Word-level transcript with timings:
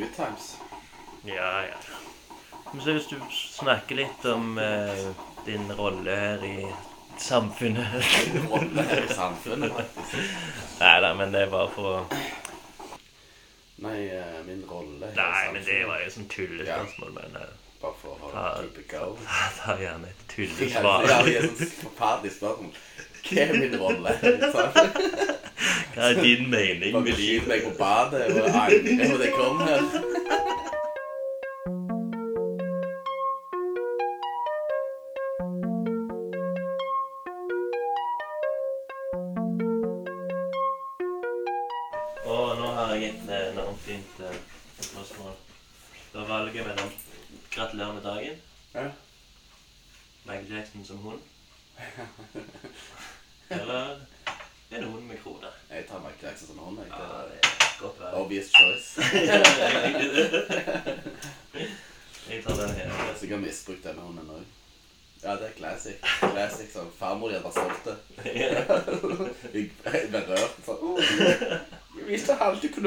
good 0.00 0.14
times. 0.16 0.56
Ja, 1.24 1.50
ja. 1.68 1.78
Men 2.72 2.80
så 2.84 2.92
hvis 2.96 3.06
du 3.10 3.16
snakker 3.34 3.98
litt 3.98 4.24
om 4.30 4.58
eh, 4.62 5.06
din 5.46 5.66
rolle 5.78 6.14
her 6.16 6.44
i 6.46 6.66
samfunnet 7.20 7.86
Rolle 8.50 8.84
her 8.86 9.02
i 9.04 9.14
samfunnet, 9.14 9.72
faktisk. 9.74 10.36
Nei 10.80 10.92
da, 11.04 11.10
men 11.18 11.34
det 11.34 11.42
er 11.46 11.50
bare 11.52 11.72
for 11.74 11.88
å 11.90 12.04
Nei, 13.80 14.06
eh, 14.12 14.38
min 14.46 14.62
rolle 14.70 15.08
her 15.08 15.12
i 15.12 15.16
Nei, 15.16 15.52
men 15.52 15.62
det 15.64 15.66
samfunnet. 15.66 15.88
var 15.90 16.04
jo 16.04 16.14
sånn 16.16 16.30
tullespørsmål, 16.36 17.12
men 17.18 17.36
eh, 17.42 17.52
Bare 17.80 17.96
for 17.96 18.12
å 18.20 18.30
Ja. 18.34 18.46
keep 18.60 18.78
it 18.78 18.88
going. 18.92 19.28
ta 19.64 19.76
gjerne 19.80 20.08
et 20.12 20.24
tullesvar. 20.34 21.06
ja, 21.08 21.22
det 21.24 21.36
er 21.40 21.46
sånn 21.48 21.70
forferdelig 21.82 22.32
spørsmål. 22.36 22.74
Hva 23.24 23.46
er 23.46 23.54
min 23.56 23.76
rolle 23.80 24.16
her 24.20 24.36
i 24.36 24.50
samfunnet? 24.52 25.39
Hva 25.94 26.10
er 26.10 26.22
din 26.22 26.46
mening 26.50 26.92
Bare 26.94 27.02
med 27.02 27.16
livet? 27.18 27.48
meg 27.50 27.62
på 27.66 27.72
badet 27.78 28.26
og 28.40 28.48
angre 28.48 29.08
på 29.10 29.16
at 29.16 29.24
jeg 29.26 29.32
kom 29.36 29.60
her. 29.66 29.82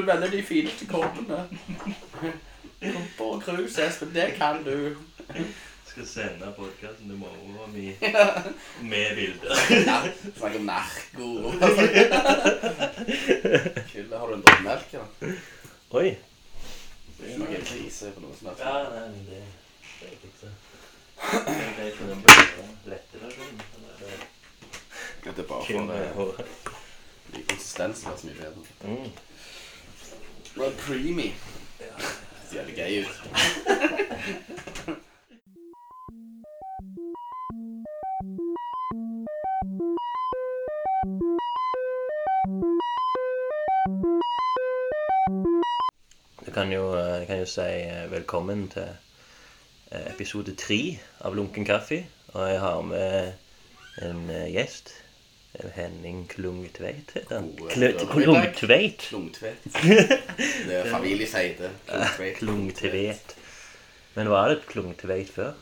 Du 0.04 0.10
velge 0.12 0.36
de 0.36 0.42
fineste 0.42 0.86
koppene. 0.86 1.44
Kopper 2.84 3.24
og 3.24 3.42
krus, 3.42 3.78
Espen, 3.78 4.10
det 4.14 4.34
kan 4.36 4.64
du. 4.64 4.90
Skal 5.88 6.06
sende 6.06 6.50
podkasten 6.56 7.08
til 7.08 7.16
mora 7.16 7.68
mi 7.72 7.94
med 8.90 9.14
bilder. 9.16 9.62
Ja, 9.86 10.00
Snakk 10.36 10.58
om 10.58 10.68
narko. 10.68 11.28
Kille, 13.92 14.16
har 14.18 14.26
du 14.26 14.34
en 14.34 14.44
dråpe 14.44 14.62
melk, 14.66 14.92
eller? 14.92 15.40
Oi. 15.90 16.14
Det 17.18 17.32
er 17.32 17.38
noe 17.40 17.64
krise 17.64 18.10
på 18.12 18.24
noe 18.26 18.36
som 18.36 18.50
helst. 18.50 18.64
Ja, 18.66 18.76
nei, 18.90 19.08
men 19.14 19.26
det 19.30 19.42
det 20.00 20.08
er 20.08 20.12
ikke 20.12 20.28
det. 20.42 20.52
Det 21.78 21.84
er 21.86 21.92
den. 22.02 22.78
Lette 22.90 23.22
versjonen. 23.22 23.60
er 25.24 25.30
det 25.30 25.38
er 25.38 25.48
bare 25.48 25.64
for 26.14 26.42
eh, 26.42 26.74
konsistensen 27.48 28.10
var 28.10 28.16
så 28.18 28.26
mye 28.26 28.36
bedre. 28.42 28.66
Mm. 28.84 29.10
Creamy. 30.54 31.32
Det 31.78 31.86
ser 32.50 32.56
jævlig 32.56 32.76
gøy 32.76 33.00
ut. 33.00 33.06
Jeg 46.46 46.54
kan 46.54 46.72
jo, 46.72 46.94
eh, 46.94 47.18
jeg 47.18 47.26
kan 47.26 47.38
jo 47.38 47.46
si 47.46 47.60
eh, 47.60 48.10
velkommen 48.10 48.68
til 48.68 48.88
eh, 49.90 50.14
episode 50.14 50.54
tre 50.54 50.98
av 51.20 51.34
Lunken 51.34 51.64
kaffe. 51.64 52.06
Og 52.28 52.50
jeg 52.50 52.60
har 52.60 52.80
med 52.80 53.32
en 54.02 54.30
gjest. 54.52 55.03
Eh, 55.54 55.66
Henning 55.74 56.26
Klungtveit 56.26 57.10
heter 57.14 57.34
han. 57.34 57.56
Klungtveit. 58.10 58.98
Klungtvedt. 58.98 59.64
Det 60.66 60.74
er 60.74 60.90
familieseide. 60.90 61.70
Klungtvedt. 61.86 62.38
Klungtveit. 62.38 63.36
Men 64.14 64.28
var 64.30 64.48
det 64.48 64.66
Klungtveit 64.66 65.30
før? 65.30 65.52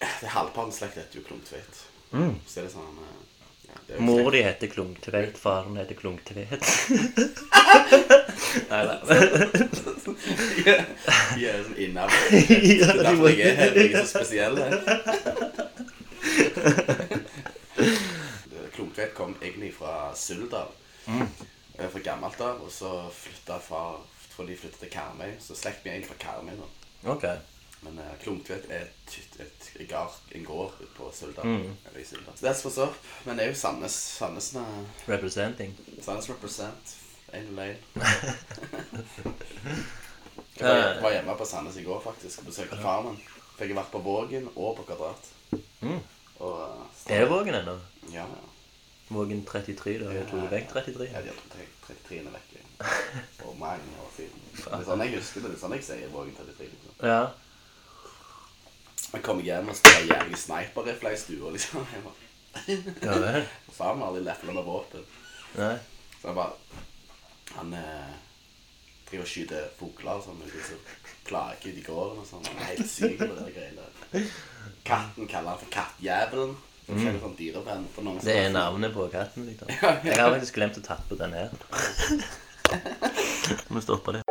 Det 0.00 0.06
er 0.28 0.32
halvparten 0.36 0.72
slekt 0.72 0.94
heter 1.00 1.18
jo 1.20 1.24
Klungtveit. 1.28 1.84
Mm. 2.12 2.34
Så 2.46 2.60
er 2.60 2.64
det 2.68 2.72
sånn 2.72 2.98
eh, 3.02 3.08
ja, 3.66 3.74
det 3.88 3.94
er 3.96 4.00
Mor 4.08 4.30
di 4.32 4.40
heter 4.44 4.66
Klungtveit, 4.72 5.36
faren 5.40 5.76
heter 5.80 5.94
Klungtveit. 6.00 6.64
Nei 8.70 8.82
da. 8.88 8.94
De 9.04 9.08
er 11.44 11.62
sånn 11.66 11.76
innavl. 11.76 12.12
Det 12.32 12.40
er 12.40 12.44
de 12.80 12.86
derfor 13.04 13.28
jeg 13.32 13.40
er. 13.52 13.56
Jeg 13.76 13.92
er 13.92 13.96
så 14.04 14.08
spesiell 14.16 14.56
her. 19.02 19.12
Kom 19.16 19.36
egentlig 19.42 19.72
fra 19.74 20.12
Suldal. 20.16 20.68
Mm. 21.06 21.26
eh, 21.78 21.88
Fra 21.92 22.02
gammelt 22.04 22.40
av. 22.40 22.62
Og 22.66 22.70
så 22.72 22.92
flytta 23.14 23.58
far 23.62 24.00
For 24.36 24.44
de 24.44 24.56
flyttet 24.56 24.80
til 24.80 24.90
Karmøy. 24.92 25.36
Så 25.40 25.54
slekt 25.56 25.84
vi 25.84 25.90
egentlig 25.90 26.10
fra 26.12 26.18
Karmøy 26.26 26.56
nå. 26.58 26.66
Ok. 27.12 27.24
Men 27.86 27.98
uh, 28.00 28.12
Klungtvedt 28.22 28.66
er 28.72 28.86
et, 28.88 29.16
et, 29.40 29.66
et 29.80 29.88
gar, 29.88 30.12
en 30.34 30.44
gård 30.44 30.72
på 30.96 31.10
Suldal. 31.14 31.46
Mm. 31.46 31.76
Eller 31.86 32.00
i 32.00 32.04
Suldal. 32.04 32.34
Så 32.36 32.46
that's 32.46 32.64
what's 32.66 32.80
up. 32.82 32.96
Men 33.24 33.36
det 33.36 33.44
er 33.46 33.52
jo 33.52 33.58
Sandnes. 33.60 33.92
Sandnes, 34.18 34.54
Representing. 35.08 35.76
Sandnes 36.02 36.28
represent. 36.30 36.96
En 37.34 37.58
og 37.58 37.64
en. 37.68 37.76
Jeg 40.56 40.64
Ja, 40.64 40.76
ja, 40.76 40.84
var, 40.94 41.00
var 41.02 41.12
hjemme 41.12 41.34
på 41.36 41.44
Sandnes 41.44 41.76
i 41.76 41.82
går 41.84 42.00
faktisk 42.00 42.40
og 42.40 42.46
besøkte 42.50 42.78
farmen. 42.80 43.16
Fikk 43.58 43.72
jeg 43.72 43.76
vært 43.76 43.92
på 43.92 44.00
Vågen 44.04 44.46
og 44.54 44.76
på 44.78 44.86
Kvadrat. 44.88 45.28
Mm. 45.84 45.98
Og, 46.38 46.54
uh, 46.60 46.86
Er 47.12 47.24
det 47.24 47.30
Vågen 47.30 47.54
ennå? 47.58 47.74
Ja, 48.12 48.24
ja. 48.24 48.44
Vågen 49.08 49.44
33, 49.46 49.98
da. 50.02 50.12
Jeg 50.14 50.26
tok 50.30 50.50
vekk 50.50 50.70
33. 50.72 51.08
Ja, 51.12 51.22
de 51.22 51.30
har 51.30 51.36
tatt 51.38 51.58
33 51.86 52.22
vekk. 52.34 52.54
For 53.40 53.54
mange 53.60 54.00
år 54.02 54.10
siden. 54.16 54.46
Det 54.56 54.72
er 54.74 54.86
sånn 54.88 55.04
jeg 55.04 55.14
husker 55.14 55.44
det. 55.44 55.52
Det 55.52 55.56
er 55.56 55.62
sånn 55.62 55.74
jeg 55.76 55.86
sier 55.86 56.10
Vågen 56.14 56.34
33. 56.36 56.70
Liksom. 56.72 56.96
Ja. 57.06 57.20
Jeg 59.12 59.22
kom 59.24 59.40
hjem 59.46 59.70
og 59.70 59.78
stod 59.78 60.10
jævlig 60.10 60.40
sniperrifle 60.42 61.12
i 61.14 61.20
stua, 61.20 61.52
liksom. 61.54 61.86
Jeg 61.94 62.04
bare, 62.04 62.22
Ja 63.06 63.16
det. 63.22 63.46
Faren 63.76 64.02
har 64.02 64.10
aldri 64.10 64.24
lefla 64.26 64.58
med 64.58 64.66
våpen. 64.66 65.06
Nei. 65.56 65.74
Så 66.20 66.30
jeg 66.32 66.36
bare 66.36 67.54
Han 67.56 67.72
eh, 67.78 68.14
driver 69.06 69.22
og 69.24 69.30
skyter 69.30 69.68
fugler 69.78 70.18
og 70.18 70.24
sånn 70.26 70.40
så 70.50 70.78
plager 71.26 71.70
ute 71.70 71.78
i 71.80 71.84
gården 71.86 72.22
og 72.22 72.26
sånn. 72.26 72.46
Han 72.50 72.62
er 72.64 72.72
helt 72.72 72.90
syk 72.90 73.14
på 73.22 73.28
det 73.30 73.52
greiene. 73.54 74.24
Katten 74.86 75.30
kaller 75.30 75.54
han 75.54 75.62
for 75.62 75.70
Kattjævelen. 75.72 76.56
Forskjellige 76.86 77.18
sånn 77.18 77.32
dyrevenn 77.34 77.86
på 77.90 78.02
noen 78.06 78.20
Det 78.22 78.34
er 78.44 78.52
navnet 78.54 78.92
på 78.94 79.08
katten. 79.10 79.46
liksom. 79.48 79.70
Jeg 80.06 80.20
har 80.20 80.30
faktisk 80.30 80.54
glemt 80.54 80.78
å 80.78 80.82
tatt 80.86 81.02
på 81.08 81.18
den 81.18 81.32
her. 81.34 81.50
Må 83.74 83.82
stoppe 83.82 84.14
det. 84.14 84.22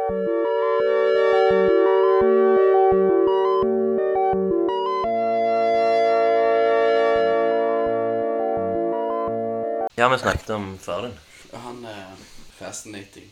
Ja, 9.96 10.08
vi 10.12 10.18
snakket 10.20 10.50
om 10.56 10.78
far 10.78 11.02
din. 11.02 11.18
Han 11.52 11.84
er 11.88 12.16
fascinating 12.56 13.28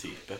type. 0.00 0.38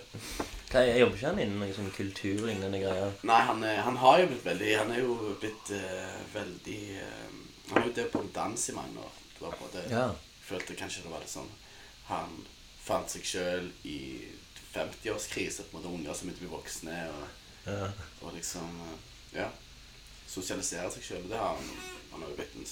Hva 0.72 0.84
jeg 0.84 1.00
Jobber 1.00 1.16
ikke 1.16 1.30
han 1.30 1.40
innen 1.40 1.60
noen 1.60 1.74
sånn 1.76 1.90
kulturlignende 1.96 2.80
greier? 2.80 3.12
Nei, 3.28 3.40
han, 3.48 3.64
er, 3.64 3.80
han 3.84 3.96
har 4.00 4.20
jo 4.22 4.28
blitt 4.30 4.46
veldig 4.46 4.70
Han 4.80 4.92
er 4.94 5.02
jo 5.04 5.16
blitt 5.40 5.72
uh, 5.76 6.14
veldig 6.32 6.80
eh, 7.04 7.34
Han 7.72 7.80
har 7.82 7.88
jo 7.88 7.94
drevet 7.96 8.12
på 8.12 8.22
med 8.22 8.32
dans 8.36 8.68
i 8.68 8.72
mange 8.76 9.00
år. 9.00 9.12
Det 9.34 9.44
var 9.46 9.52
på 9.56 9.68
det, 9.72 9.84
Ja. 9.90 10.10
Følte 10.42 10.74
kanskje 10.76 11.02
det 11.02 11.10
var 11.10 11.22
litt 11.22 11.30
sånn 11.32 11.48
Han 12.08 12.32
fant 12.82 13.10
seg 13.10 13.24
sjøl 13.24 13.68
i 13.88 14.28
50-årskrise, 14.74 15.62
på 15.70 15.76
en 15.76 15.82
måte 15.82 15.92
unger 15.94 16.14
som 16.18 16.28
begynte 16.28 16.42
å 16.42 16.48
bli 16.48 16.50
voksne, 16.56 16.96
og, 17.14 17.26
ja. 17.66 17.90
og 18.20 18.34
liksom 18.36 18.80
eh, 18.88 18.96
Ja. 19.40 19.48
Sosialisere 20.28 20.90
seg 20.92 21.04
sjøl. 21.04 21.28
Det 21.28 21.38
har 21.38 21.56
han 21.56 21.70
Han 22.12 22.22
har 22.22 22.28
jo 22.28 22.36
blitt 22.36 22.54
en 22.56 22.66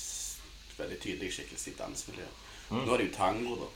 veldig 0.77 1.01
tydelig 1.01 1.33
skikkelse 1.33 1.71
i 1.71 1.77
dansemiljøet. 1.79 2.49
Nå 2.71 2.93
er 2.93 2.99
det 2.99 3.07
jo 3.09 3.15
tango, 3.17 3.57
da. 3.57 3.69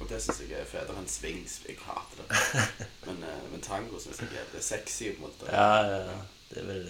Og 0.00 0.08
det 0.08 0.22
syns 0.24 0.40
jeg 0.40 0.56
er 0.56 0.64
federe 0.68 0.98
enn 0.98 1.08
swings. 1.08 1.58
Jeg 1.68 1.76
hater 1.84 2.22
det. 2.22 2.40
Men, 3.06 3.22
eh, 3.28 3.42
men 3.52 3.60
tango 3.60 4.00
syns 4.00 4.22
jeg 4.24 4.32
er, 4.32 4.48
det 4.52 4.60
er 4.62 4.64
sexy. 4.64 5.12
på 5.12 5.20
en 5.20 5.26
måte. 5.26 5.52
Ja, 5.52 5.82
ja. 6.08 6.16
Det 6.48 6.62
er 6.62 6.66
vel 6.68 6.86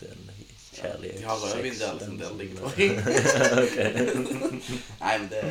den 0.00 0.30
kjærlighet 0.76 1.18
De 1.18 1.24
har 1.26 1.36
rødvin 1.44 1.78
der, 1.78 1.98
som. 2.04 2.18
Der 2.18 2.30
ligger 2.38 2.56
på. 2.60 2.66
Nei, 5.00 5.18
men 5.18 5.28
det 5.32 5.42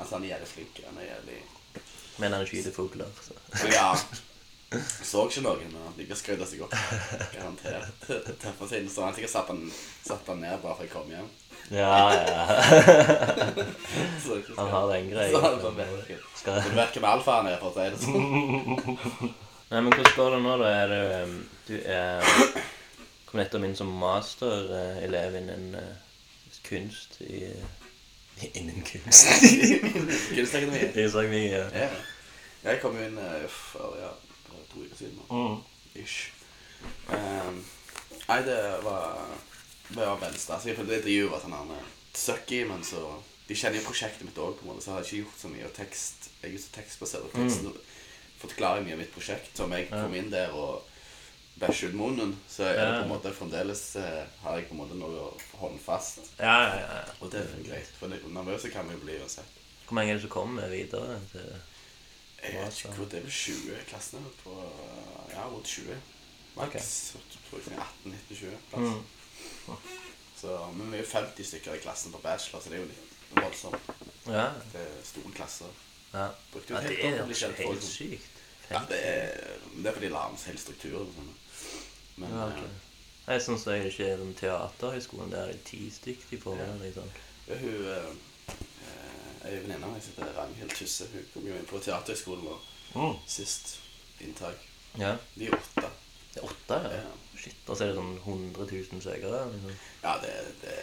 Altså, 0.00 0.14
han 0.16 0.24
er 0.24 0.28
jævlig 0.28 0.48
flink. 0.48 0.80
Han 0.86 0.98
er 0.98 1.02
jævlig 1.10 1.38
Men 2.18 2.32
han 2.32 2.46
skyter 2.46 2.72
fugler, 2.72 3.06
så 3.20 3.32
ja. 3.68 3.94
Så 5.02 5.24
ikke 5.26 5.40
noen, 5.42 5.72
men 5.72 5.82
han 5.82 5.94
liker 5.98 6.14
å 6.14 6.18
skryte 6.18 6.46
seg 6.46 6.60
opp. 6.62 6.74
Garantert. 7.34 8.04
Tøffe 8.38 8.68
seg. 8.70 8.86
Så 8.92 9.02
han 9.02 9.14
sikkert 9.16 9.32
satt 9.32 9.48
han, 9.50 9.72
satt 10.06 10.26
han 10.30 10.38
ned 10.44 10.60
bare 10.62 10.74
for 10.78 10.84
jeg 10.86 10.92
kom 10.94 11.08
hjem. 11.10 11.26
Ja, 11.70 12.14
ja. 12.14 12.46
Han 14.56 14.68
har 14.70 14.92
den 14.92 15.10
greia. 15.10 15.30
Så 15.30 15.40
han 15.44 15.60
sånn. 15.62 15.76
Skal 16.38 16.62
Du 16.64 16.70
vet 16.74 16.94
hvem 16.96 17.04
alfaen 17.06 17.46
er, 17.50 17.58
for 17.60 17.68
å 17.70 17.74
si 17.76 17.80
det 17.92 17.98
sånn. 18.02 18.20
Nei, 19.70 19.80
men 19.84 19.92
hvordan 19.92 20.16
går 20.16 20.28
det 20.34 20.40
nå, 20.46 20.52
da? 20.62 20.68
Er 20.80 20.86
det 20.90 21.02
um, 21.22 21.34
Du 21.68 21.74
er 21.78 22.16
kom 23.30 23.40
nettopp 23.40 23.64
inn 23.68 23.76
som 23.78 23.90
masterelev 24.00 25.36
innen 25.38 25.74
uh, 25.78 25.92
kunst 26.66 27.20
i 27.22 27.44
Innen 28.56 28.82
kunst. 28.82 29.26
Kunstakademiet. 30.34 30.94
Kunstakademiet, 30.96 31.52
ja. 31.52 31.66
Ja. 31.84 31.88
Jeg 32.64 32.80
kom 32.80 32.96
inn 33.00 33.18
eh, 33.20 33.44
for 33.52 33.96
ja, 34.00 34.08
for 34.46 34.62
to 34.72 34.84
uker 34.84 34.96
siden. 34.96 35.18
Mm. 35.28 35.58
Ish. 36.00 36.30
Um, 37.12 37.58
nei, 38.28 38.38
det 38.46 38.56
var 38.84 39.18
Det 39.90 39.98
var 40.00 40.16
venstre. 40.22 40.40
stas. 40.40 40.66
Jeg 40.70 40.76
følte 40.78 40.96
intervjuet 41.00 41.32
var 41.32 41.42
sånn 41.44 41.56
her 41.58 41.74
eh, 41.76 41.90
sucky, 42.16 42.62
men 42.68 42.84
så 42.86 43.02
De 43.50 43.56
kjenner 43.58 43.80
jo 43.80 43.88
prosjektet 43.88 44.22
mitt 44.22 44.36
òg, 44.38 44.60
så 44.62 44.78
jeg 44.78 44.94
har 44.94 45.04
ikke 45.08 45.20
gjort 45.24 45.40
så 45.40 45.48
mye 45.50 45.70
tekst. 45.74 46.28
Jeg 46.40 46.48
er 46.48 46.52
jo 46.54 46.60
så 46.62 46.68
tekstbasert. 46.76 47.24
og 47.26 47.32
Teksten 47.34 47.72
forklarer 48.38 48.84
mye 48.86 48.94
av 48.94 49.00
mitt 49.02 49.10
prosjekt. 49.12 49.50
Så 49.56 49.64
om 49.66 49.72
jeg 49.74 49.88
kom 49.90 50.14
inn 50.14 50.30
der 50.30 50.54
og 50.54 50.84
bæsjer 51.60 51.88
ut 51.88 51.94
munnen, 51.94 52.34
så 52.48 52.64
er 52.64 52.78
det 52.78 52.90
på 52.98 53.02
en 53.02 53.08
måte 53.12 53.32
fremdeles 53.34 53.96
eh, 53.96 54.22
har 54.42 54.56
jeg 54.56 54.68
på 54.68 54.76
en 54.76 54.80
måte 54.80 54.98
noe 54.98 55.30
håndfast. 55.60 56.20
Ja, 56.38 56.54
ja, 56.68 56.76
ja. 56.78 57.00
Og 57.20 57.32
det 57.32 57.42
er 57.42 57.64
greit. 57.66 57.90
For 57.98 58.08
nervøse 58.08 58.70
kan 58.72 58.88
vi 58.88 58.96
jo 58.96 59.02
bli 59.04 59.18
uansett. 59.20 59.58
Hvor 59.86 59.98
mange 59.98 60.12
er 60.12 60.20
det 60.20 60.22
som 60.22 60.30
kommer 60.30 60.68
videre? 60.68 61.18
til 61.32 61.52
Jeg 62.42 62.54
vet 62.54 62.78
ikke 62.78 62.94
hvor 62.96 63.10
det 63.10 63.18
er 63.18 63.26
vel 63.26 63.30
20 63.30 63.74
i 63.74 63.84
klassen 63.88 64.22
her 64.22 64.36
på 64.44 64.56
Ja, 65.32 65.46
rundt 65.48 65.66
20. 65.66 65.96
Maks. 66.56 67.16
Okay. 67.50 67.76
18, 67.76 68.12
19, 68.12 68.36
20 68.36 68.50
plass. 68.70 68.94
Mm. 69.66 69.76
Så, 70.40 70.68
men 70.76 70.92
vi 70.92 70.98
er 70.98 71.06
50 71.06 71.46
stykker 71.46 71.74
i 71.74 71.78
klassen 71.78 72.12
på 72.12 72.18
bachelor, 72.18 72.62
så 72.62 72.70
det 72.70 72.78
er 72.78 72.80
jo 72.80 72.88
litt 72.88 73.10
voldsomt. 73.36 73.90
Ja. 74.26 74.46
Det 74.72 74.80
er 74.80 75.02
store 75.04 75.32
klasser. 75.34 75.80
ja. 76.14 76.28
Brukte 76.52 76.72
jo 76.72 76.78
ja 76.78 76.82
et 76.82 76.88
det 76.88 77.04
er 77.04 77.22
å 77.22 77.26
jo 77.28 77.50
helt 77.58 77.84
sykt. 77.84 78.39
Ja, 78.70 78.80
det 78.88 78.98
er, 79.06 79.56
det 79.76 79.86
er 79.86 79.92
fordi 79.96 80.06
de 80.06 80.12
la 80.14 80.24
om 80.30 80.36
hele 80.46 80.58
strukturen 80.62 81.06
og 81.08 81.14
sånn. 81.16 81.30
Men 82.22 82.34
Ja, 82.36 82.46
ok. 82.46 82.86
Jeg 83.30 83.42
syns 83.44 83.64
jeg 83.66 83.86
ikke 83.90 84.06
er 84.10 84.16
den 84.18 84.32
teaterhøgskolen 84.34 85.30
der 85.30 85.50
er 85.52 85.58
ti 85.66 85.84
stykker 85.94 86.30
de 86.30 86.38
får. 86.42 86.56
Ja. 86.58 86.72
Liksom. 86.82 87.10
Ja, 87.48 87.58
hun 87.60 87.86
eh, 87.94 88.10
eh, 88.50 89.48
Ei 89.48 89.54
venninne 89.62 89.86
av 89.86 89.92
meg 89.94 90.02
som 90.04 90.16
heter 90.18 90.34
Ragnhild 90.36 90.74
Tusse, 90.76 91.06
hun 91.12 91.26
kom 91.34 91.46
jo 91.48 91.54
inn 91.56 91.68
på 91.70 91.78
Teaterhøgskolen 91.82 92.44
nå 92.48 92.58
Mm. 92.90 93.14
sist 93.30 93.76
inntak. 94.20 94.58
Ja. 94.98 95.12
De 95.36 95.46
er 95.46 95.54
åtte. 95.54 95.90
Det 96.34 96.40
er 96.40 96.46
åtte, 96.48 96.78
ja. 96.90 96.96
Ja. 97.04 97.12
Shit, 97.38 97.54
Og 97.68 97.76
så 97.78 97.84
er 97.84 97.92
det 97.92 98.00
sånn 98.00 98.16
100 98.24 98.66
000 98.72 99.02
søkere. 99.04 99.44
Liksom. 99.52 99.76
Ja, 100.02 100.16
det, 100.24 100.32
det 100.64 100.74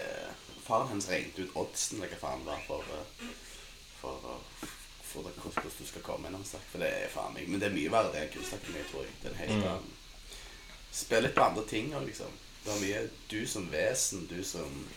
Faren 0.67 0.87
hennes 0.93 1.09
regnet 1.11 1.37
ut 1.39 1.51
oddsen 1.59 1.99
eller 1.99 2.15
hva 2.15 2.21
faen 2.23 2.45
det 2.45 2.53
var 2.53 2.63
for 2.67 2.95
eh, 2.95 3.35
For, 3.99 4.23
eh, 4.31 4.56
for 5.23 5.29
det, 5.29 5.43
hvordan 5.43 5.77
du 5.79 5.85
skal 5.89 6.01
komme 6.05 6.27
inn. 6.31 6.43
snakk. 6.45 6.65
For 6.71 6.79
det 6.83 6.89
er 6.93 7.09
faen 7.13 7.33
meg 7.33 7.47
Men 7.49 7.59
det 7.59 7.67
er 7.71 7.75
mye 7.75 7.91
verre 7.93 8.11
det 8.13 8.21
enn 8.25 8.33
kunstakademi, 8.37 8.83
tror 8.91 9.03
jeg. 9.03 9.13
Det 9.21 9.29
er 9.29 9.33
en 9.35 9.41
helt 9.43 9.63
Mm. 9.63 9.69
annen 9.71 9.93
Spill 10.97 11.21
litt 11.23 11.35
på 11.35 11.43
andre 11.43 11.63
ting 11.67 11.91
òg, 11.93 12.05
liksom. 12.07 12.31
Det 12.65 12.73
er 12.73 12.79
mye 12.81 13.09
Du 13.29 13.45
som 13.47 13.67
vesen, 13.71 14.27
du 14.27 14.43
som 14.43 14.87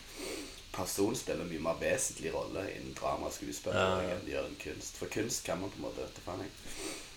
person 0.71 1.15
spiller 1.15 1.43
mye 1.45 1.59
mer 1.59 1.75
vesentlig 1.81 2.31
rolle 2.33 2.63
innen 2.75 2.93
drama 2.95 3.27
og 3.27 3.33
skuespill 3.35 3.73
Ja, 3.75 3.99
enn 4.01 4.25
de 4.25 4.31
gjør 4.31 4.45
innen 4.47 4.59
kunst. 4.63 4.97
For 4.97 5.05
kunst 5.11 5.43
kan 5.45 5.59
man 5.59 5.69
på 5.69 5.75
en 5.81 5.83
måte 5.89 6.07
til 6.15 6.23
faen 6.25 6.39
jeg. 6.39 6.49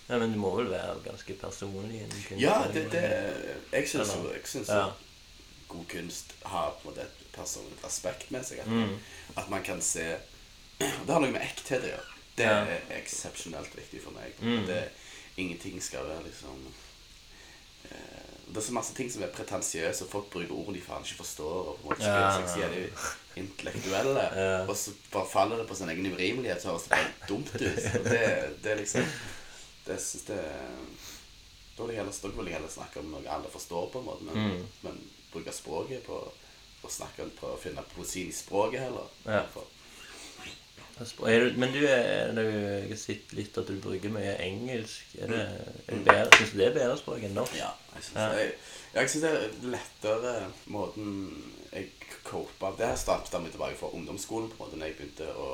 Ja, 0.09 0.17
Men 0.19 0.33
du 0.33 0.37
må 0.37 0.51
vel 0.55 0.69
være 0.69 0.99
ganske 1.05 1.33
personlig 1.39 2.01
innen 2.03 2.23
kunst? 2.27 2.41
Ja, 2.41 2.67
det, 2.73 2.91
det 2.91 3.03
Jeg 3.71 3.87
syns 3.87 4.67
jo 4.67 4.73
Ja. 4.75 4.91
god 5.67 5.87
kunst 5.87 6.33
har 6.45 6.71
på 6.71 6.89
en 6.89 6.91
måte 6.93 7.01
et 7.01 7.31
personlig 7.33 7.79
aspekt 7.83 8.31
med 8.31 8.45
seg. 8.45 8.59
At, 8.59 8.67
Mm. 8.67 8.97
at 9.37 9.49
man 9.49 9.63
kan 9.63 9.81
se 9.81 10.17
Det 10.79 11.09
har 11.09 11.19
noe 11.21 11.31
med 11.31 11.41
ekthet 11.41 11.81
å 11.81 11.87
gjøre. 11.87 12.14
Det 12.37 12.45
er 12.45 12.81
eksepsjonelt 12.97 13.75
viktig 13.77 14.01
for 14.03 14.11
meg. 14.11 14.33
Mm. 14.41 14.65
Det, 14.67 14.81
ingenting 15.37 15.81
skal 15.83 16.03
være 16.07 16.23
liksom 16.27 16.65
eh, 17.91 18.31
Det 18.47 18.57
er 18.57 18.65
så 18.67 18.73
masse 18.75 18.93
ting 18.95 19.09
som 19.11 19.23
er 19.25 19.31
pretensiøse, 19.33 20.05
og 20.05 20.11
folk 20.11 20.27
bruker 20.33 20.51
ord 20.53 20.73
de 20.75 20.81
faen 20.85 21.03
ikke 21.05 21.17
forstår. 21.23 21.69
Og 21.71 21.79
på 21.79 21.81
en 21.81 21.89
måte 21.89 22.03
ikke 22.03 22.19
Ja. 22.19 22.35
seg 22.35 22.49
sier 22.53 22.69
de 22.75 22.83
intellektuelle. 23.41 24.25
Ja. 24.41 24.65
Og 24.67 24.75
så 24.77 24.93
bare 25.11 25.27
faller 25.31 25.57
det 25.57 25.67
på 25.67 25.75
sin 25.75 25.89
egen 25.89 26.05
urimelighet, 26.13 26.61
så 26.61 26.69
høres 26.73 26.83
det 26.83 26.91
bare 26.91 27.11
dumt 27.29 27.51
ut. 27.55 27.61
Og 27.65 28.09
det, 28.11 28.23
det 28.63 28.71
er 28.71 28.79
liksom 28.83 29.05
Det 29.85 29.99
synes 30.01 30.23
det 30.29 30.39
Da 31.77 31.83
vil 31.83 31.95
jeg 31.95 32.03
heller, 32.05 32.35
vil 32.37 32.45
jeg 32.47 32.55
heller 32.55 32.71
snakke 32.71 32.99
om 33.01 33.09
noe 33.11 33.27
alle 33.29 33.49
forstår, 33.51 33.89
på 33.91 33.99
en 33.99 34.05
måte. 34.05 34.23
Men, 34.23 34.35
Mm. 34.35 34.67
men 34.83 34.99
bruke 35.33 35.51
språket 35.51 36.03
på 36.07 36.15
å 36.85 36.89
snakke 36.89 37.25
på 37.35 37.47
å 37.51 37.57
finne 37.59 37.81
poesien 37.95 38.29
i 38.29 38.31
språket 38.35 38.79
heller. 38.85 39.09
Ja. 39.25 39.41
For, 39.51 39.63
Er 39.63 39.74
du, 40.99 41.59
men 41.59 41.73
du 41.73 41.81
er, 41.87 42.31
du, 42.35 42.41
jeg 42.45 42.89
har 42.89 42.99
sett 42.99 43.33
litt 43.35 43.57
at 43.59 43.67
du 43.67 43.75
bruker 43.83 44.13
mye 44.13 44.35
engelsk. 44.45 45.15
Er 45.19 45.27
det, 45.33 45.41
er 45.87 45.97
det 45.97 46.03
bedre, 46.07 46.29
synes 46.37 46.51
du 46.53 46.57
det 46.61 46.67
er 46.69 46.77
bedre 46.77 46.97
språk 47.01 47.25
enn 47.27 47.35
norsk? 47.35 47.57
ja, 47.59 47.71
jeg 47.95 48.03
syns 48.07 48.15
Ja. 48.21 48.29
jeg, 48.39 48.53
jeg 48.95 49.09
synes 49.09 49.25
det 49.25 49.33
er 49.33 49.73
lettere 49.75 50.33
måten 50.71 51.11
jeg 51.75 51.89
copa 52.23 52.71
Det 52.77 52.87
her 52.87 52.95
startet 52.95 53.35
meg 53.43 53.51
tilbake 53.51 53.75
fra 53.75 53.89
ungdomsskolen, 53.93 54.47
på 54.49 54.55
en 54.55 54.63
måte, 54.63 54.79
når 54.79 54.87
jeg 54.87 54.95
begynte 55.01 55.27
å 55.35 55.49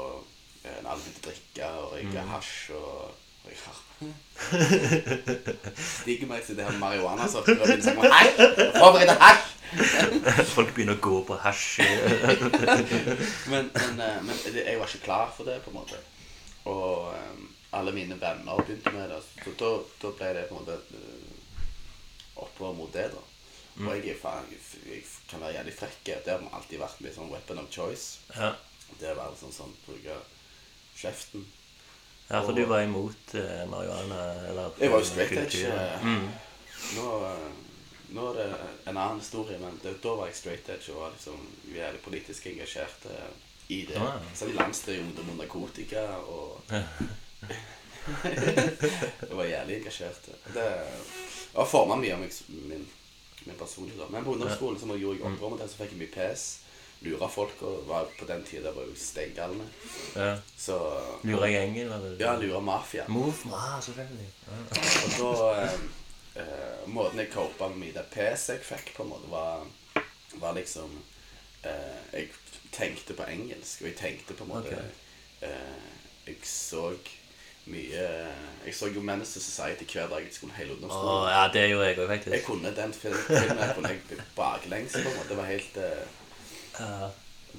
eh, 0.63 0.77
Når 0.83 0.91
jeg 0.91 1.01
begynte 1.01 1.21
å 1.21 1.27
drikke 1.31 1.71
og 1.81 1.91
røyke 1.95 2.25
hasj 2.35 2.53
og 2.77 3.20
røyke 3.45 3.77
Stiger 6.01 6.27
meg 6.27 6.43
til 6.45 6.57
det 6.57 6.65
her 6.65 6.77
marihuana-sorten 6.81 7.59
og 7.61 7.67
begynner 7.67 7.97
å 7.97 8.13
hasj! 8.15 8.39
Forbered 8.77 9.11
hasj! 9.21 9.49
Folk 10.51 10.73
begynner 10.75 10.97
å 10.97 11.03
gå 11.03 11.19
på 11.27 11.37
hasj. 11.43 11.83
Men, 13.51 13.69
men, 13.71 14.01
eh, 14.03 14.17
men 14.25 14.41
jeg 14.57 14.79
var 14.79 14.89
ikke 14.89 15.05
klar 15.05 15.29
for 15.35 15.47
det, 15.47 15.61
på 15.63 15.71
en 15.71 15.77
måte. 15.77 15.99
Og 16.67 17.13
um, 17.13 17.45
alle 17.77 17.93
mine 17.95 18.17
venner 18.19 18.59
begynte 18.65 18.91
med 18.95 19.13
det. 19.13 19.21
Så 19.45 19.53
da, 19.59 19.71
da 20.01 20.11
ble 20.17 20.33
det 20.37 20.47
på 20.49 20.57
en 20.57 20.63
måte 20.63 20.79
oppover 22.35 22.41
opprør 22.41 22.75
mot 22.77 22.91
det, 22.93 23.07
da. 23.13 23.23
Og 23.85 23.95
jeg, 23.95 24.17
faen, 24.19 24.49
jeg 24.51 25.05
kan 25.29 25.41
være 25.43 25.55
jævlig 25.59 25.77
frekk. 25.77 26.03
Det 26.25 26.33
har 26.33 26.43
alltid 26.51 26.81
vært 26.81 27.01
litt 27.05 27.15
sånn 27.15 27.31
weapon 27.31 27.63
of 27.63 27.71
choice. 27.71 28.19
ja. 28.35 28.53
Det 28.99 29.13
å 29.13 29.15
være 29.15 29.37
sånn 29.39 29.53
sånn 29.55 29.75
bruke 29.85 30.17
kjeften. 30.99 31.45
Ja, 32.31 32.41
for 32.45 32.53
du 32.55 32.63
var 32.65 32.81
imot 32.85 33.33
eh, 33.35 33.63
marihuana? 33.69 34.19
Eller 34.49 34.69
Jeg 34.79 34.91
var 34.91 34.99
jo 35.03 35.05
straight 35.11 35.31
edge. 35.41 35.65
eh, 35.67 36.05
Mm. 36.05 36.29
Nå, 36.95 37.07
eh, 37.27 37.49
nå 38.15 38.29
er 38.31 38.33
det 38.39 38.47
en 38.89 38.97
annen 38.97 39.19
historie, 39.19 39.59
men 39.61 39.79
det, 39.83 39.97
da 40.03 40.15
var 40.17 40.27
jeg 40.31 40.35
straight 40.35 40.69
edge 40.69 40.91
og 40.95 41.01
var 41.01 41.11
liksom 41.15 41.43
jævlig 41.75 42.01
politisk 42.03 42.47
engasjert 42.51 43.05
eh, 43.11 43.29
i 43.71 43.85
det. 43.87 43.97
Ah. 44.01 44.17
Så 44.35 44.45
vi 44.45 44.51
jeg 44.55 44.59
landstreik 44.61 44.99
ungdom 45.03 45.29
og 45.35 45.37
narkotika 45.43 46.01
og 46.27 46.61
Jeg 48.25 49.37
var 49.37 49.43
jævlig 49.45 49.75
engasjert. 49.77 50.25
Det 50.53 50.65
har 51.55 51.65
forma 51.69 51.95
mye 51.95 52.13
av 52.15 52.19
min, 52.19 52.87
min 53.45 53.55
personlighet. 53.59 54.09
Men 54.11 54.23
på 54.25 54.33
ungdomsskolen 54.35 54.79
så 54.79 54.97
gjorde 54.97 55.19
jeg 55.19 55.27
opprør 55.29 55.49
mot 55.53 55.61
det, 55.61 55.69
så 55.71 55.81
fikk 55.83 55.93
jeg 55.95 56.01
mye 56.01 56.13
pes. 56.15 56.45
Lura 57.01 57.27
folk 57.33 57.61
og 57.65 57.87
var 57.87 58.05
på 58.19 58.25
den 58.29 58.43
tida 58.45 58.71
var 58.75 58.83
jo 58.85 58.93
steingalne. 58.95 59.65
ja. 60.15 60.35
Så 60.57 60.75
Lurer 61.23 61.47
gjengen? 61.49 61.89
Eller? 61.91 62.17
Ja, 62.19 62.35
lure 62.37 62.61
mafia. 62.61 63.05
Move? 63.07 63.33
ma, 63.49 63.79
selvfølgelig. 63.81 64.27
Ja. 64.47 64.57
Og 65.25 65.39
da 65.39 65.63
eh, 65.63 65.79
eh, 66.43 66.83
Måten 66.87 67.19
jeg 67.23 67.31
copa 67.33 67.67
med 67.73 67.93
det 67.97 68.05
pes 68.13 68.49
jeg 68.49 68.61
fikk, 68.65 68.93
på 68.97 69.03
en 69.03 69.09
måte, 69.09 69.31
var, 69.31 69.65
var 70.43 70.53
liksom 70.53 70.93
eh, 71.63 71.97
Jeg 72.13 72.29
tenkte 72.71 73.13
på 73.17 73.25
engelsk, 73.29 73.81
og 73.81 73.87
jeg 73.89 73.97
tenkte 73.97 74.33
på 74.37 74.43
en 74.45 74.53
måte 74.53 74.69
okay. 74.77 75.49
eh, 75.49 75.89
Jeg 76.27 76.37
så 76.45 76.91
mye 77.65 78.05
Jeg 78.65 78.73
så 78.77 78.87
jo 78.93 79.01
Menace 79.01 79.33
to 79.39 79.43
Society 79.43 79.85
hver 79.93 80.07
dag 80.13 80.21
jeg 80.25 80.33
skulle 80.33 80.53
hele 80.57 80.73
ungdomsskolen. 80.77 81.17
Oh, 81.17 81.27
ja, 81.29 81.43
det 81.53 81.67
gjorde 81.69 81.87
jeg 81.89 81.97
òg, 81.99 82.29
Jeg 82.37 82.43
kunne 82.45 82.75
den 82.77 82.93
fil- 82.93 83.21
filmen 83.27 83.57
jeg 83.65 83.75
kunne 83.75 83.89
jeg 83.89 84.25
baklengs. 84.37 84.93
på 84.93 85.09
en 85.09 85.15
måte. 85.17 85.29
Det 85.29 85.37
var 85.37 85.45
helt 85.49 85.77
eh, 85.77 86.07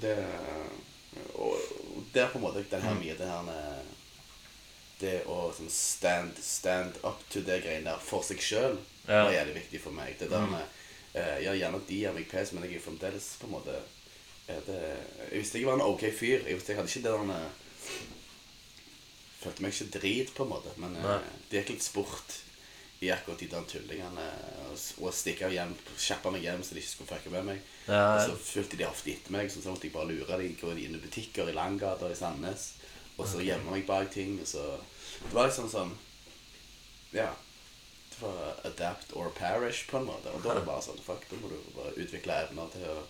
Det, 0.02 0.16
og, 1.34 1.56
og 1.96 2.16
er 2.16 2.30
på 2.32 2.38
en 2.38 2.44
måte 2.46 2.62
den 2.70 2.82
her 2.82 2.94
mye 2.96 3.16
det 3.18 3.28
her 3.28 3.50
Det 5.02 5.16
å 5.28 5.50
sånn 5.56 5.70
stand, 5.72 6.38
stand 6.40 6.96
up 7.02 7.20
to 7.32 7.42
det 7.44 7.60
greiene 7.64 7.90
der 7.90 8.00
for 8.00 8.24
seg 8.24 8.40
sjøl 8.40 8.78
Ja. 9.08 9.24
var 9.26 9.32
jævlig 9.34 9.54
viktig 9.56 9.80
for 9.82 9.90
meg. 9.90 10.14
Det 10.18 10.30
der 10.30 10.46
med 10.46 10.62
eh, 11.14 11.42
Ja, 11.42 11.52
gjerne 11.58 11.80
de 11.88 11.98
gir 11.98 12.14
meg 12.14 12.28
pes, 12.30 12.52
men 12.52 12.64
jeg 12.64 12.78
er 12.78 12.84
fremdeles 12.84 13.32
på 13.40 13.48
en 13.48 13.56
måte 13.56 13.74
er 14.46 14.60
det, 14.66 14.78
Jeg 15.32 15.42
visste 15.42 15.58
jeg 15.58 15.66
var 15.66 15.80
en 15.80 15.88
ok 15.88 16.06
fyr. 16.14 16.46
Jeg 16.46 16.54
visste 16.54 16.72
jeg 16.72 16.78
hadde 16.78 16.92
ikke 16.92 17.02
det 17.08 17.12
der 17.12 17.50
Følte 19.42 19.62
meg 19.64 19.74
ikke 19.74 19.98
drit, 19.98 20.34
på 20.36 20.44
en 20.44 20.52
måte. 20.52 20.72
Men 20.78 20.96
uh, 21.02 21.18
det 21.50 21.62
gikk 21.62 21.72
litt 21.74 21.82
sport 21.84 22.36
i 23.02 23.10
akkurat 23.10 23.40
de 23.42 23.48
der 23.50 23.64
tullingene. 23.66 24.24
Og, 24.68 24.78
og 25.02 25.14
stikke 25.14 25.48
av 25.48 25.54
hjem, 25.54 25.72
kjappe 25.98 26.30
meg 26.34 26.44
hjem 26.46 26.62
så 26.62 26.76
de 26.76 26.82
ikke 26.82 26.92
skulle 26.92 27.10
fucke 27.10 27.32
med 27.34 27.46
meg. 27.48 27.62
Ja, 27.88 28.02
Og 28.14 28.20
så 28.28 28.36
fulgte 28.46 28.78
de 28.78 28.86
ofte 28.86 29.10
etter 29.12 29.34
meg, 29.34 29.50
så 29.50 29.62
så 29.64 29.72
måtte 29.74 29.88
jeg 29.88 29.94
bare 29.96 30.10
lure 30.12 30.38
dem. 30.38 30.54
Gå 30.60 30.70
inn 30.78 30.98
i 30.98 31.02
butikker 31.02 31.50
i 31.50 31.56
Langgata 31.56 32.10
i 32.12 32.18
Sandnes. 32.18 32.68
Og 33.18 33.26
så 33.28 33.42
gjemme 33.44 33.74
meg 33.74 33.86
bak 33.88 34.10
ting. 34.14 34.38
Og 34.40 34.46
så 34.48 34.66
Det 35.22 35.34
var 35.34 35.50
liksom 35.50 35.68
sånn 35.70 35.96
Ja. 37.12 37.32
Det 38.12 38.22
var 38.22 38.54
adapt 38.64 39.12
or 39.16 39.30
perish, 39.34 39.86
på 39.90 39.98
en 39.98 40.06
måte. 40.06 40.30
Og 40.30 40.42
da 40.44 40.52
er 40.52 40.60
det 40.60 40.66
bare 40.68 40.82
sånn 40.84 41.02
Fuck, 41.02 41.26
da 41.30 41.36
må 41.42 41.50
du 41.50 41.58
bare 41.76 41.92
utvikle 41.98 42.38
evner 42.46 42.70
til 42.72 42.86
å 42.92 43.02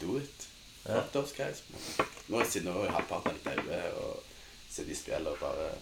do 0.00 0.16
it. 0.20 0.46
Fuck 0.86 1.10
those 1.12 1.34
guys. 1.36 1.62
Nå 2.28 2.40
er 2.40 2.46
siden 2.48 2.70
nå 2.70 2.84
er 2.86 2.94
halvparten 2.94 3.34
litt 3.36 3.44
daue 3.44 3.80
og 4.00 4.22
sitter 4.70 4.92
i 4.94 4.96
spjellet 4.96 5.34
og 5.34 5.42
bare 5.42 5.72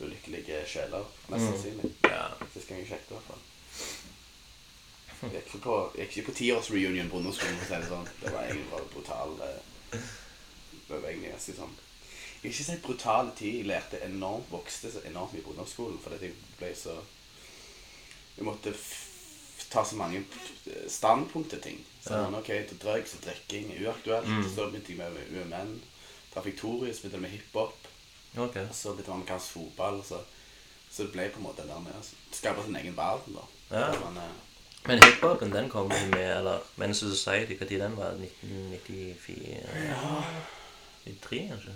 ulykkelige 0.00 0.62
sjeler, 0.66 1.04
mest 1.28 1.44
Mm. 1.44 1.48
sannsynlig. 1.52 1.90
Ja. 2.04 2.26
Det 2.54 2.62
skal 2.62 2.76
jeg 2.76 2.86
sjekke 2.86 3.10
i 3.10 3.14
hvert 3.14 3.28
fall. 3.30 3.42
Jeg 5.22 5.30
gikk 5.32 5.46
ikke 5.54 5.58
på, 5.64 5.76
jeg 5.98 6.06
gikk 6.06 6.16
ikke 6.18 6.26
på 6.30 6.36
tiårsreunion 6.38 7.10
på 7.10 7.16
ungdomsskolen, 7.18 7.56
for 7.58 7.64
å 7.64 7.68
si 7.68 7.80
det 7.82 7.88
sånn. 7.90 8.08
Det 8.22 8.32
var 8.32 8.44
egentlig 8.44 8.70
bare 8.70 8.90
brutal 8.92 9.32
eh, 9.42 9.98
Det 10.88 11.00
var 11.02 11.08
egentlig 11.10 11.30
ganske 11.32 11.54
sånn 11.56 11.74
Jeg 11.74 12.42
vil 12.42 12.52
ikke 12.52 12.64
si 12.68 12.76
brutal 12.84 13.30
tid. 13.36 13.54
Jeg 13.58 13.66
lærte 13.66 14.00
enormt, 14.06 14.50
vokste 14.50 14.92
så 14.92 15.02
enormt 15.08 15.32
mye 15.34 15.42
på 15.42 15.50
ungdomsskolen 15.50 15.98
fordi 16.04 16.28
jeg 16.30 16.34
ble 16.60 16.70
så 16.78 16.94
Jeg 18.36 18.44
måtte 18.46 18.70
f 18.70 19.04
ta 19.70 19.82
så 19.84 19.96
mange 19.96 20.22
standpunkt 20.88 21.50
til 21.50 21.60
ting. 21.60 21.80
Sånn, 22.00 22.32
ok, 22.38 22.46
til 22.70 22.78
drugs 22.80 23.12
og 23.18 23.24
drikking 23.26 23.72
er 23.74 23.82
uaktuelt. 23.88 24.28
Mm. 24.30 24.46
Så 24.54 24.68
begynte 24.70 24.94
jeg 24.94 25.12
med 25.12 25.34
UMN. 25.42 25.74
Trafiktorius, 26.32 27.00
begynte 27.02 27.20
med 27.20 27.30
hiphop. 27.34 27.87
Ok. 28.38 28.56
Og 28.62 28.74
så 28.74 28.92
litt 28.96 29.08
jeg 29.08 29.12
med 29.12 29.14
amerikansk 29.14 29.54
fotball. 29.56 30.02
Så, 30.04 30.20
så 30.90 31.06
det 31.06 31.12
ble 31.12 31.28
på 31.34 31.40
en 31.42 31.46
måte 31.48 31.64
det 31.64 31.72
der 31.72 31.82
med 31.84 31.96
å 31.98 32.04
skape 32.34 32.64
sin 32.64 32.76
egen 32.80 32.96
verden, 32.96 33.38
da. 33.38 33.46
Ja. 33.70 33.88
Men, 34.04 34.22
eh, 34.22 34.36
Men 34.86 35.02
hiphopen, 35.02 35.52
den 35.52 35.68
kom 35.68 35.90
jo 35.92 36.06
med 36.14 36.36
Eller 36.38 36.62
Men's 36.78 37.02
Society, 37.02 37.58
når 37.58 37.78
den 37.82 37.96
var? 37.98 38.14
1994? 38.16 39.58
Ja. 39.88 40.22
93, 41.04 41.48
kanskje? 41.50 41.74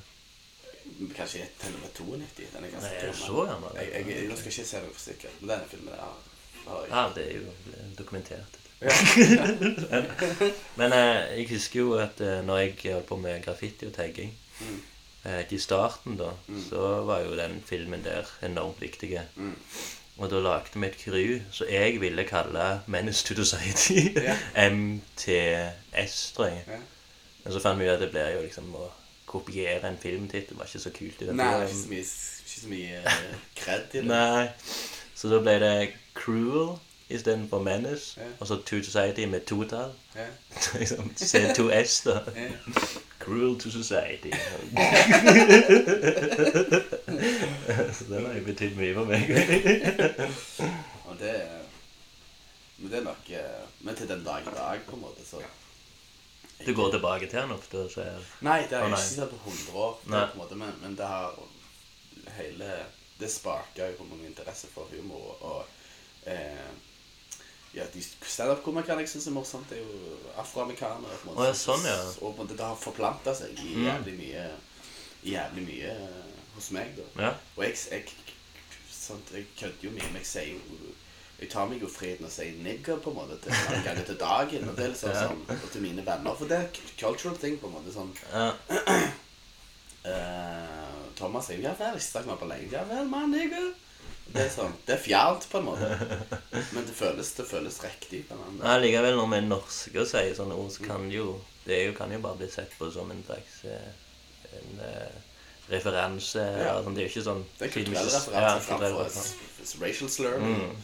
Kanskje 1.17 1.39
i 1.39 1.43
eller 1.67 1.89
92. 1.95 2.47
Den 2.55 2.65
er 2.65 2.71
ganske 2.73 2.89
Nei, 2.89 3.09
er 3.09 3.13
så 3.17 3.45
gammel? 3.47 3.77
Jeg, 3.77 3.91
jeg, 3.93 4.07
jeg, 4.09 4.29
nå 4.29 4.37
skal 4.37 4.51
jeg 4.51 4.59
ikke 4.59 4.71
se 4.71 4.81
det 4.83 4.93
for 4.93 5.01
sikkert, 5.01 5.37
men 5.41 5.51
denne 5.53 5.69
filmen 5.71 5.95
der 5.95 6.01
har 6.67 6.83
jeg 6.83 6.91
Ja, 6.91 7.03
det 7.15 7.25
er 7.27 7.37
jo 7.41 7.77
dokumentert. 7.99 8.59
Ja. 8.83 8.95
Men 10.81 10.93
eh, 10.93 11.39
jeg 11.39 11.49
husker 11.53 11.81
jo 11.81 11.93
at 12.03 12.21
eh, 12.21 12.41
når 12.47 12.59
jeg 12.59 12.75
holdt 12.93 13.07
på 13.07 13.17
med 13.17 13.43
graffiti 13.45 13.87
og 13.87 13.95
tagging 13.95 14.39
Mm. 14.61 14.83
Eh, 15.25 15.45
I 15.51 15.59
starten, 15.59 16.17
da, 16.19 16.31
Mm. 16.49 16.63
så 16.71 17.03
var 17.07 17.21
jo 17.21 17.37
den 17.37 17.63
filmen 17.67 18.05
der 18.05 18.25
enormt 18.43 18.81
viktig. 18.81 19.21
Mm. 19.37 19.55
Og 20.19 20.31
da 20.31 20.39
lagde 20.41 20.69
vi 20.75 20.87
et 20.87 20.97
crew 21.05 21.39
som 21.51 21.67
jeg 21.71 22.01
ville 22.01 22.25
kalle 22.25 22.81
Menace 22.87 23.25
to 23.27 23.35
Society. 23.45 24.13
Yeah. 24.19 24.39
MTS, 24.73 26.33
tror 26.37 26.47
jeg. 26.47 26.65
Yeah. 26.69 26.81
Men 27.45 27.53
så 27.53 27.61
fant 27.61 27.79
vi 27.81 27.85
ut 27.89 27.95
at 27.97 28.01
det 28.01 28.11
blir 28.11 28.29
jo 28.37 28.43
liksom 28.45 28.75
å 28.79 28.89
kopiere 29.27 29.89
en 29.89 29.99
filmtittel. 30.03 30.57
var 30.59 30.65
ikke 30.69 30.79
så 30.79 30.91
kult. 30.95 31.23
i 31.23 31.27
den 31.27 31.37
Nei, 31.37 31.67
filmen. 31.67 31.69
ikke 31.69 31.81
så 31.83 31.89
mye, 31.89 32.07
ikke 32.45 32.61
så 32.61 32.69
mye 32.69 33.03
eh, 33.03 33.37
kred 33.57 33.95
i 33.95 33.99
det. 33.99 34.05
Nei. 34.07 34.49
Så 35.17 35.29
da 35.33 35.39
ble 35.41 35.57
det 35.63 35.93
Cruel 36.15 36.77
istedenfor 37.11 37.63
Menace. 37.63 38.21
Yeah. 38.21 38.31
Og 38.41 38.47
så 38.47 38.57
To 38.63 38.83
Society 38.83 39.25
med 39.27 39.41
totall. 39.49 39.93
Ja. 40.17 40.27
liksom 40.79 41.11
C2S, 41.17 42.03
da. 42.11 42.21
Cruel 43.23 43.55
to 43.61 43.71
Society. 43.71 44.31
så 47.97 48.05
den 48.09 48.27
har 48.27 48.35
jo 48.35 48.45
betydd 48.47 48.77
mye 48.79 48.95
for 48.97 49.05
meg. 49.11 49.23
Og 51.09 51.19
det 51.21 51.35
Men 52.77 52.91
det 52.91 52.99
er 52.99 53.05
nok 53.07 53.31
eh, 53.31 53.65
Men 53.87 53.95
til 53.99 54.09
den 54.11 54.25
dag 54.27 54.43
i 54.43 54.55
dag, 54.55 54.81
på 54.87 54.97
en 54.97 55.03
måte, 55.05 55.23
så 55.27 55.43
Du 56.67 56.75
går 56.75 56.91
tilbake 56.91 57.27
til 57.29 57.41
den 57.41 57.55
ofte 57.55 57.85
og 57.85 57.91
ser 57.91 58.19
Nei, 58.41 58.63
det 58.71 58.79
har 58.79 58.87
jeg 58.87 58.97
ikke 58.97 59.03
sett 59.07 59.31
på 59.31 59.39
100 59.51 59.79
år, 59.87 59.99
Nei. 60.11 60.25
på 60.33 60.39
måte, 60.43 60.59
men, 60.59 60.73
men 60.83 60.97
det 60.99 61.07
har 61.07 61.39
hele 62.39 62.71
Det 63.21 63.31
sparka 63.31 63.87
jo 63.91 63.99
på 64.01 64.09
min 64.11 64.27
interesse 64.27 64.67
for 64.75 64.91
humor. 64.91 65.37
Og 65.47 65.61
eh, 66.27 66.71
ja, 67.75 67.85
de 67.95 68.03
standup-komikerne 68.29 69.01
jeg 69.01 69.09
syns 69.09 69.27
er 69.27 69.33
morsomt, 69.37 69.71
det 69.71 69.79
er 69.79 69.83
jo 69.83 70.17
afroamerikanere. 70.37 71.17
på 71.23 71.29
en 71.31 71.35
måte, 71.35 71.41
Å, 71.41 71.45
ja, 71.49 71.53
sånn, 71.57 71.85
ja. 71.89 71.97
Og 72.21 72.35
på 72.37 72.43
en 72.43 72.47
måte, 72.47 72.57
det 72.59 72.67
har 72.67 72.77
forplanta 72.77 73.35
seg 73.35 73.51
i 73.59 73.75
Mm. 73.77 73.87
jævlig 73.87 74.19
mye 74.19 74.51
Jævlig 75.25 75.63
mye 75.69 75.91
eh, 75.91 76.33
hos 76.57 76.71
meg, 76.75 76.97
da. 76.97 77.03
Ja. 77.23 77.29
Og 77.57 77.63
jeg, 77.65 77.77
jeg, 77.91 78.05
sant, 78.91 79.31
jeg 79.33 79.47
kødder 79.61 79.85
jo 79.87 79.91
mye, 79.91 80.09
men 80.13 80.17
jeg 80.23 80.27
sier 80.27 80.49
jo 80.55 80.91
Jeg 81.41 81.51
tar 81.51 81.67
meg 81.67 81.81
jo 81.83 81.89
friheten 81.91 82.25
og 82.27 82.31
sier 82.31 82.53
nigger 82.63 82.97
på 83.03 83.11
en 83.11 83.17
måte 83.17 83.37
til 83.43 83.51
mange 83.53 83.83
ganger 83.85 84.05
til 84.05 84.17
dagen. 84.19 84.69
Og 84.69 84.77
det 84.77 84.85
er 84.85 84.89
liksom 84.93 85.11
Ja. 85.11 85.23
sånn, 85.29 85.41
og 85.63 85.71
til 85.73 85.83
mine 85.83 86.05
venner. 86.07 86.35
For 86.39 86.47
det 86.47 86.59
er 86.59 86.69
cultural 87.01 87.37
thing, 87.39 87.59
på 87.59 87.67
en 87.67 87.73
måte. 87.73 87.93
sånn 87.95 88.13
ja. 88.33 88.53
eh, 90.05 91.15
Thomas 91.17 91.47
sier 91.47 91.59
'ja 91.59 91.73
vel', 91.79 91.95
ikke 91.97 92.05
snakket 92.11 92.27
med 92.31 92.39
på 92.39 92.47
lenge. 92.49 92.69
'Ja 92.73 92.85
vel, 92.85 93.09
mann, 93.09 93.31
nigger'. 93.35 93.75
Det 94.33 94.45
er 94.47 94.53
sånn, 94.53 94.75
det 94.87 94.95
er 94.97 95.01
fjernt, 95.03 95.47
på 95.53 95.61
en 95.61 95.67
måte. 95.67 95.89
Men 96.75 96.87
det 96.89 96.95
føles, 96.97 97.33
det 97.37 97.45
føles 97.49 97.81
riktig. 97.85 98.23
på 98.29 98.37
en 98.37 98.45
annen 98.47 98.63
Nei, 98.65 98.77
Likevel, 98.87 99.17
når 99.19 99.29
vi 99.33 99.41
er 99.41 99.49
norske 99.49 100.01
og 100.01 100.09
sier 100.09 100.33
sånne 100.39 100.57
ord, 100.57 100.71
så 100.73 100.87
kan 100.87 101.11
jo 101.13 101.35
det 101.65 101.85
jo, 101.87 101.93
kan 101.95 102.13
jo 102.13 102.19
bare 102.23 102.41
bli 102.41 102.49
sett 102.51 102.73
på 102.79 102.91
som 102.91 103.11
en 103.11 103.23
slags 103.27 103.61
eh, 103.65 103.93
en, 104.59 104.81
uh, 104.81 105.21
referanse. 105.71 106.43
Ja. 106.43 106.81
sånn. 106.83 106.97
Det 106.97 107.05
er 107.05 107.07
jo 107.07 107.13
ikke 107.13 107.29
sånn 107.29 107.45
Det 107.59 107.69
er 107.69 107.77
kulturell 107.77 108.11
referanse 108.11 108.67
kulturell 108.67 108.99
framfor 108.99 109.87
racial 109.87 110.11
slur. 110.11 110.43
Mm. 110.43 110.75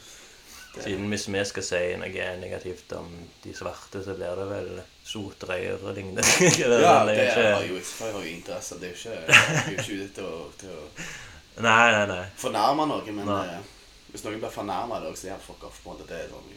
Siden 0.79 1.09
hvis 1.11 1.25
vi 1.33 1.41
skal 1.49 1.65
si 1.67 1.81
noe 1.99 2.27
negativt 2.39 2.93
om 2.95 3.09
de 3.43 3.55
svarte, 3.57 4.05
så 4.05 4.15
blir 4.15 4.39
det 4.39 4.45
vel 4.53 4.69
sotrøyer 5.09 5.83
og 5.83 5.97
lignende. 5.97 6.23
Ja, 6.61 6.69
det 6.71 6.79
er 6.79 6.85
jo 6.85 6.93
har 6.93 7.11
ikke... 7.11 7.73
jo 7.73 7.81
ikke 7.81 8.05
har 8.05 8.13
jo 8.15 8.23
interesse. 8.37 8.79
Det 8.79 8.93
er 8.93 8.95
jo 8.95 9.01
ikke, 9.01 9.17
det 9.27 9.41
er 9.41 9.73
jo 9.73 9.81
ikke 9.83 9.99
ute 10.05 10.29
til 10.61 10.77
å 10.77 10.85
Nei, 11.61 11.91
nei, 11.93 12.07
nei. 12.07 12.25
fornærme 12.37 12.87
noe, 12.89 13.13
men 13.13 13.27
Nei. 13.27 13.45
eh, 13.55 13.61
hvis 14.13 14.25
noen 14.25 14.41
blir 14.41 14.51
fornærma, 14.53 15.01
så 15.15 15.27
er 15.29 15.37
det 15.37 15.43
fuck 15.47 15.65
off. 15.65 15.81
på 15.85 15.91
en 15.91 15.97
måte. 15.99 16.09
Det 16.09 16.25
er 16.25 16.29
sånn 16.33 16.55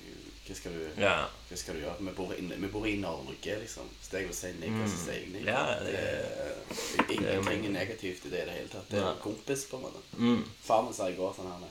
Hva 0.47 0.55
skal 0.57 0.71
du 0.73 1.01
Ja. 1.01 1.15
Hva 1.49 1.57
skal 1.57 1.75
du 1.75 1.79
gjøre? 1.81 1.95
Vi 1.99 2.11
bor, 2.17 2.31
i, 2.33 2.41
vi 2.41 2.67
bor 2.67 2.85
i 2.87 2.95
Norge, 2.99 3.55
liksom. 3.61 3.89
Så 4.01 4.17
jeg 4.17 4.27
vil 4.27 4.35
si 4.35 4.51
nigger, 4.59 4.87
så 4.87 4.97
sier 5.05 5.19
jeg. 5.21 5.29
Mm. 5.31 5.45
Ja, 5.47 5.61
det, 5.79 5.91
det- 5.91 5.99
er 6.01 7.19
det 7.19 7.27
er 7.27 7.39
ingenting 7.39 7.73
negativt 7.73 8.25
i 8.25 8.29
det 8.29 8.41
i 8.41 8.45
det 8.49 8.55
hele 8.57 8.69
tatt. 8.69 8.89
Det 8.91 8.99
er 8.99 9.11
en 9.11 9.21
kompis, 9.23 9.65
på 9.69 9.77
en 9.77 9.83
måte. 9.83 10.01
Mm. 10.17 10.43
Far 10.63 10.81
min 10.83 10.93
sa 10.93 11.07
i 11.07 11.15
går 11.15 11.33
sånn 11.37 11.47
her 11.51 11.67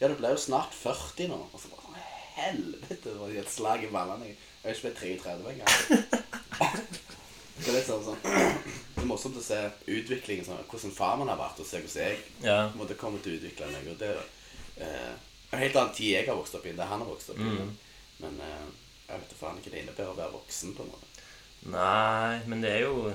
Ja, 0.00 0.08
du 0.08 0.14
ble 0.14 0.28
jo 0.32 0.36
snart 0.36 0.72
40 0.74 1.28
nå. 1.28 1.38
Og 1.52 1.60
så 1.60 1.68
bare 1.68 2.00
Helvete! 2.34 2.96
Det 3.04 3.18
var 3.20 3.28
et 3.28 3.50
slag 3.52 3.84
i 3.84 3.90
ballene. 3.92 4.24
Jeg 4.24 4.36
er 4.64 4.74
ikke 4.74 4.88
blitt 4.88 5.20
33 5.22 5.52
engang. 5.52 7.02
Så 7.60 7.72
det 7.74 7.82
sånn, 7.86 8.04
sånn 8.04 8.22
Det 8.22 9.02
er 9.02 9.08
morsomt 9.10 9.36
å 9.36 9.42
se 9.44 9.58
utviklingen, 9.86 10.44
sånn, 10.46 10.62
hvordan 10.70 10.94
far 10.96 11.16
min 11.20 11.28
har 11.28 11.36
vært, 11.40 11.60
og 11.60 11.66
se 11.66 11.80
hvordan 11.82 12.06
jeg 12.06 12.18
Ja. 12.46 12.70
måtte 12.78 12.94
komme 12.98 13.20
til 13.22 13.32
å 13.34 13.40
utvikle 13.40 13.66
meg. 13.72 13.88
Og 13.92 13.98
det 13.98 14.08
er 14.08 14.22
eh, 14.86 15.12
en 15.52 15.58
helt 15.58 15.76
annen 15.76 15.94
tid 15.94 16.12
jeg 16.14 16.26
har 16.28 16.36
vokst 16.38 16.54
opp 16.54 16.66
i 16.66 16.70
enn 16.72 16.76
det 16.80 16.86
han 16.88 17.00
har 17.04 17.08
vokst 17.10 17.30
opp 17.34 17.38
i. 17.42 17.48
Mm. 17.50 17.72
Men 18.22 18.40
eh, 18.40 18.64
jeg 19.08 19.20
vet 19.24 19.34
faen 19.40 19.58
ikke 19.60 19.70
det 19.74 19.82
innebærer 19.82 20.12
å 20.14 20.16
være 20.16 20.32
voksen, 20.36 20.74
på 20.76 20.82
en 20.86 20.92
måte. 20.94 21.06
Nei, 21.72 22.40
men 22.50 22.60
det 22.64 22.70
er 22.78 22.80
jo 22.88 23.12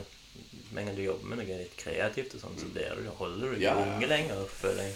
Med 0.72 0.82
en 0.82 0.86
gang 0.90 0.96
du 0.98 1.02
jobber 1.04 1.26
med 1.32 1.38
noe 1.40 1.56
litt 1.58 1.76
kreativt, 1.80 2.34
og 2.36 2.42
sånn, 2.44 2.58
så 2.60 2.68
blir 2.72 2.94
du, 3.00 3.08
holder 3.18 3.48
du 3.50 3.56
ikke 3.56 3.64
Ja, 3.64 3.74
ja. 3.80 3.86
unge 3.96 4.08
lenger, 4.12 4.44
føler 4.52 4.84
jeg. 4.84 4.96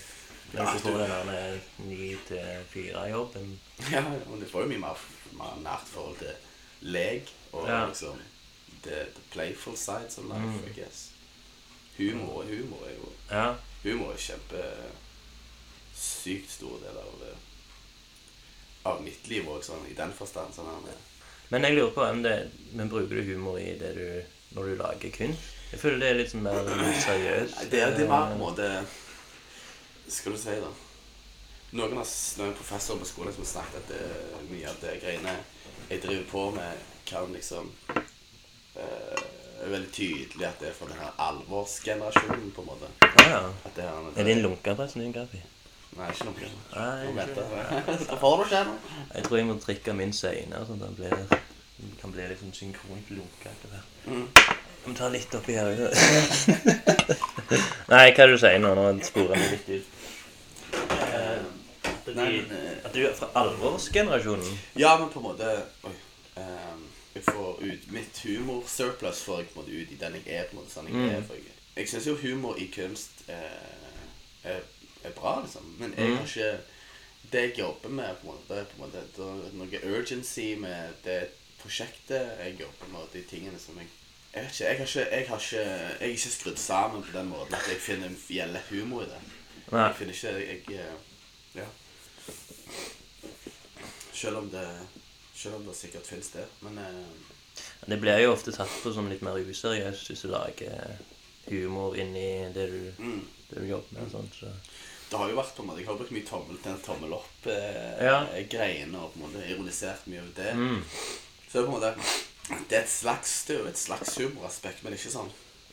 Når 0.51 0.59
Ja, 0.59 0.73
du 0.73 0.79
får 0.83 0.97
den 0.99 1.31
der 1.31 1.59
ni 1.87 2.09
til 2.27 2.65
fire-jobben. 2.73 3.59
Ja, 3.91 4.03
og 4.29 4.39
du 4.39 4.45
får 4.51 4.65
jo 4.65 4.67
mye 4.73 4.81
mer, 4.83 4.97
mer 5.39 5.55
nært 5.63 5.87
forhold 5.93 6.17
til 6.19 6.35
lek 6.91 7.31
og 7.53 7.65
liksom 7.87 8.19
the, 8.83 9.05
the 9.15 9.21
playful 9.31 9.75
sides 9.75 10.17
of 10.17 10.25
life, 10.25 10.41
Mm. 10.41 10.65
I 10.69 10.73
guess. 10.79 11.11
Humor, 11.97 12.43
humor 12.43 12.87
er 12.87 12.95
jo 12.97 13.11
Ja. 13.31 13.55
Humor 13.83 14.13
er 14.13 14.17
kjempe 14.17 14.63
sykt 15.95 16.49
stor 16.51 16.79
del 16.81 16.97
av 16.97 17.13
det. 17.19 17.33
Av 18.83 19.01
mitt 19.05 19.27
liv 19.29 19.45
òg, 19.49 19.63
sånn, 19.63 19.83
i 19.91 19.93
den 19.97 20.13
forstand. 20.17 20.53
Sånn 20.55 20.65
her, 20.65 20.93
Men 21.51 21.63
jeg 21.67 21.75
lurer 21.75 21.91
på 21.91 22.01
om 22.09 22.21
det 22.23 22.49
Men 22.73 22.89
bruker 22.89 23.15
du 23.15 23.21
humor 23.33 23.57
i 23.59 23.73
det 23.77 23.93
du 23.95 24.23
når 24.55 24.63
du 24.69 24.75
lager 24.75 25.11
kunst? 25.11 25.39
Jeg 25.71 25.79
føler 25.79 25.99
det 25.99 26.07
er 26.09 26.15
litt 26.19 26.31
sånn 26.31 26.41
mer 26.43 26.63
seriøst. 27.05 27.59
Det, 27.71 27.81
det 27.97 28.07
var 28.09 28.27
på 28.27 28.33
en 28.33 28.39
måte 28.39 28.85
Skal 30.11 30.33
du 30.33 30.37
si, 30.37 30.55
da 30.59 30.71
Noen 31.71 32.01
s- 32.01 32.35
noen 32.37 32.53
professorer 32.57 32.99
på 32.99 33.05
skolen 33.07 33.33
som 33.33 33.43
har 33.45 33.51
snakket 33.51 33.77
at 33.77 33.87
det, 33.87 34.49
mye 34.51 34.67
av 34.67 34.79
det 34.81 34.97
greiene 35.01 35.35
jeg 35.89 36.01
driver 36.03 36.25
på 36.31 36.41
med, 36.55 36.77
kan 37.05 37.31
liksom 37.33 37.69
eh, 37.95 38.00
er 38.75 39.69
veldig 39.71 39.91
tydelig 39.93 40.45
at 40.47 40.59
det 40.61 40.69
er 40.71 40.75
fra 40.77 40.87
denne 40.89 41.09
alvorsgenerasjonen, 41.27 42.51
på 42.55 42.61
en 42.63 42.69
måte. 42.71 42.91
Ah, 43.05 43.23
ja. 43.29 43.41
At 43.65 43.75
det 43.75 43.83
er, 43.85 44.11
Er 44.15 44.23
din 44.29 44.41
lunkeadresse 44.45 44.99
din, 44.99 45.11
Gabi? 45.13 45.41
Nei, 45.97 46.07
ikke 46.11 46.25
noe. 46.29 46.49
Nei, 46.75 47.11
ikke. 47.11 47.45
jeg. 47.51 48.17
får 48.23 48.37
du 48.37 48.43
ikke 48.47 48.63
nå. 48.69 48.75
Jeg 49.15 49.23
tror 49.27 49.37
jeg 49.37 49.45
må 49.49 49.57
drikke 49.65 49.93
min 49.97 50.13
seinere, 50.15 50.65
sånn 50.69 50.81
at 50.81 50.87
den 50.87 50.95
blir, 50.97 51.37
kan 52.01 52.13
bli 52.15 52.27
litt 52.31 52.39
sånn 52.39 52.53
synkront 52.55 53.11
lunka. 53.11 53.51
Mm. 54.07 54.27
Jeg 54.81 54.87
må 54.87 54.95
ta 54.97 55.09
litt 55.13 55.35
oppi 55.37 55.53
her. 55.59 55.75
Nei, 57.91 58.05
hva 58.15 58.23
er 58.23 58.31
det 58.31 58.35
du 58.37 58.39
sier 58.41 58.61
nå? 58.63 58.71
Nå 58.77 58.85
sporer 59.05 59.35
vi 59.37 59.49
litt 59.51 59.69
ut. 59.75 59.97
Eh, 61.11 61.41
At, 61.91 62.07
eh, 62.17 62.85
at 62.87 62.93
du 62.95 63.03
er 63.05 63.13
fra 63.15 63.27
alvorsgenerasjonen? 63.43 64.55
Ja, 64.79 64.95
men 64.99 65.11
på 65.13 65.19
en 65.21 65.25
måte 65.27 65.51
Oi. 65.87 65.93
ehm, 66.39 66.81
jeg 67.15 67.23
får 67.23 67.59
ut 67.63 67.91
Mitt 67.91 68.19
humor-surplus 68.23 69.21
får 69.25 69.37
jeg 69.41 69.47
på 69.49 69.59
en 69.59 69.65
måte 69.65 69.81
ut 69.81 69.91
i 69.91 69.97
den 69.99 70.13
jeg 70.13 70.27
er. 70.39 70.43
på 70.49 70.55
en 70.57 70.61
måte 70.63 70.73
sånn 70.73 70.87
Jeg, 70.87 70.95
Mm. 70.95 71.09
er, 71.15 71.21
for 71.27 71.33
jeg, 71.35 71.43
jeg 71.75 71.89
syns 71.89 72.07
jo 72.07 72.15
humor 72.15 72.55
i 72.59 72.67
kunst 72.75 73.23
eh, 73.27 74.53
er, 74.53 74.61
er 75.03 75.11
bra, 75.15 75.41
liksom. 75.41 75.75
Men 75.79 75.93
jeg 75.97 76.09
Mm. 76.09 76.17
har 76.17 76.25
ikke 76.25 76.59
Det 77.31 77.41
jeg 77.41 77.57
jobber 77.59 77.89
med, 77.89 78.15
på 78.21 78.27
en 78.27 78.33
måte, 78.33 78.65
på 78.65 78.75
en 78.75 78.81
måte 78.81 79.01
det 79.15 79.23
er 79.23 79.53
noe 79.55 79.97
urgency 79.99 80.55
med 80.59 80.93
det 81.05 81.29
prosjektet 81.61 82.31
jeg 82.43 82.55
jobber 82.59 82.87
med, 82.91 82.99
og 82.99 83.09
de 83.13 83.21
tingene 83.23 83.59
som 83.59 83.77
jeg 83.77 83.87
jeg 84.33 84.43
vet 84.43 84.51
ikke, 84.51 84.65
jeg 84.65 84.77
har 84.77 84.85
ikke, 84.85 85.15
jeg 85.15 85.27
har 85.27 85.37
ikke 85.37 85.57
Jeg 85.99 86.01
er 86.01 86.05
ikke 86.15 86.29
skrudd 86.31 86.57
sammen 86.57 87.03
på 87.03 87.11
den 87.17 87.27
måten 87.29 87.53
at 87.53 87.67
jeg 87.67 87.77
finner 87.77 88.09
gjelde 88.29 88.61
humor 88.69 89.01
i 89.03 89.05
det. 89.05 89.21
Nei. 89.71 89.81
Jeg 89.87 89.95
finner 89.95 90.13
ikke 90.13 90.27
Jeg 90.47 90.63
jeg 90.69 90.85
Ja. 91.55 91.65
Selv 94.13 94.37
om 94.37 94.49
det 94.49 94.67
Selv 95.41 95.55
om 95.57 95.65
det 95.65 95.75
sikkert 95.75 96.05
finnes 96.07 96.29
det. 96.35 96.45
Men 96.61 96.77
eh, 96.77 97.65
Det 97.89 97.97
blir 98.01 98.19
jo 98.21 98.33
ofte 98.35 98.51
tatt 98.55 98.75
på 98.83 98.93
som 98.93 99.09
litt 99.09 99.23
mer 99.25 99.39
useriøst 99.41 100.11
hvis 100.11 100.21
du 100.25 100.29
lager 100.31 100.97
humor 101.49 101.97
inni 101.97 102.27
det 102.53 102.67
du, 102.71 102.81
mm, 103.01 103.21
det 103.49 103.59
du 103.63 103.67
jobber 103.71 103.97
med. 103.99 104.11
sånt, 104.11 104.35
så. 104.37 104.51
det 105.09 105.17
har 105.19 105.29
jo 105.31 105.35
vært 105.39 105.55
på 105.57 105.63
en 105.63 105.67
måte 105.71 105.81
Jeg 105.81 105.87
har 105.89 105.97
brukt 105.99 106.13
mye 106.15 106.27
tommel 106.29 106.59
til 106.61 106.71
en 106.71 106.83
tommel 106.85 107.13
opp-greiene 107.17 108.93
Ja. 108.93 109.01
og 109.03 109.13
på 109.13 109.19
en 109.19 109.25
måte 109.25 109.45
ironisert 109.49 110.05
mye 110.07 110.21
over 110.21 110.35
det. 110.37 110.53
Mm. 110.55 110.83
Så 111.51 111.65
på 111.65 111.65
en 111.65 111.73
måte 111.73 111.95
Det 112.69 112.77
er 112.77 112.83
et 112.83 112.89
slags, 112.93 113.33
det 113.47 113.55
er 113.55 113.59
jo 113.63 113.67
et 113.71 113.77
slags 113.79 114.15
humoraspekt, 114.19 114.83
men 114.83 114.93
ikke 114.93 115.11
sånn 115.13 115.31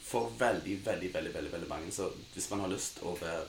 for 0.09 0.31
veldig, 0.41 0.79
veldig, 0.87 1.11
veldig 1.15 1.33
veldig, 1.35 1.51
veldig 1.53 1.69
mange. 1.69 1.91
Så 1.93 2.07
hvis 2.35 2.47
man 2.51 2.61
har 2.65 2.71
lyst 2.73 3.01
å 3.05 3.13
være 3.21 3.45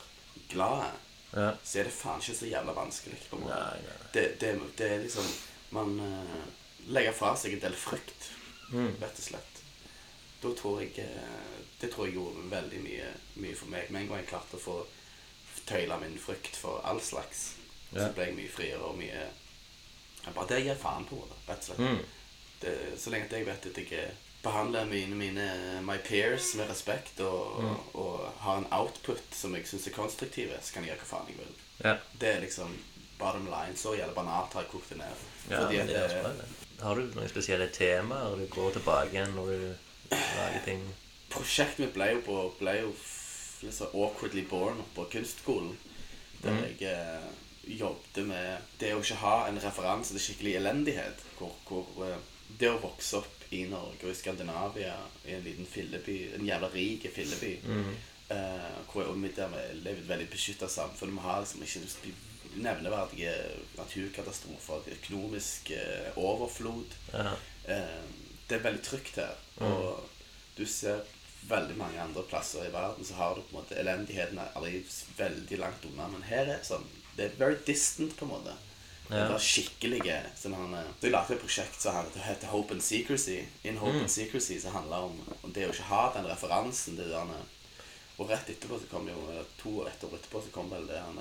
glad, 0.52 0.90
Ja. 1.32 1.52
så 1.64 1.80
er 1.80 1.84
det 1.88 1.94
faen 1.94 2.20
ikke 2.20 2.36
så 2.36 2.48
jævla 2.50 2.74
vanskelig. 2.74 3.20
på 3.30 3.38
en 3.38 3.44
måte. 3.44 3.56
Nei, 3.56 3.80
nei. 3.86 3.98
Det, 4.14 4.24
det, 4.42 4.50
det 4.78 4.88
er 4.92 5.00
liksom 5.04 5.26
Man 5.72 6.00
uh, 6.00 6.46
legger 6.90 7.14
fra 7.14 7.36
seg 7.38 7.54
en 7.58 7.66
del 7.68 7.76
frykt, 7.78 8.32
Mm. 8.70 8.92
rett 9.02 9.18
og 9.18 9.24
slett. 9.26 9.60
Da 10.44 10.50
tror 10.54 10.82
jeg 10.84 10.92
eh, 11.02 11.56
Det 11.82 11.88
tror 11.92 12.06
jeg 12.06 12.14
gjorde 12.20 12.44
veldig 12.52 12.80
mye, 12.84 13.08
mye 13.42 13.56
for 13.58 13.66
meg. 13.74 13.88
Med 13.90 14.02
en 14.04 14.08
gang 14.12 14.20
jeg 14.22 14.28
klarte 14.30 14.58
å 14.60 14.62
få 14.62 14.76
tøyla 15.66 15.98
min 16.00 16.20
frykt 16.22 16.56
for 16.56 16.82
all 16.86 17.02
slags, 17.02 17.56
Ja. 17.92 18.04
så 18.08 18.14
ble 18.14 18.26
jeg 18.28 18.36
mye 18.38 18.52
friere 18.54 18.82
og 18.86 18.98
mye 18.98 19.24
jeg 20.26 20.34
Bare 20.36 20.48
det 20.52 20.60
gir 20.62 20.70
jeg 20.76 20.78
faen 20.84 21.06
på, 21.10 21.18
rett 21.48 21.58
og 21.58 21.64
slett. 21.64 21.80
Mm. 21.80 22.06
Det, 22.62 22.74
så 23.02 23.10
lenge 23.10 23.26
at 23.26 23.32
jeg 23.40 23.46
vet 23.48 23.66
at 23.72 23.78
jeg 23.82 23.92
eh, 24.04 24.14
behandler 24.44 24.86
mine, 24.86 25.16
mine 25.18 25.82
my 25.82 25.98
peers 25.98 26.54
med 26.56 26.70
respekt 26.70 27.20
og, 27.26 27.58
Mm. 27.64 27.76
og 27.96 28.30
har 28.46 28.58
en 28.62 28.68
output 28.72 29.24
som 29.34 29.56
jeg 29.56 29.66
syns 29.68 29.88
er 29.88 29.98
konstruktiv, 29.98 30.54
så 30.62 30.74
kan 30.74 30.84
jeg 30.86 30.94
gjøre 30.94 31.06
hva 31.08 31.10
faen 31.18 31.28
jeg 31.34 31.38
vil. 31.42 31.56
Ja. 31.84 31.98
Det 32.20 32.36
er 32.36 32.42
liksom 32.46 32.78
bottom 33.20 33.46
line. 33.52 33.76
Så 33.76 33.94
gjelder 33.98 34.16
banalt 34.16 34.56
har 34.56 34.66
jeg 34.66 34.72
kokt 34.72 34.90
det 34.94 34.98
ned. 35.02 35.28
Ja, 35.50 35.60
Fordi 35.62 35.78
det 35.78 35.96
er 35.96 36.08
det- 36.08 36.82
Har 36.82 36.96
du 36.96 37.02
noen 37.16 37.30
spesielle 37.30 37.68
temaer 37.68 38.36
du 38.40 38.46
går 38.48 38.72
tilbake 38.72 39.12
igjen 39.12 39.36
når 39.36 39.46
du 39.46 39.76
lager 40.12 40.62
ting? 40.66 40.84
Prosjektet 41.30 41.80
mitt 41.80 41.94
ble 41.94 42.12
jo, 42.14 42.22
på, 42.26 42.38
ble 42.60 42.80
jo 42.80 42.94
litt 43.62 43.76
så 43.76 43.90
awkwardly 43.94 44.46
born 44.50 44.84
på 44.96 45.06
kunstskolen. 45.12 45.78
Der 46.42 46.52
mm. 46.52 46.64
jeg 46.64 46.94
eh, 46.94 47.28
jobbet 47.80 48.28
med 48.28 48.58
det 48.80 48.94
å 48.96 49.02
ikke 49.04 49.20
ha 49.24 49.48
en 49.48 49.60
referanse 49.62 50.16
til 50.16 50.24
skikkelig 50.24 50.56
elendighet. 50.62 51.26
Hvor, 51.38 51.52
hvor 51.68 52.06
eh, 52.08 52.16
det 52.60 52.72
å 52.72 52.80
vokse 52.82 53.20
opp 53.20 53.40
i 53.52 53.66
Norge 53.70 54.06
og 54.06 54.14
i 54.14 54.18
Skandinavia, 54.18 54.96
i 55.26 55.36
en 55.36 55.44
liten 55.44 55.68
filleby, 55.68 56.18
en 56.38 56.48
jævla 56.48 56.72
rik 56.74 57.10
filleby 57.16 57.60
Mm. 57.66 57.92
Uh, 58.30 58.86
hvor 58.92 59.02
jeg, 59.02 59.10
omgir 59.10 59.48
meg 59.50 59.72
i 59.74 59.90
et 59.90 60.04
veldig 60.06 60.28
beskytta 60.30 60.68
samfunn. 60.70 61.16
Vi 61.16 61.22
har 61.24 61.40
liksom 61.42 61.64
ikke 61.66 62.12
nevneverdige 62.56 63.34
naturkatastrofer, 63.78 64.82
økonomisk 64.96 65.72
eh, 65.72 66.18
overflod. 66.18 66.96
Ja. 67.14 67.34
Eh, 67.68 68.04
det 68.50 68.58
er 68.58 68.64
veldig 68.66 68.84
trygt 68.84 69.16
her. 69.22 69.36
Og 69.62 70.10
du 70.58 70.66
ser 70.66 71.04
veldig 71.50 71.78
mange 71.78 72.02
andre 72.02 72.24
plasser 72.28 72.66
i 72.68 72.72
verden 72.74 73.06
så 73.06 73.14
har 73.16 73.36
du 73.36 73.42
på 73.42 73.54
en 73.54 73.62
måte 73.62 73.78
elendigheten 73.80 74.40
aldri 74.56 74.82
veldig 75.18 75.60
langt 75.62 75.86
unna. 75.86 76.08
Men 76.08 76.24
her 76.28 76.42
er 76.46 76.58
det 76.58 76.66
sånn 76.68 76.88
Det 77.16 77.26
er 77.26 77.38
very 77.40 77.56
distant, 77.68 78.14
på 78.16 78.24
en 78.26 78.32
måte. 78.32 78.54
Det 79.10 79.18
Ja. 79.18 79.26
er 79.34 79.40
skikkelige 79.40 80.20
sånn 80.38 80.54
han, 80.56 80.74
eh, 80.74 80.84
Så 81.02 81.08
jeg 81.08 81.12
lagde 81.12 81.34
et 81.34 81.42
prosjekt 81.42 81.82
som 81.82 81.96
heter- 81.96 82.48
Hope 82.48 82.72
and 82.74 82.82
Secrecy. 82.84 83.46
In 83.64 83.78
Hope 83.78 83.94
Mm. 83.94 84.00
and 84.02 84.10
Secrecy 84.12 84.60
som 84.60 84.72
handler 84.74 84.96
om, 84.98 85.20
om 85.44 85.52
det 85.52 85.68
å 85.68 85.74
ikke 85.74 85.84
ha 85.90 86.14
den 86.14 86.26
referansen. 86.26 86.96
Det 86.96 87.08
der, 87.10 87.26
og 88.18 88.30
rett 88.30 88.48
etterpå 88.50 88.80
så 88.80 88.88
kom 88.90 89.08
jo 89.08 89.46
To 89.64 89.70
år 89.82 89.88
etterpå 89.90 90.42
så 90.44 90.52
kom 90.52 90.70
vel 90.70 90.88
det 90.88 91.00
han 91.00 91.18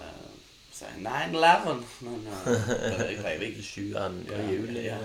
9-11. 0.84 1.82
Men 2.00 2.26
uh, 2.28 3.12
i 3.12 3.16
Breivik 3.16 3.58
22. 3.64 3.92
Ja, 4.30 4.42
juli. 4.50 4.84
ja. 4.86 4.98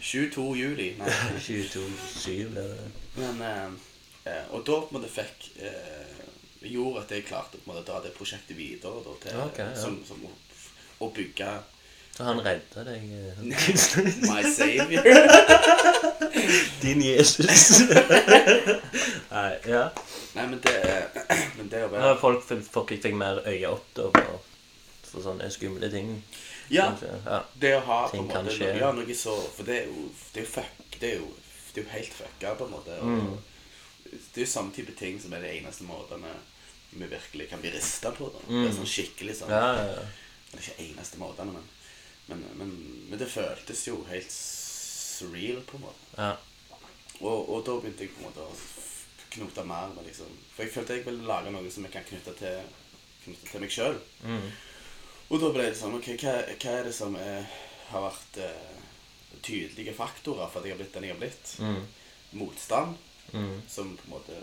22. 0.00 0.46
juli. 0.62 0.88
Nei. 0.98 1.08
22.7 1.48 2.48
blir 2.52 2.74
det. 2.74 2.90
Men 3.16 3.42
eh, 3.42 3.64
eh, 4.24 4.44
Og 4.50 4.66
da 4.66 4.80
på 4.80 4.92
en 4.92 5.00
måte 5.00 5.10
fikk 5.12 5.50
uh, 5.62 6.14
Gjorde 6.68 7.04
at 7.04 7.12
jeg 7.14 7.26
klarte 7.28 7.58
på 7.58 7.68
en 7.68 7.72
måte 7.72 7.84
å 7.84 7.88
dra 7.88 8.00
det 8.02 8.14
prosjektet 8.16 8.56
videre 8.58 9.02
da, 9.04 9.12
til 9.22 9.42
okay, 9.44 9.68
ja. 9.70 9.78
som, 9.78 10.00
som 10.06 10.24
å, 10.26 10.30
å 11.06 11.10
bygge 11.14 11.52
Så 12.18 12.24
han 12.26 12.40
redda 12.42 12.82
deg? 12.82 13.04
eh, 13.14 13.38
My 14.30 14.42
savior. 14.42 15.04
Din 16.82 17.02
Jesus. 17.02 17.80
Nei, 19.30 19.58
ja. 19.70 19.84
Nei, 20.34 20.46
men 20.50 20.60
det 20.64 20.74
Men 21.58 21.68
det 21.70 21.78
er 21.78 21.86
jo 21.86 22.14
folk, 22.20 22.42
fikk- 22.48 22.66
folk 22.72 22.90
fikk 22.96 23.14
mer 23.18 23.38
øye 23.46 23.70
opp 23.70 23.86
da 23.96 24.08
for, 24.14 24.40
for 25.12 25.24
sånne 25.28 25.46
skumle 25.54 25.90
ting. 25.92 26.10
Ja, 26.74 26.88
kanskje. 26.90 27.12
ja. 27.24 27.38
det 27.56 27.70
å 27.78 27.84
ha 27.86 28.00
på 28.08 28.16
Ting 28.16 28.26
en 28.26 28.32
kan 28.34 28.44
måte 28.44 28.56
skje. 28.58 28.72
Ja, 28.82 28.90
noe 28.92 29.14
så 29.16 29.32
For 29.56 29.64
det 29.64 29.76
er 29.78 29.86
jo 29.88 30.02
Det 30.34 30.42
er 30.42 30.44
jo 30.44 30.50
fuck 30.52 30.98
Det 31.00 31.08
er 31.08 31.14
jo, 31.22 31.28
det 31.72 31.80
er 31.80 31.86
jo 31.86 31.92
helt 31.94 32.12
fucka, 32.18 32.50
på 32.58 32.66
en 32.68 32.74
måte. 32.76 32.98
Og, 33.00 33.14
Mm. 33.14 33.38
Det 34.08 34.40
er 34.40 34.46
jo 34.46 34.48
samme 34.48 34.72
type 34.72 34.92
ting 34.96 35.18
som 35.20 35.32
er 35.36 35.42
det 35.44 35.50
eneste 35.58 35.84
måtene 35.84 36.30
vi 36.96 37.04
virkelig 37.04 37.46
kan 37.50 37.60
bli 37.60 37.68
rista 37.74 38.08
på. 38.16 38.30
Da. 38.32 38.38
Det 38.46 38.54
Mm. 38.54 38.66
er 38.68 38.72
sånn 38.78 38.88
skikkelig 38.88 39.34
sånn 39.36 39.50
Ja, 39.52 39.66
ja, 39.76 39.82
ja. 39.92 40.04
Det 40.48 40.56
er 40.56 40.62
ikke 40.64 40.86
eneste 40.86 41.18
måtene, 41.20 41.52
men, 41.52 41.66
men, 42.28 42.44
men, 42.60 42.70
men 43.10 43.18
det 43.18 43.28
føltes 43.32 43.86
jo 43.88 44.02
helt 44.10 44.30
surreal, 44.32 45.62
på 45.66 45.76
en 45.78 45.86
måte. 45.88 46.12
ja. 46.16 46.36
Og, 47.20 47.48
og 47.50 47.64
da 47.66 47.72
begynte 47.82 48.04
jeg 48.04 48.12
på 48.14 48.20
en 48.20 48.28
måte 48.28 48.44
å 48.46 48.52
knote 49.34 49.62
mer 49.66 49.88
med 49.90 50.04
liksom 50.06 50.28
For 50.54 50.62
jeg 50.62 50.70
følte 50.70 50.94
jeg 50.94 51.06
ville 51.08 51.26
lage 51.26 51.50
noe 51.50 51.70
som 51.74 51.82
jeg 51.82 51.90
kan 51.96 52.04
knytte 52.06 52.34
til, 52.38 52.60
knytte 53.24 53.48
til 53.50 53.60
meg 53.64 53.72
sjøl. 53.74 53.96
Mm. 54.22 54.44
Og 55.28 55.40
da 55.42 55.50
ble 55.56 55.64
det 55.66 55.74
sånn 55.80 55.96
Ok, 55.98 56.12
hva, 56.22 56.36
hva 56.52 56.76
er 56.78 56.86
det 56.86 56.92
som 56.94 57.16
er, 57.18 57.42
har 57.90 58.04
vært 58.06 58.38
eh, 58.44 58.78
tydelige 59.42 59.96
faktorer 59.98 60.46
for 60.52 60.60
at 60.62 60.68
jeg 60.70 60.76
har 60.76 60.80
blitt 60.84 60.94
den 60.94 61.08
jeg 61.08 61.16
har 61.16 61.20
blitt? 61.24 61.54
Mm. 61.58 61.82
Motstand, 62.44 62.96
Mm. 63.28 63.58
som 63.68 63.90
på 63.98 64.06
en 64.06 64.12
måte 64.14 64.36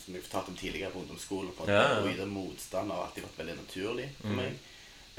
Som 0.00 0.14
jeg 0.16 0.22
fortalte 0.24 0.48
om 0.48 0.56
tidligere 0.56 0.88
på 0.94 1.02
ungdomsskolen. 1.02 1.50
På 1.52 1.66
måte, 1.66 1.74
Ja, 1.74 1.98
ja. 2.00 2.24
Motstand 2.24 2.88
har 2.90 3.02
alltid 3.04 3.26
vært 3.26 3.40
veldig 3.42 3.56
naturlig 3.58 4.06
for 4.22 4.28
Mm. 4.30 4.36
meg. 4.38 4.54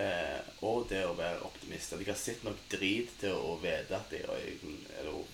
Eh, 0.01 0.39
og 0.65 0.88
det 0.89 1.03
å 1.06 1.13
være 1.17 1.43
optimist. 1.45 1.93
At 1.93 2.01
jeg 2.01 2.10
har 2.10 2.17
sett 2.19 2.43
nok 2.43 2.58
drit 2.71 3.12
til 3.21 3.36
å 3.38 3.58
vite 3.62 3.93
at 3.97 4.13
jeg, 4.15 4.25
jeg 4.25 4.77
eller, 4.99 5.25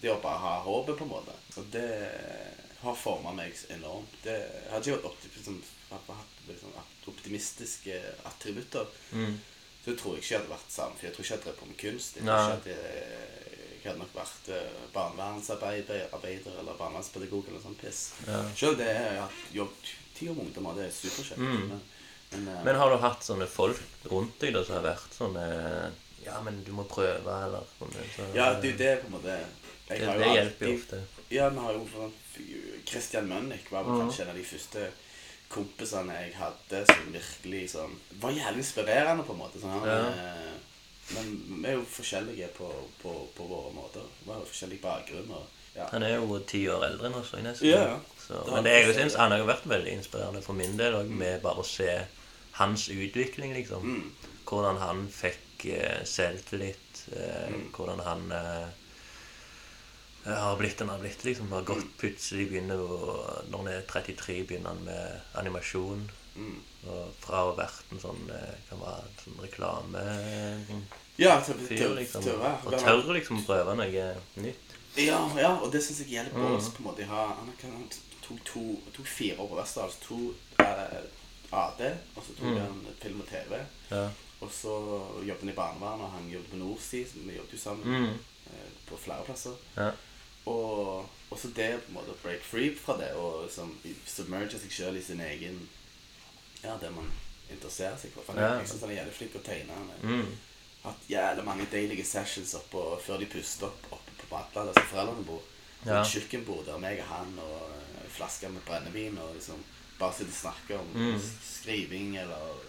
Det 0.00 0.08
å 0.12 0.20
bare 0.20 0.38
ha 0.40 0.52
håpet, 0.64 0.96
på 0.96 1.04
en 1.04 1.10
måte. 1.12 1.32
Og 1.60 1.66
det 1.72 1.88
har 2.80 2.94
forma 2.96 3.32
meg 3.36 3.52
enormt. 3.68 4.14
Det, 4.24 4.36
hadde 4.70 4.88
ikke 4.94 5.08
vært 5.10 5.26
liksom, 5.36 5.58
hatt 5.90 7.08
optimistiske 7.10 7.98
attributter, 8.24 8.86
Mm. 9.12 9.38
så 9.84 9.96
tror 9.96 10.14
jeg 10.16 10.22
ikke 10.22 10.34
jeg 10.34 10.40
hadde 10.40 10.54
vært 10.54 10.72
sammen. 10.72 10.96
For 10.96 11.06
jeg 11.06 11.14
tror 11.14 11.24
ikke 11.24 11.34
jeg 11.34 11.38
hadde 11.38 11.44
drevet 11.50 11.60
på 11.60 11.66
med 11.66 11.80
kunst. 11.84 12.16
Jeg, 12.16 12.24
tror 12.24 12.40
ikke 12.40 12.56
at 12.56 12.66
jeg, 12.66 12.80
jeg 13.80 13.84
hadde 13.90 13.98
nok 14.00 14.14
vært 14.14 14.48
eh, 14.56 14.80
barnevernsarbeider 14.96 16.58
eller 16.60 16.78
barnevernspedagog 16.80 17.48
eller 17.48 17.60
sånn 17.64 17.78
piss. 17.80 18.02
Ja. 18.26 18.40
Selv 18.56 18.78
det 18.80 18.88
jeg 18.88 19.04
har 19.04 19.24
hatt 19.26 19.54
jobb 19.56 19.72
ti 20.16 20.28
år 20.28 20.36
med 20.36 20.46
ungdommer, 20.48 20.76
det 20.80 20.88
er 20.88 20.96
superkjekt. 20.96 21.40
Mm. 21.40 21.80
Men, 22.32 22.64
men, 22.64 22.76
har 22.78 22.90
du 22.90 22.96
hatt 23.02 23.24
sånne 23.26 23.46
folk 23.50 23.80
rundt 24.10 24.36
deg 24.40 24.52
da 24.54 24.62
som 24.64 24.76
har 24.78 24.84
vært 24.92 25.16
sånne 25.16 25.46
Ja, 26.24 26.40
men 26.44 26.62
du 26.64 26.70
må 26.76 26.84
prøve, 26.86 27.26
eller 27.46 27.64
sånne, 27.78 28.04
så, 28.14 28.26
ja, 28.36 28.52
det, 28.60 28.76
det 28.78 28.86
er 28.86 28.96
på 29.02 29.08
en 29.10 29.16
måte 29.16 29.34
jeg 29.90 30.00
det, 30.00 30.06
det 30.20 30.26
jo 30.28 30.34
hjelper 30.36 30.66
jo 30.68 30.74
ofte. 30.78 30.98
Ja, 31.34 31.48
vi 31.50 31.58
har 31.64 31.72
jo 31.74 31.86
sånn 31.90 32.12
Christian 32.86 33.26
Mønnik 33.28 33.70
var 33.72 33.82
vel 33.84 33.92
Mhm. 33.96 34.00
kanskje 34.04 34.22
en 34.22 34.30
av 34.30 34.36
de 34.36 34.44
første 34.46 34.84
kompisene 35.50 36.14
jeg 36.20 36.34
hadde 36.38 36.82
som 36.86 37.08
virkelig 37.14 37.62
sånn 37.74 37.96
Var 38.22 38.30
jævlig 38.36 38.62
inspirerende, 38.62 39.24
på 39.26 39.32
en 39.34 39.38
måte. 39.42 39.58
Sånn, 39.62 39.86
Ja. 39.86 39.98
eh, 40.10 40.52
men 41.14 41.32
vi 41.62 41.68
er 41.68 41.72
jo 41.74 41.82
forskjellige 41.90 42.48
på, 42.54 42.68
på, 43.02 43.14
på 43.36 43.48
våre 43.50 43.72
måter. 43.74 44.04
Vi 44.24 44.30
har 44.30 44.38
jo 44.38 44.46
forskjellig 44.46 44.80
bakgrunn. 44.80 45.30
Og, 45.34 45.46
ja. 45.74 45.88
Han 45.90 46.02
er 46.06 46.14
jo 46.20 46.38
ti 46.46 46.62
år 46.70 46.84
eldre 46.86 47.06
enn 47.10 47.14
oss, 47.18 47.32
nesten. 47.42 47.66
Ja, 47.66 47.82
ja. 47.88 47.98
Så, 48.28 48.44
men 48.52 48.62
det 48.62 48.70
jeg 48.76 48.86
jeg 48.86 48.94
syns 49.00 49.16
han 49.18 49.32
har 49.34 49.38
jo 49.42 49.46
vært 49.50 49.66
veldig 49.66 49.92
inspirerende 49.98 50.42
for 50.46 50.52
min 50.54 50.76
del 50.78 50.94
òg, 51.00 51.08
med 51.10 51.42
bare 51.42 51.64
å 51.64 51.66
se 51.66 51.88
hans 52.52 52.88
utvikling, 52.88 53.54
liksom. 53.54 53.82
Mm. 53.82 54.12
Hvordan 54.50 54.76
han 54.82 55.04
fikk 55.12 55.66
eh, 55.76 56.04
selvtillit. 56.04 57.06
Eh, 57.12 57.48
Mm. 57.50 57.68
Hvordan 57.76 58.00
han 58.04 58.32
eh, 58.32 58.68
har 60.36 60.56
blitt 60.56 60.78
den 60.78 60.88
han 60.88 60.96
har 60.98 61.02
blitt, 61.04 61.24
liksom. 61.24 61.52
Har 61.52 61.62
gått 61.62 61.86
plutselig 61.98 62.48
begynner 62.50 62.78
å, 62.80 62.98
Når 63.50 63.58
han 63.58 63.68
er 63.72 63.82
33, 63.88 64.42
begynner 64.46 64.74
han 64.74 64.84
med 64.84 65.20
animasjon. 65.40 66.10
Mm. 66.36 66.58
Og 66.86 67.14
fra 67.20 67.40
å 67.44 67.50
ha 67.50 67.56
vært 67.58 67.90
en 67.92 68.00
sånn 68.00 68.28
eh, 68.30 68.52
kan 68.68 68.78
være 68.80 69.02
en 69.02 69.16
sånn 69.24 69.40
reklame 69.42 70.02
Ja, 71.20 71.34
til, 71.44 71.58
til, 71.68 71.90
liksom. 71.98 72.22
til 72.24 72.36
å 72.38 72.40
være 72.40 72.70
Og 72.70 72.76
tør 72.80 73.10
liksom 73.16 73.42
prøve 73.44 73.74
noe 73.76 74.04
nytt. 74.40 74.76
Ja, 74.96 75.18
ja, 75.38 75.50
og 75.60 75.70
det 75.72 75.82
syns 75.84 76.00
jeg 76.04 76.14
hjelper 76.16 76.38
Mm. 76.38 76.54
oss. 76.56 76.68
på 76.70 76.78
en 76.82 76.86
måte. 76.88 77.04
Ha, 77.06 77.26
han, 77.40 77.50
han 77.62 77.88
tok, 78.24 78.38
to, 78.44 78.62
tok 78.96 79.06
fire 79.06 79.36
år 79.38 79.48
på 79.50 79.58
Westerdals. 79.58 79.98
To 80.06 80.20
eh, 80.58 81.00
AD, 81.52 81.80
og 82.16 82.22
så 82.26 82.34
tok 82.38 82.46
Mm. 82.46 82.58
han 82.60 82.86
film 83.02 83.20
og 83.20 83.26
TV. 83.28 83.58
Ja. 83.90 84.08
Og 84.40 84.50
så 84.52 84.74
jobbet 85.26 85.40
han 85.40 85.48
i 85.48 85.52
barnevernet, 85.56 86.04
og 86.04 86.10
han 86.10 86.30
jobbet 86.30 86.50
på 86.50 86.56
Norsi. 86.56 87.04
Vi 87.14 87.36
jobbet 87.36 87.52
jo 87.52 87.58
sammen 87.58 87.84
Mm. 87.86 88.18
eh, 88.46 88.70
på 88.86 88.96
flere 88.98 89.24
plasser. 89.24 89.56
Ja. 89.76 89.90
Og, 90.46 91.06
og 91.30 91.38
så 91.38 91.48
det 91.54 91.80
på 91.84 91.88
en 91.88 91.94
måte 91.94 92.10
å 92.14 92.22
break 92.22 92.42
free 92.42 92.74
fra 92.76 92.96
det, 92.96 93.12
og 93.14 93.44
liksom 93.44 93.74
submerge 94.06 94.58
seg 94.58 94.70
sjøl 94.72 94.96
i 94.96 95.02
sin 95.02 95.20
egen 95.20 95.68
ja, 96.64 96.76
det 96.80 96.90
man 96.94 97.10
interesserer 97.50 97.96
seg 97.98 98.12
for. 98.12 98.22
For 98.22 98.40
Ja. 98.40 98.58
Jeg 98.58 98.68
syns 98.68 98.80
han 98.80 98.90
er 98.90 98.94
jævlig 99.02 99.12
flink 99.14 99.32
til 99.32 99.40
å 99.40 99.44
tegne. 99.44 99.72
Han 99.74 99.90
har 99.90 100.10
Mm. 100.22 100.36
hatt 100.84 101.08
jævlig 101.10 101.44
mange 101.44 101.66
deilige 101.72 102.04
sessions 102.04 102.54
oppå, 102.54 102.98
før 103.00 103.18
de 103.18 103.26
puster 103.26 103.66
opp 103.66 103.92
oppe 103.92 104.10
på 104.18 104.26
Madla, 104.30 104.64
der 104.66 104.72
som 104.80 104.88
foreldrene 104.90 105.24
bor. 105.26 105.42
Ja. 105.86 106.00
Et 106.00 106.06
kjøkkenbord 106.06 106.64
der 106.66 106.78
meg 106.78 106.98
og 107.00 107.06
han 107.06 107.38
og 107.38 107.70
en 108.04 108.10
flaske 108.10 108.48
med 108.48 108.62
brennevin 108.66 109.18
og 109.18 109.34
liksom 109.34 109.56
bare 110.00 110.16
sitter 110.16 110.32
og 110.32 110.40
snakker 110.40 110.78
om 110.80 110.86
Mm. 110.94 111.20
skriving 111.44 112.16
eller 112.18 112.66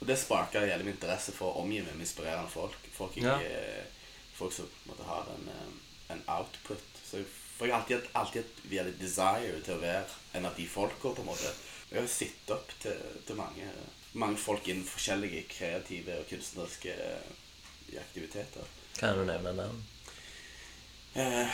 Og 0.00 0.06
det 0.08 0.18
sparka 0.18 0.60
jævlig 0.66 0.84
min 0.84 0.94
interesse 0.94 1.32
for 1.32 1.52
å 1.54 1.60
omgi 1.62 1.78
meg 1.80 1.94
med 1.94 2.02
inspirerende 2.04 2.50
folk. 2.50 2.74
Folk, 2.92 3.14
jeg, 3.16 3.24
Ja. 3.24 3.38
folk 4.34 4.52
som 4.52 4.66
måtte 4.88 5.02
ha 5.06 5.20
en, 5.32 5.48
eh, 5.48 6.14
en 6.14 6.22
output. 6.28 6.82
Så 7.10 7.16
jeg, 7.16 7.26
for 7.58 7.64
jeg 7.66 7.74
har 7.74 7.80
alltid, 7.80 7.96
hatt- 8.02 8.10
alltid 8.14 8.44
et 8.88 8.98
desire 9.00 9.60
til 9.64 9.74
å 9.74 9.80
være 9.80 10.04
en 10.34 10.44
av 10.46 10.56
de 10.56 10.66
folka, 10.66 11.14
på 11.14 11.18
en 11.20 11.26
måte. 11.26 11.52
Jeg 11.90 12.00
har 12.00 12.08
sett 12.08 12.50
opp 12.50 12.68
til, 12.80 12.96
til 13.26 13.36
mange, 13.36 13.70
mange 14.14 14.36
folk 14.36 14.68
innen 14.68 14.84
forskjellige 14.84 15.46
kreative 15.48 16.18
og 16.18 16.26
kunstneriske 16.28 16.90
eh, 16.92 17.98
aktiviteter. 18.00 18.64
Kan 18.98 19.16
du 19.18 19.24
nevne 19.24 19.54
navn? 19.56 19.84
Eh, 21.14 21.48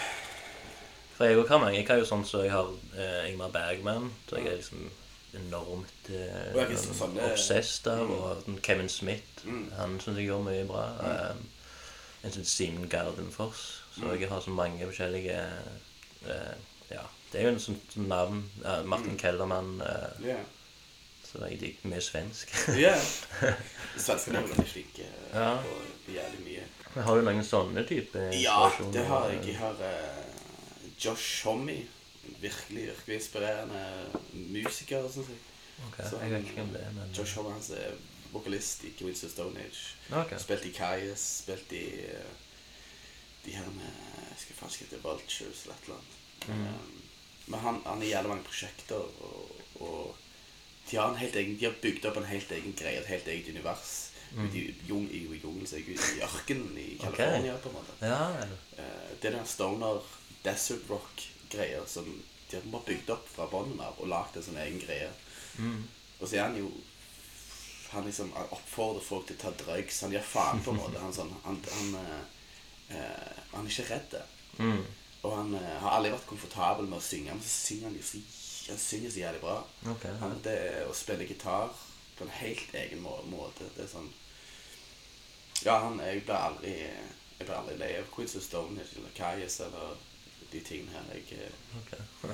For 1.16 1.24
jeg 1.26 1.36
òg 1.36 1.48
har 1.48 1.58
mange. 1.58 1.76
Jeg 1.76 1.86
har 1.88 1.96
jo 2.00 2.04
sånn 2.08 2.24
så 2.24 2.42
jeg 2.42 2.50
har 2.54 2.70
eh, 2.96 3.30
Ingmar 3.30 3.50
Bergman. 3.52 4.10
Så 4.28 4.36
jeg 4.38 4.46
er 4.46 4.56
liksom 4.56 4.90
enormt 5.34 6.08
eh, 6.10 6.52
jeg 6.56 6.78
sånn, 6.78 7.18
obsessed 7.30 7.86
av. 7.92 8.06
Mm. 8.08 8.14
Og 8.56 8.60
Kevin 8.66 8.88
Smith. 8.88 9.44
Mm. 9.44 9.70
Han 9.78 9.98
syns 10.00 10.16
jeg 10.18 10.26
gjør 10.30 10.42
mye 10.46 10.64
bra. 10.68 10.84
Um, 11.30 11.44
en 12.24 12.34
sånn 12.34 12.44
Simen 12.48 12.88
Gardenfors. 12.88 13.66
Så 13.94 14.04
Mm. 14.06 14.20
jeg 14.20 14.28
har 14.30 14.40
så 14.40 14.50
mange 14.50 14.86
forskjellige 14.86 15.38
eh, 16.26 16.54
Ja. 16.90 17.02
Det 17.32 17.40
er 17.40 17.44
jo 17.46 17.48
en 17.54 17.60
sånn, 17.62 17.80
sånn 17.94 18.08
navn. 18.08 18.40
Martin 18.84 19.12
Mm. 19.14 19.18
Kellermann. 19.18 19.80
eh, 19.80 20.26
ja. 20.28 20.36
så 21.30 21.46
jeg 21.48 21.60
digger 21.60 21.88
mye 21.90 22.00
svensk. 22.02 22.50
Ja. 22.78 22.96
Svenskene 23.96 24.38
er 24.38 24.46
veldig 24.48 24.66
flinke 24.66 25.06
Ja. 25.34 25.56
på, 25.62 26.12
jævlig 26.12 26.40
mye. 26.44 26.64
Men 26.94 27.04
har 27.04 27.14
du 27.16 27.22
noen 27.22 27.44
sånne 27.46 27.84
type 27.86 28.18
Ja, 28.42 28.70
det 28.92 29.04
har 29.06 29.28
jeg. 29.30 29.44
Jeg 29.46 29.56
har 29.60 29.74
uh, 29.78 30.24
Josh 30.98 31.44
Homme. 31.46 31.76
Virkelig, 32.22 32.86
virkelig 32.86 33.14
inspirerende 33.16 33.84
musiker, 34.32 35.08
syns 35.12 35.28
jeg. 35.28 35.40
Ok, 35.88 35.96
Så 36.10 36.18
Jeg 36.20 36.30
vet 36.30 36.48
ikke 36.50 36.62
om 36.62 36.68
det 36.68 36.82
er, 36.84 36.92
men 36.92 37.12
Josh 37.16 37.34
han 37.34 37.62
er 37.76 37.94
vokalist 38.32 38.84
i 38.84 38.92
Queens 38.98 39.24
of 39.24 39.30
Stone 39.30 39.60
Age. 39.60 39.96
Ok. 40.12 40.34
Spilt 40.40 40.64
i 40.64 40.72
Kajas, 40.76 41.24
spilt 41.42 41.72
i 41.72 41.84
eh, 42.06 42.32
de 43.44 43.54
her 43.56 43.70
med 43.74 43.88
Jeg 44.30 44.44
skal 44.44 44.56
faen 44.56 44.74
ikke 44.74 44.84
hete 44.84 45.02
Vultures 45.02 45.62
eller 45.64 45.74
et 45.74 45.88
eller 45.88 45.96
annet. 45.96 46.18
Mm. 46.48 46.66
Um, 46.66 47.02
men 47.46 47.60
han, 47.60 47.80
han 47.86 48.02
i 48.02 48.12
jævlig 48.12 48.30
mange 48.30 48.44
prosjekter, 48.44 49.00
og, 49.24 49.56
og 49.80 50.16
de, 50.90 50.96
har 50.96 51.10
en 51.10 51.18
helt 51.18 51.36
egen, 51.36 51.58
de 51.58 51.66
har 51.66 51.80
bygd 51.82 52.06
opp 52.06 52.20
en 52.20 52.30
helt 52.30 52.52
egen 52.52 52.76
greie, 52.78 53.00
et 53.00 53.10
helt 53.10 53.28
eget 53.28 53.48
univers. 53.48 53.96
Ute 54.30 54.54
i, 54.54 54.74
jung, 54.86 55.08
i, 55.10 55.24
i 55.26 55.40
jungelen, 55.42 55.66
så 55.66 55.80
jeg, 55.80 55.96
i 55.98 56.20
ørkenen 56.22 56.76
i 56.78 56.98
California, 57.00 57.56
okay. 57.56 57.62
på 57.64 57.68
en 57.68 57.74
måte. 57.74 57.96
Ja, 58.06 58.20
ja. 58.38 58.84
det 59.22 59.32
er 59.32 59.36
den 59.40 59.48
stoner 59.50 60.04
desert 60.44 60.86
rock-greia 61.50 61.86
som 61.86 62.22
de 62.50 62.56
har 62.56 62.62
bare 62.62 62.82
bygd 62.86 63.10
opp 63.10 63.28
fra 63.28 63.46
bunnen 63.46 63.80
av 63.80 63.98
og 64.00 64.08
lagd 64.08 64.36
en 64.36 64.42
sånn 64.42 64.58
egen 64.58 64.80
greie. 64.80 65.10
mm. 65.58 65.88
Og 66.20 66.28
så 66.28 66.36
er 66.36 66.42
han 66.42 66.56
jo 66.56 66.70
Han 67.90 68.04
liksom 68.04 68.32
han 68.36 68.46
oppfordrer 68.50 69.02
folk 69.02 69.26
til 69.26 69.34
å 69.34 69.40
ta 69.40 69.50
drugs. 69.50 70.02
Han 70.02 70.12
gjør 70.12 70.22
faen, 70.22 70.60
på 70.62 70.70
en 70.70 70.76
måte. 70.76 71.00
Han, 71.02 71.12
sånn, 71.12 71.32
han, 71.42 71.56
han, 71.74 71.94
eh, 71.98 72.20
eh, 72.94 73.40
han 73.50 73.66
er 73.66 73.70
ikke 73.72 73.86
redd. 73.88 74.14
Mm. 74.58 74.84
Og 75.22 75.34
han 75.34 75.54
eh, 75.58 75.80
har 75.82 75.96
aldri 75.96 76.12
vært 76.12 76.28
komfortabel 76.28 76.86
med 76.86 77.00
å 77.00 77.02
synge, 77.02 77.34
men 77.34 77.42
så 77.42 77.50
synger 77.50 77.88
han 77.88 77.96
jo 77.98 78.04
så, 78.06 78.20
han 78.68 78.78
synger 78.78 79.10
så 79.10 79.22
jævlig 79.24 79.40
bra. 79.42 79.56
Okay. 79.96 80.14
Han, 80.20 80.36
det 80.44 80.54
er 80.68 80.86
å 80.86 80.94
spille 80.94 81.26
gitar 81.26 81.74
på 82.14 82.28
en 82.28 82.30
helt 82.38 82.78
egen 82.84 83.02
må 83.02 83.16
måte. 83.32 83.66
Det 83.74 83.88
er 83.88 83.90
sånn 83.96 84.12
Ja, 85.64 85.80
han 85.82 85.98
Jeg 85.98 86.22
blir 86.28 86.38
aldri 86.38 86.76
Jeg 86.78 87.42
blir 87.42 87.56
aldri 87.56 87.74
lei 87.80 87.90
av 87.98 88.06
Queens 88.14 88.36
of 88.38 88.46
Stone 88.46 88.78
eller 88.86 89.18
Kaius 89.18 89.58
eller 89.66 89.98
de 90.52 90.60
tingene 90.66 90.90
her. 90.92 91.04
Jeg 91.14 91.50
okay. 91.80 92.04
ok. 92.24 92.30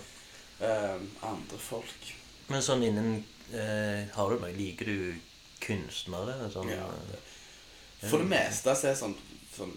eh, 0.61 1.01
Andre 1.29 1.59
folk 1.61 2.13
Men 2.49 2.63
sånn 2.63 2.83
innen 2.87 3.11
uh, 3.53 4.07
Har 4.17 4.31
du 4.31 4.39
meg 4.41 4.57
Liker 4.57 4.87
du 4.89 5.15
kunstnere? 5.61 6.37
Sånn, 6.53 6.71
Ja, 6.71 6.87
Det. 7.11 8.11
For 8.11 8.19
det 8.23 8.29
meste 8.31 8.75
så 8.77 8.87
er 8.91 8.93
det 8.95 9.01
sånn, 9.01 9.17
sånn 9.57 9.73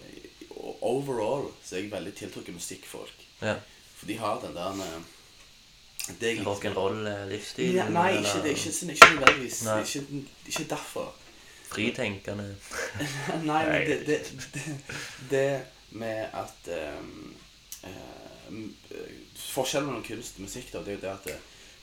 Overall 0.86 1.48
så 1.64 1.76
er 1.78 1.86
jeg 1.86 1.92
veldig 1.94 2.12
tiltrukket 2.20 2.56
musikkfolk. 2.56 3.26
ja. 3.42 3.56
For 4.00 4.08
de 4.08 4.16
har 4.20 4.38
den 4.44 4.54
der 4.56 4.78
eh, 4.84 5.00
det 6.20 6.30
jeg- 6.36 6.46
Rock'n'roll-livsstil? 6.46 7.80
Nei, 7.92 8.12
ikke, 8.20 8.38
det 8.44 8.52
er 8.52 8.56
ikke, 8.56 8.72
sånn- 8.76 8.92
ikke 8.94 9.10
nødvendigvis. 9.16 9.58
Nei. 9.66 9.80
Ikke, 9.84 10.22
ikke 10.48 10.64
derfor. 10.72 11.10
Fritenkende? 11.70 12.46
Nei, 13.50 13.60
men 13.68 13.88
det, 13.90 13.98
det, 14.08 14.20
det, 14.54 14.78
det 15.30 15.62
med 15.92 16.30
at 16.34 16.70
um, 17.00 17.36
um, 17.84 18.29
Forskjellen 19.40 19.90
mellom 19.90 20.06
kunst 20.06 20.40
og 20.40 20.46
musikk 20.48 20.72
da, 20.74 20.84
det 20.84 20.94
er 20.94 20.98
jo 20.98 21.06
det 21.06 21.14
at 21.14 21.30
det, 21.30 21.38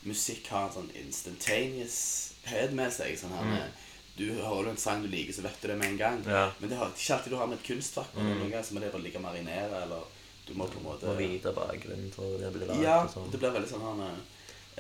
musikk 0.06 0.48
har 0.52 0.68
en 0.68 0.74
sånn 0.76 0.92
instantaneoushet 1.00 2.74
med 2.78 2.92
seg. 2.94 3.16
Sånn 3.18 3.34
her, 3.34 3.48
med, 3.50 3.82
Du 4.16 4.28
hører 4.32 4.70
en 4.70 4.78
sang 4.80 5.02
du 5.04 5.10
liker, 5.12 5.34
så 5.36 5.42
vet 5.44 5.58
du 5.60 5.66
det 5.68 5.76
med 5.76 5.90
en 5.90 5.98
gang. 6.00 6.20
Mm. 6.24 6.30
Ja. 6.32 6.44
Men 6.60 6.70
det 6.70 6.78
er 6.78 6.92
ikke 6.92 7.16
alltid 7.16 7.34
du 7.34 7.38
har 7.40 7.50
med 7.50 7.58
et 7.58 7.66
kunstverk. 7.66 8.14
Mm. 8.14 8.28
Noen 8.30 8.52
ganger 8.52 8.68
så 8.68 8.76
må 8.76 8.84
det 8.84 8.92
bare 8.94 9.10
og 9.12 9.24
marinere, 9.26 9.82
eller 9.82 10.06
du 10.46 10.54
må 10.54 10.68
på 10.70 10.78
en 10.78 10.86
måte 10.86 11.10
Må 11.10 11.16
vite 11.18 11.52
bakgrunnen 11.54 12.12
for 12.14 12.38
det 12.38 12.52
blir 12.54 12.68
lagd 12.70 12.84
Ja, 12.84 13.00
sånn. 13.10 13.30
det 13.32 13.40
blir 13.42 13.54
veldig 13.56 13.70
sånn 13.70 13.82
her 13.82 14.18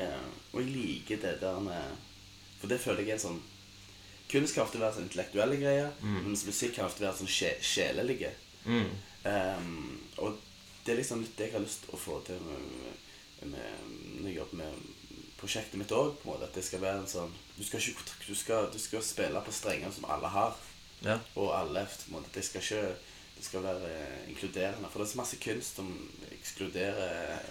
eh, 0.04 0.26
Og 0.52 0.60
jeg 0.62 0.68
liker 0.70 1.22
det 1.24 1.32
der 1.42 1.58
med 1.64 1.96
For 2.60 2.70
det 2.70 2.78
føler 2.82 3.02
jeg 3.02 3.16
er 3.16 3.22
sånn 3.24 3.40
Kunst 4.30 4.56
kan 4.56 4.66
ofte 4.66 4.78
være 4.82 4.96
sånn 4.96 5.04
intellektuelle 5.06 5.54
greier, 5.60 5.90
mens 6.02 6.40
musikk 6.48 6.72
kan 6.74 6.88
ofte 6.88 7.04
være 7.04 7.14
sånn 7.14 7.28
sje, 7.30 7.52
sjelelige. 7.62 8.32
Mm. 8.66 8.88
Um, 9.22 10.00
og 10.18 10.40
det 10.86 10.92
er 10.94 11.00
liksom 11.02 11.20
litt 11.24 11.36
det 11.38 11.48
jeg 11.50 11.56
har 11.58 11.64
lyst 11.64 11.82
til 11.84 11.94
å 11.96 11.98
få 12.00 12.20
til 12.26 12.38
med, 12.46 12.94
med, 13.52 13.90
når 14.20 14.28
jeg 14.30 14.36
jobber 14.38 14.60
med 14.62 14.86
prosjektet 15.40 15.80
mitt 15.80 15.92
òg. 15.92 16.14
At 16.38 16.54
det 16.56 16.64
skal 16.64 16.80
være 16.84 17.02
en 17.02 17.10
sånn 17.10 17.34
Du 17.56 17.64
skal, 17.64 17.80
ikke, 17.80 18.06
du 18.28 18.34
skal, 18.36 18.70
du 18.72 18.78
skal 18.80 19.02
spille 19.04 19.40
på 19.44 19.52
strenger 19.52 19.92
som 19.92 20.06
alle 20.12 20.28
har. 20.32 20.56
Ja. 21.04 21.18
Og 21.36 21.50
alle 21.52 21.82
på 21.90 22.08
en 22.08 22.16
måte, 22.16 22.32
Det 22.32 22.44
skal 22.44 22.62
ikke 22.64 22.96
Det 23.36 23.44
skal 23.44 23.62
være 23.66 23.90
inkluderende. 24.30 24.88
For 24.88 25.02
det 25.02 25.06
er 25.08 25.12
så 25.12 25.18
masse 25.20 25.36
kunst 25.42 25.76
som 25.76 25.90
ekskluderer 26.32 27.42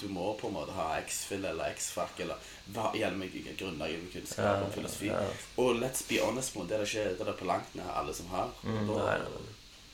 Du 0.00 0.08
må 0.08 0.32
på 0.38 0.46
en 0.48 0.54
måte 0.54 0.74
ha 0.76 0.98
X-fill 1.00 1.44
eller 1.44 1.72
X-fac 1.74 2.20
eller 2.22 2.38
hva 2.74 2.90
gjennom 2.98 3.20
meg 3.22 3.34
grunnleggende 3.58 4.10
kunnskap 4.12 4.44
Ja, 4.44 4.64
om 4.64 4.72
filosofi. 4.74 5.06
ja. 5.06 5.20
Og 5.62 5.76
let's 5.78 6.02
be 6.08 6.18
honest, 6.22 6.54
det 6.54 6.74
er 6.74 6.82
det 6.82 6.88
ikke 6.88 7.04
det 7.14 7.20
er 7.20 7.30
det 7.30 7.36
på 7.38 7.46
langt 7.50 7.74
nær 7.78 7.92
alle 8.00 8.14
som 8.14 8.26
har. 8.32 8.50
Mm, 8.62 8.88
da 8.90 9.18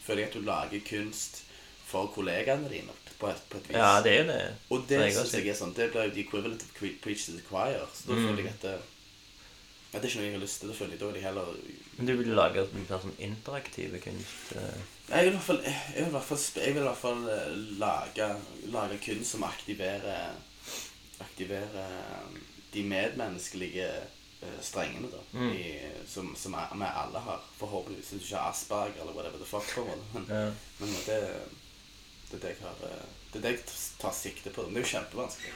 føler 0.07 0.22
jeg 0.22 0.29
at 0.31 0.35
du 0.38 0.40
lager 0.46 0.81
kunst 0.88 1.42
for 1.90 2.07
kollegaene 2.14 2.68
dine 2.70 2.94
på 3.20 3.29
et, 3.29 3.42
på 3.50 3.59
et 3.59 3.68
vis. 3.68 3.76
ja, 3.76 3.90
det 4.05 4.12
er 4.14 4.22
jo 4.22 4.29
det. 4.31 4.38
Og 4.70 4.85
det 4.88 4.96
Så 4.98 5.03
jeg 5.05 5.14
har 5.16 5.24
syns 5.26 5.35
jeg 5.40 5.48
er 5.53 5.59
sånn 5.59 5.74
Det 5.76 5.90
blir 5.92 6.07
jo 6.09 6.14
the 6.14 6.20
equivalent 6.24 6.62
of 6.62 6.72
preach 7.03 7.26
to 7.26 7.33
the 7.37 7.42
choir. 7.48 7.83
Så 7.94 8.07
da 8.09 8.14
Mm. 8.14 8.26
føler 8.29 8.42
jeg 8.42 8.55
at 8.55 8.62
det, 8.62 8.74
at 9.92 10.03
det 10.03 10.05
er 10.05 10.09
ikke 10.09 10.20
noe 10.20 10.26
jeg 10.31 10.35
har 10.38 10.44
lyst 10.46 10.61
til. 10.61 10.68
Da 10.70 10.74
føler 10.79 10.92
jeg 10.96 11.00
da 11.00 11.11
de 11.12 11.20
heller 11.26 11.46
Men 11.98 12.07
du 12.07 12.12
vil 12.16 12.31
lage 12.38 12.66
mer 12.72 13.00
sånn 13.03 13.16
interaktive 13.18 13.98
kunst? 14.00 14.55
eh, 14.57 14.81
Jeg 15.11 15.24
vil 15.26 15.33
i 15.33 15.37
hvert 15.37 15.42
fall, 15.50 15.61
jeg 15.66 16.05
vil 16.05 16.07
i 16.07 16.14
hvert 16.14 16.24
fall, 16.31 16.38
jeg 16.64 16.74
vil 16.74 16.83
i 16.83 16.87
hvert 16.87 17.03
fall 17.03 17.29
eh, 17.29 17.50
lage, 17.83 18.29
lage 18.79 18.98
kunst 19.05 19.31
som 19.35 19.42
aktiverer 19.44 20.33
Aktiverer 21.20 21.76
eh, 21.76 22.40
de 22.72 22.83
medmenneskelige 22.83 23.90
strengene, 24.64 25.09
da. 25.12 25.18
Mm. 25.38 25.50
I, 25.53 25.90
som, 26.09 26.31
som 26.37 26.53
vi 26.53 26.87
alle 26.87 27.18
har. 27.20 27.40
Forhåpentligvis. 27.59 28.09
Hvis 28.14 28.22
du 28.22 28.26
ikke 28.26 28.37
har 28.40 28.50
Asperger 28.55 29.03
eller 29.03 29.12
whatever 29.12 29.37
the 29.38 29.44
fuck. 29.44 29.66
på 29.74 29.83
en 29.83 29.88
måte. 29.90 30.07
Men, 30.14 30.24
ja. 30.31 30.53
men 30.79 30.94
det, 31.07 31.18
det 32.30 32.38
er 32.38 32.42
det 32.46 32.50
jeg 32.54 32.62
har 32.64 32.84
eh, 32.88 33.08
Det 33.32 33.38
er 33.38 33.42
det 33.46 33.52
jeg 33.56 33.64
tar 33.98 34.12
sikte 34.14 34.50
på. 34.54 34.62
Men 34.66 34.74
det 34.74 34.80
er 34.82 34.86
jo 34.86 34.92
kjempevanskelig. 34.94 35.52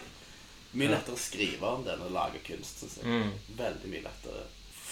Mye 0.75 0.91
lettere 0.91 1.15
å 1.15 1.23
skrive 1.23 1.69
om 1.71 1.85
det 1.87 1.93
enn 1.95 2.03
å 2.09 2.11
lage 2.15 2.41
kunst. 2.47 2.81
Synes 2.83 2.97
jeg. 2.99 3.07
Mm. 3.07 3.33
Veldig 3.59 3.91
mye 3.93 4.05
lettere. 4.09 4.45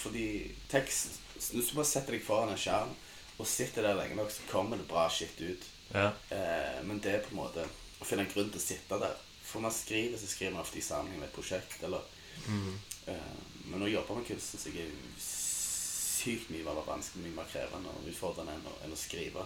Fordi 0.03 0.27
tekst 0.71 1.19
Hvis 1.35 1.69
du 1.71 1.75
bare 1.75 1.87
setter 1.89 2.15
deg 2.15 2.23
foran 2.23 2.51
en 2.53 2.59
skjerm 2.59 2.93
og 3.41 3.47
sitter 3.49 3.81
der 3.87 3.95
lenge 3.97 4.15
nok, 4.15 4.29
så 4.31 4.43
kommer 4.51 4.77
det 4.77 4.85
bra 4.87 5.07
skitt 5.09 5.39
ut. 5.41 5.63
ja. 5.93 6.11
Eh, 6.29 6.79
men 6.85 6.99
det 7.01 7.11
er 7.15 7.23
på 7.25 7.31
en 7.33 7.39
måte 7.41 7.63
å 7.99 8.05
finne 8.05 8.23
en 8.27 8.29
grunn 8.31 8.51
til 8.53 8.61
å 8.61 8.63
sitte 8.63 8.99
der. 9.01 9.15
For 9.43 9.59
man 9.63 9.73
skriver, 9.73 10.17
så 10.21 10.27
skriver 10.29 10.53
man 10.53 10.61
ofte 10.61 10.77
i 10.77 10.81
sammenheng 10.85 11.19
med 11.19 11.29
et 11.29 11.35
prosjekt. 11.35 11.81
Eller, 11.83 12.01
Mm. 12.47 12.77
eh, 13.07 13.41
men 13.65 13.81
å 13.83 13.89
jobbe 13.89 14.15
med 14.15 14.27
kunst 14.27 14.51
syns 14.53 14.65
jeg 14.69 14.85
er 14.85 14.91
sykt 15.19 16.49
mye 16.53 16.63
mer 16.63 16.79
vanskelig, 16.87 17.23
mye 17.25 17.35
mer 17.41 17.49
krevende 17.51 17.89
og 17.89 18.07
utfordrende 18.09 18.53
enn 18.55 18.67
å, 18.69 18.73
enn 18.85 18.93
å 18.95 18.99
skrive. 18.99 19.45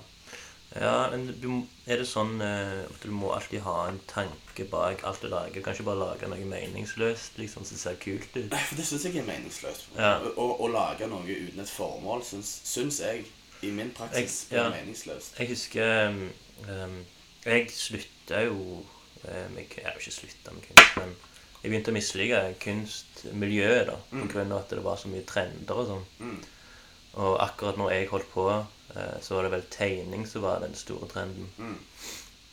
Ja, 0.76 1.08
men 1.14 1.30
du, 1.42 1.48
er 1.88 2.02
det 2.02 2.06
sånn 2.10 2.42
eh, 2.44 2.84
at 2.84 3.00
du 3.02 3.10
må 3.16 3.30
alltid 3.34 3.62
ha 3.64 3.88
en 3.88 4.00
tanke 4.10 4.66
bak 4.70 5.04
alt 5.08 5.22
du 5.24 5.30
lager? 5.32 5.62
Kan 5.64 5.74
ikke 5.78 5.86
bare 5.88 6.02
lage 6.02 6.28
noe 6.30 6.44
meningsløst 6.50 7.38
liksom, 7.40 7.64
som 7.66 7.80
ser 7.80 7.96
kult 8.02 8.28
ut? 8.36 8.50
Nei, 8.52 8.60
for 8.68 8.76
det 8.76 8.86
syns 8.90 9.06
jeg 9.08 9.16
er 9.22 9.30
meningsløst. 9.30 9.88
Ja. 9.96 10.18
Å, 10.20 10.34
å, 10.36 10.48
å 10.66 10.68
lage 10.74 11.08
noe 11.08 11.24
uten 11.24 11.64
et 11.64 11.72
formål 11.72 12.26
syns, 12.28 13.00
jeg, 13.00 13.24
i 13.64 13.72
min 13.74 13.94
praksis, 13.96 14.44
Jeg- 14.52 14.60
ja. 14.60 14.66
er 14.68 14.76
meningsløst. 14.76 15.40
Jeg 15.40 15.50
husker 15.56 16.12
um, 16.68 17.00
Jeg 17.48 17.72
slutta 17.74 18.44
jo 18.44 18.58
um, 18.84 19.58
Jeg 19.58 19.86
har 19.86 19.96
jo 19.96 20.04
ikke 20.04 20.14
slutta 20.20 20.54
med 20.54 20.68
kunst, 20.68 21.00
men 21.00 21.16
jeg 21.64 21.72
begynte 21.72 21.90
å 21.90 21.96
mislike 21.96 22.42
kunstmiljøet 22.62 23.88
da, 23.90 23.96
Mm. 24.12 24.22
på 24.22 24.28
grunn 24.36 24.52
av 24.52 24.60
at 24.60 24.70
det 24.76 24.84
var 24.86 24.96
så 25.00 25.08
mye 25.10 25.26
trender 25.26 25.80
og 25.80 25.88
sånn. 25.90 26.06
Mm. 26.20 26.38
Og 27.24 27.40
akkurat 27.42 27.78
når 27.82 27.92
jeg 27.96 28.10
holdt 28.12 28.30
på, 28.36 28.46
så 29.22 29.36
var 29.36 29.44
det 29.48 29.52
vel 29.52 29.66
tegning 29.74 30.26
som 30.28 30.42
var 30.46 30.60
den 30.64 30.76
store 30.76 31.08
trenden. 31.12 31.50
Mm. 31.58 31.78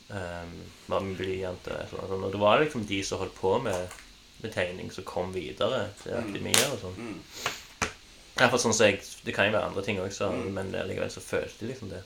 Um, 0.07 0.55
var 0.85 1.01
med 1.01 1.17
blyant 1.17 1.67
og 1.71 1.93
sånn. 1.93 2.25
Og 2.27 2.31
det 2.33 2.41
var 2.41 2.59
liksom 2.61 2.85
de 2.85 2.99
som 3.03 3.21
holdt 3.23 3.37
på 3.39 3.55
med, 3.65 3.95
med 4.43 4.53
tegning, 4.53 4.91
som 4.93 5.07
kom 5.07 5.31
videre 5.33 5.87
til 6.03 6.13
akademier 6.13 6.59
akademia 6.59 6.73
og 6.73 6.81
sånn. 6.83 6.99
Mm. 6.99 7.93
Derfor, 8.35 8.59
sånn 8.59 8.75
som 8.75 8.89
jeg, 8.89 8.99
Det 9.23 9.33
kan 9.33 9.47
jo 9.47 9.55
være 9.55 9.69
andre 9.71 9.83
ting 9.85 9.99
også, 10.03 10.27
Mm. 10.31 10.51
men 10.53 10.71
likevel 10.71 11.09
så 11.11 11.23
følte 11.23 11.63
jeg 11.65 11.71
liksom 11.71 11.89
det. 11.89 12.03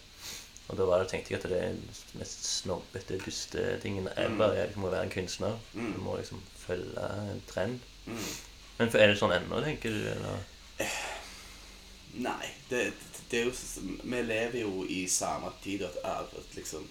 Og 0.69 0.77
da 0.77 0.85
var 0.85 1.01
det, 1.01 1.09
tenkte 1.09 1.33
jeg 1.33 1.39
at 1.41 1.49
det 1.49 1.59
er 1.65 2.19
mest 2.19 2.45
snobbete, 2.45 3.17
duste 3.25 3.79
tingen 3.81 4.07
ever 4.15 4.53
er 4.53 4.67
liksom 4.67 4.85
å 4.85 4.91
være 4.93 5.07
en 5.07 5.15
kunstner. 5.15 5.55
Mm. 5.73 5.93
Du 5.95 5.99
må 6.05 6.17
liksom 6.19 6.43
følge 6.61 7.07
en 7.33 7.41
trend. 7.49 7.79
Mm. 8.05 8.27
Men 8.77 8.87
er 8.93 9.07
det 9.07 9.17
sånn 9.19 9.33
ennå, 9.33 9.63
tenker 9.65 9.89
du? 9.89 10.03
Eller? 10.13 10.45
Nei, 12.21 12.51
det, 12.69 12.93
det 13.31 13.39
er 13.41 13.45
jo 13.45 13.51
Vi 14.03 14.21
lever 14.21 14.59
jo 14.61 14.85
i 14.89 15.07
samme 15.07 15.51
tid 15.63 15.83
at, 15.83 15.97
at 16.03 16.33
liksom 16.55 16.87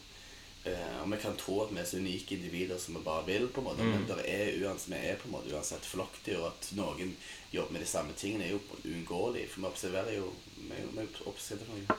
eh, 0.65 1.01
Og 1.03 1.11
vi 1.11 1.17
kan 1.23 1.37
tro 1.37 1.61
at 1.65 1.73
vi 1.75 1.81
er 1.81 1.85
så 1.85 1.97
unike 1.99 2.35
individer 2.37 2.79
som 2.79 2.95
vi 2.95 3.01
bare 3.05 3.27
vil, 3.27 3.49
på 3.49 3.61
en 3.61 3.65
måte, 3.71 3.83
Mm. 3.83 3.91
men 3.91 4.07
det 4.07 4.19
er 4.27 4.59
uansett, 4.69 4.89
vi 4.93 4.97
er 5.09 5.17
på 5.17 5.29
en 5.29 5.33
måte 5.37 5.55
uansett 5.55 5.85
flokkdyr, 5.87 6.39
og 6.39 6.47
at 6.53 6.71
noen 6.77 7.17
jobber 7.53 7.73
med 7.73 7.81
de 7.81 7.87
samme 7.87 8.13
tingene, 8.17 8.45
er 8.45 8.51
jo 8.51 8.61
uunngåelig. 8.85 9.49
For 9.51 9.61
vi 9.61 9.67
observerer 9.67 10.17
jo 10.19 10.33
Vi 10.57 10.75
vi 10.95 11.07
observerer, 11.27 11.97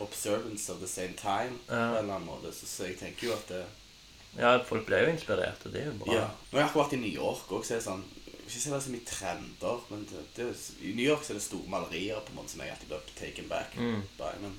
observance 0.00 0.70
of 0.72 0.78
the 0.80 0.86
same 0.88 1.12
time 1.16 1.58
på 1.66 1.74
Ja. 1.74 1.88
en 1.88 1.96
eller 2.04 2.14
annen 2.14 2.26
måte. 2.26 2.52
Så, 2.52 2.66
så 2.66 2.84
jeg 2.86 2.98
tenker 2.98 3.26
jo 3.28 3.32
at 3.32 3.48
det, 3.48 3.64
Ja, 4.38 4.58
folk 4.68 4.84
ble 4.86 4.98
jo 5.00 5.10
inspirert, 5.12 5.62
og 5.64 5.72
det 5.72 5.80
er 5.82 5.86
jo 5.86 5.92
bra. 6.04 6.12
Ja. 6.14 6.26
Nå 6.52 6.58
har 6.58 6.60
jeg 6.60 6.68
akkurat 6.70 6.92
i 6.92 6.96
New 6.96 7.12
York 7.14 7.48
òg, 7.50 7.62
så 7.64 7.72
er 7.74 7.78
det 7.80 7.86
sånn 7.86 8.02
Ikke 8.46 8.60
si 8.60 8.70
det 8.70 8.76
er 8.76 8.84
så 8.84 8.90
mye 8.94 9.06
trender, 9.10 9.80
men 9.90 10.04
det, 10.10 10.20
det, 10.36 10.46
i 10.86 10.92
New 10.94 11.04
York 11.06 11.24
så 11.26 11.32
er 11.32 11.38
det 11.40 11.42
store 11.48 11.68
malerier 11.68 12.20
på 12.22 12.30
en 12.30 12.36
måte 12.38 12.52
som 12.54 12.60
jeg 12.62 12.70
alltid 12.70 12.88
blir 12.92 13.10
taken 13.18 13.48
back 13.50 13.74
Mm. 13.76 14.02
by. 14.18 14.30
Men, 14.42 14.52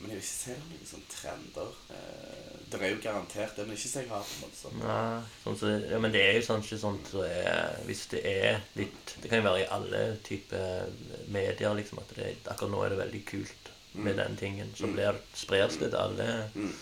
men 0.00 0.10
jeg 0.10 0.18
vil 0.18 0.24
ikke 0.24 0.30
si 0.30 0.50
det 0.50 0.56
er 0.58 0.66
noen 0.72 0.88
sånne 0.90 1.08
trender. 1.12 1.70
Eh, 1.94 2.58
det 2.70 2.80
er 2.82 2.90
jo 2.92 2.98
garantert 3.02 3.56
det, 3.56 3.64
men 3.66 3.76
ikke 3.78 3.88
så 3.88 4.00
jeg 4.02 4.08
har 4.10 4.22
på 4.26 4.34
en 4.34 4.42
måte 4.44 4.58
sånn. 4.58 4.82
Ja, 4.82 5.22
sånn 5.44 5.58
så, 5.58 5.70
ja, 5.90 5.98
men 6.02 6.12
det 6.12 6.20
er 6.26 6.34
jo 6.36 6.42
sånn, 6.48 6.62
ikke 6.66 6.78
sånn 6.82 6.98
så 7.10 7.22
er, 7.26 7.78
Hvis 7.86 8.02
det 8.12 8.20
er 8.26 8.60
litt 8.76 9.14
Det 9.22 9.30
kan 9.30 9.38
jo 9.40 9.46
være 9.48 9.62
i 9.64 9.70
alle 9.78 10.02
typer 10.26 10.90
medier, 11.28 11.74
liksom, 11.78 11.98
at 12.02 12.14
det, 12.18 12.34
akkurat 12.46 12.70
nå 12.74 12.82
er 12.84 12.90
det 12.94 12.98
veldig 13.04 13.24
kult 13.26 13.70
med 13.94 14.16
den 14.20 14.36
tingen. 14.36 14.74
Så 14.76 14.86
Mm. 14.86 14.92
blir, 14.98 15.16
spres 15.34 15.78
det 15.80 15.90
til 15.90 15.98
alle 15.98 16.50
Mm. 16.54 16.74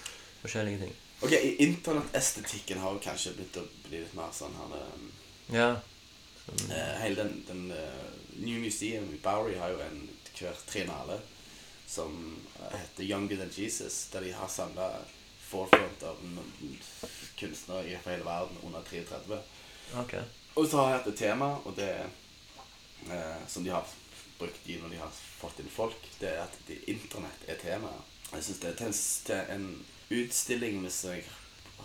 forskjellige 0.43 0.79
ting. 0.81 0.95
Ok, 1.23 1.33
Internettestetikken 1.59 2.79
har 2.79 2.93
jo 2.93 2.99
kanskje 3.05 3.33
begynt 3.37 3.57
å 3.57 3.67
bli 3.89 4.01
litt 4.03 4.15
mer 4.15 4.33
sånn 4.37 4.53
her 4.57 4.77
um, 4.81 5.13
Ja. 5.53 5.77
Eh, 6.49 7.01
Hele 7.03 7.15
den, 7.23 7.45
den 7.49 7.71
eh, 7.71 8.07
New 8.37 8.61
Museum 8.61 9.15
i 9.15 9.19
Bowery 9.23 9.57
har 9.59 9.75
jo 9.75 9.81
en 9.81 10.09
hvert 10.37 10.67
trinale 10.67 11.21
som 11.87 12.37
eh, 12.61 12.79
heter 12.79 13.05
Younger 13.05 13.37
Than 13.37 13.53
Jesus, 13.55 14.09
der 14.13 14.21
de 14.21 14.33
har 14.33 14.49
samla 14.49 14.91
forefront 15.49 16.03
av 16.03 16.17
kunstnere 17.39 17.87
i 17.87 17.99
hele 18.05 18.25
verden 18.25 18.57
under 18.63 18.83
33. 18.83 19.39
Okay. 20.03 20.23
Og 20.55 20.67
så 20.69 20.77
har 20.81 20.91
jeg 20.91 20.99
hatt 20.99 21.09
et 21.13 21.19
tema, 21.19 21.49
og 21.65 21.77
det 21.77 21.93
eh, 23.11 23.41
som 23.49 23.65
de 23.65 23.71
har 23.71 23.87
brukt 24.39 24.69
i 24.69 24.79
når 24.81 24.93
de 24.93 25.01
har 25.01 25.13
fått 25.13 25.61
inn 25.63 25.71
folk, 25.73 26.09
det 26.21 26.33
er 26.35 26.45
at 26.45 26.59
det, 26.69 26.83
internett 26.91 27.47
er 27.49 27.61
temaet. 27.61 28.15
Jeg 28.33 28.45
syns 28.45 28.63
det 28.63 28.71
er 28.71 28.79
til 28.81 28.91
en, 28.91 28.97
til 29.27 29.53
en 29.55 29.67
utstilling 30.17 30.81
hvis 30.83 31.03
jeg 31.07 31.27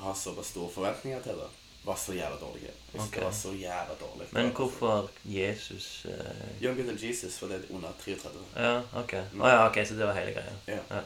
har 0.01 0.15
såpass 0.17 0.53
store 0.55 0.71
forventninger 0.73 1.21
til 1.21 1.37
det, 1.43 1.49
var 1.83 1.95
så 1.95 2.13
jævla 2.13 2.37
dårlig. 2.41 2.61
Jeg 2.63 2.73
synes 2.91 3.07
Ok. 3.07 3.15
Det 3.15 3.23
var 3.23 3.31
så 3.31 3.53
jævla 3.53 3.95
dårlig. 3.99 4.27
Men 4.31 4.51
hvorfor 4.55 5.09
Jesus 5.25 6.05
uh... 6.05 6.63
Younger 6.63 6.83
Than 6.83 6.99
Jesus, 7.01 7.37
for 7.39 7.47
det 7.47 7.55
er 7.55 7.75
under 7.75 7.89
33. 8.05 8.29
Ja, 8.55 8.75
ok. 9.01 9.13
Å 9.39 9.49
ja, 9.49 9.65
ok, 9.69 9.81
så 9.87 9.97
det 9.97 10.05
var 10.05 10.19
hele 10.19 10.35
greia. 10.37 10.53
Ja. 10.67 10.83
Ja. 10.91 11.01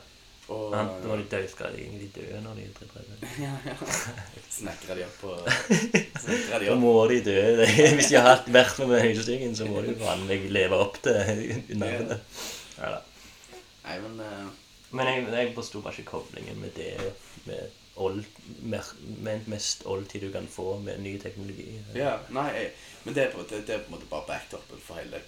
Og 0.47 0.75
Han, 0.77 0.89
da 1.01 1.07
var 1.09 1.17
de 1.17 1.23
døde, 1.31 1.47
skal 1.49 1.73
de 1.73 1.81
egentlig 1.81 2.11
dø 2.15 2.25
når 2.41 2.59
de 2.59 2.65
er 2.65 2.73
33? 2.77 3.29
ja, 3.45 3.53
ja. 3.65 3.77
Snekra 4.51 4.97
de 4.99 5.05
opp 5.07 5.15
på 5.23 5.31
Snekra 6.25 6.59
de 6.61 6.67
Da 6.69 6.75
må 6.77 6.93
de 7.09 7.21
dø. 7.25 7.39
Hvis 7.97 8.11
de 8.11 8.19
har 8.19 8.43
vært 8.45 8.77
med 8.83 8.91
med 8.91 9.01
høystingen, 9.07 9.55
så 9.57 9.65
må 9.69 9.81
de 9.81 9.95
jo 9.95 10.03
vanlig 10.03 10.43
leve 10.53 10.83
opp 10.85 10.99
til 11.07 11.63
navnet. 11.79 12.21
Ja. 12.77 12.99
Nei, 13.87 13.97
men 14.03 14.21
uh... 14.21 14.53
Men 14.95 15.09
jeg, 15.09 15.25
jeg 15.33 15.55
forsto 15.55 15.81
bare 15.83 15.97
ikke 15.97 16.11
koblingen 16.13 16.59
med 16.61 16.71
det 16.77 16.93
med, 17.49 17.73
old, 17.95 18.25
mer, 18.61 18.83
med 19.23 19.47
mest 19.51 19.85
oldtid 19.85 20.21
du 20.21 20.31
kan 20.33 20.47
få 20.47 20.79
med 20.83 20.99
ny 21.03 21.15
teknologi. 21.21 21.69
Ja, 21.95 22.17
nei, 22.35 22.49
jeg, 22.57 22.73
men 23.03 23.15
det 23.15 23.23
er, 23.23 23.31
på, 23.31 23.45
det, 23.49 23.61
det 23.67 23.75
er 23.75 23.85
på 23.85 23.91
en 23.91 23.97
måte 23.97 24.09
bare 24.11 24.27
backtoppen 24.27 24.81
for 24.83 24.99
hele 24.99 25.21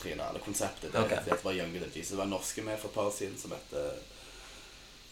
triennale 0.00 0.42
konseptet. 0.44 0.92
Det, 0.92 1.00
okay. 1.00 1.22
det 1.24 1.40
var 1.44 1.56
Younger 1.56 1.86
Than 1.86 1.94
Jesus. 1.94 2.12
Det 2.12 2.20
var 2.20 2.28
en 2.28 2.36
norske 2.36 2.62
med 2.62 2.78
for 2.80 2.92
et 2.92 2.98
par 2.98 3.08
år 3.08 3.16
siden 3.16 3.38
som 3.40 3.54
heter 3.56 3.96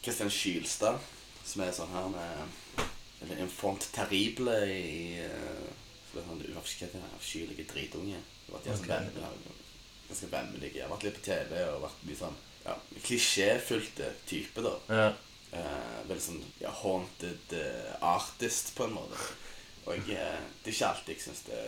Kristian 0.05 0.29
Skylstad. 0.29 1.01
Som 1.45 1.61
er 1.61 1.73
sånn 1.77 1.93
her 1.93 2.07
med 2.13 2.85
eller 3.25 3.41
En 3.41 3.49
font 3.49 3.81
terrible 3.95 4.53
i 4.69 5.21
uh, 5.23 5.67
sånn, 6.13 6.41
hva 6.53 6.63
heter 6.65 7.05
Avskyelige 7.15 7.65
dritunge. 7.69 8.19
Det 8.45 8.53
var 8.53 8.65
Vennlig, 8.65 9.23
Ganske 10.05 10.27
vemmelig. 10.29 10.75
Jeg 10.75 10.83
har 10.85 10.91
vært 10.91 11.07
litt 11.07 11.15
på 11.17 11.23
TV 11.25 11.61
og 11.71 11.79
vært 11.87 12.03
mye 12.05 12.17
sånn 12.19 12.35
ja, 12.65 12.75
klisjéfylte 13.05 14.11
type, 14.29 14.61
da. 14.61 14.73
Ja. 14.89 15.07
Eh, 15.55 15.99
veldig 16.09 16.23
sånn 16.23 16.41
ja, 16.59 16.71
haunted 16.81 17.53
eh, 17.55 17.91
artist, 18.03 18.73
på 18.75 18.87
en 18.87 18.95
måte. 18.97 19.19
Og 19.85 19.93
jeg, 19.95 20.17
eh, 20.17 20.41
det 20.63 20.71
er 20.71 20.75
ikke 20.75 20.89
alltid 20.89 21.13
jeg 21.15 21.23
syns 21.27 21.45
det 21.47 21.61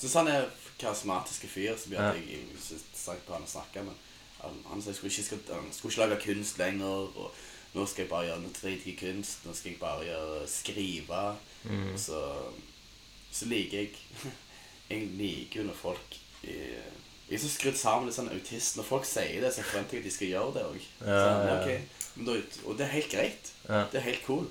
Syns 0.00 0.16
han 0.16 0.30
er 0.32 0.46
karismatiske 0.80 1.48
fyr 1.52 1.74
som 1.76 1.92
gjør 1.92 2.06
at 2.08 2.16
jeg, 2.16 2.38
jeg 2.38 2.60
synes 2.64 2.84
det 2.88 3.12
er 3.12 3.18
på 3.26 3.34
han 3.36 3.44
å 3.44 3.50
snakke 3.50 3.82
med. 3.84 4.06
Han, 4.40 4.80
sa 4.80 4.88
jeg 4.88 4.96
skulle 4.96 5.12
ikke, 5.12 5.24
skal, 5.26 5.42
han 5.52 5.66
skulle 5.76 5.92
ikke 5.92 6.06
lage 6.06 6.20
kunst 6.22 6.60
lenger. 6.60 7.10
Og 7.20 7.74
nå 7.74 7.84
skal 7.84 8.06
jeg 8.06 8.10
bare 8.12 8.30
gjøre 8.30 8.42
noe 8.46 8.54
drittig 8.56 8.94
kunst. 8.96 9.44
Nå 9.44 9.52
skal 9.58 9.74
jeg 9.74 9.80
bare 9.82 10.06
gjøre, 10.08 10.38
skrive. 10.48 11.20
Mm. 11.68 11.84
Og 11.92 12.00
så, 12.00 12.22
så 13.28 13.50
liker 13.52 13.82
jeg 13.82 14.30
Jeg 14.90 15.04
liker 15.20 15.60
jo 15.60 15.66
når 15.68 15.76
folk 15.78 16.16
Jeg 16.42 17.36
er 17.36 17.38
så 17.38 17.50
skrudd 17.52 17.76
sammen 17.78 18.08
litt 18.08 18.16
sånn 18.16 18.32
autist. 18.32 18.80
Når 18.80 18.88
folk 18.88 19.04
sier 19.06 19.44
det, 19.44 19.52
så 19.52 19.68
forventer 19.68 19.98
jeg 19.98 20.06
at 20.06 20.08
de 20.08 20.16
skal 20.16 20.32
gjøre 20.32 20.54
det 20.56 20.64
òg. 20.70 20.88
Ja, 21.04 21.20
ja. 21.44 21.76
Og 22.28 22.76
det 22.78 22.86
er 22.86 22.96
helt 22.96 23.12
greit. 23.12 23.52
Ja. 23.68 23.84
Det 23.92 24.00
er 24.00 24.08
helt 24.10 24.24
cool. 24.26 24.48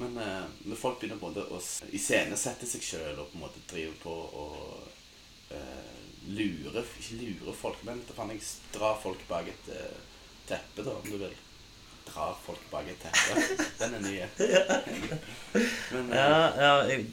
Men 0.00 0.16
uh, 0.18 0.42
når 0.66 0.78
folk 0.80 0.98
begynner 1.00 1.20
en 1.22 1.54
å 1.54 1.60
iscenesette 1.94 2.66
seg 2.66 2.82
sjøl 2.82 3.20
og 3.22 3.28
på 3.30 3.38
en 3.38 3.44
måte 3.44 3.62
drive 3.70 3.94
på 4.02 4.10
og 4.10 4.88
uh, 5.54 5.92
lure 6.34 6.82
Ikke 6.98 7.20
lure 7.20 7.54
folk, 7.54 7.78
men 7.86 8.00
det 8.08 8.16
kan 8.16 8.32
jeg 8.32 8.42
dra 8.74 8.94
folk 8.98 9.22
bak 9.28 9.50
et 9.52 9.70
uh, 9.70 9.98
teppe, 10.48 10.82
da, 10.82 10.96
om 10.96 11.06
du 11.06 11.18
vil. 11.20 11.36
Dra 12.08 12.32
folk 12.46 12.64
bak 12.72 12.90
et 12.90 13.06
teppe. 13.06 13.44
Den 13.80 14.00
er 14.00 14.02
ny. 14.08 14.16
Men 15.94 16.10
uh, 16.10 16.16
Ja, 16.18 16.34
ja 16.58 16.74
jeg, 16.90 17.06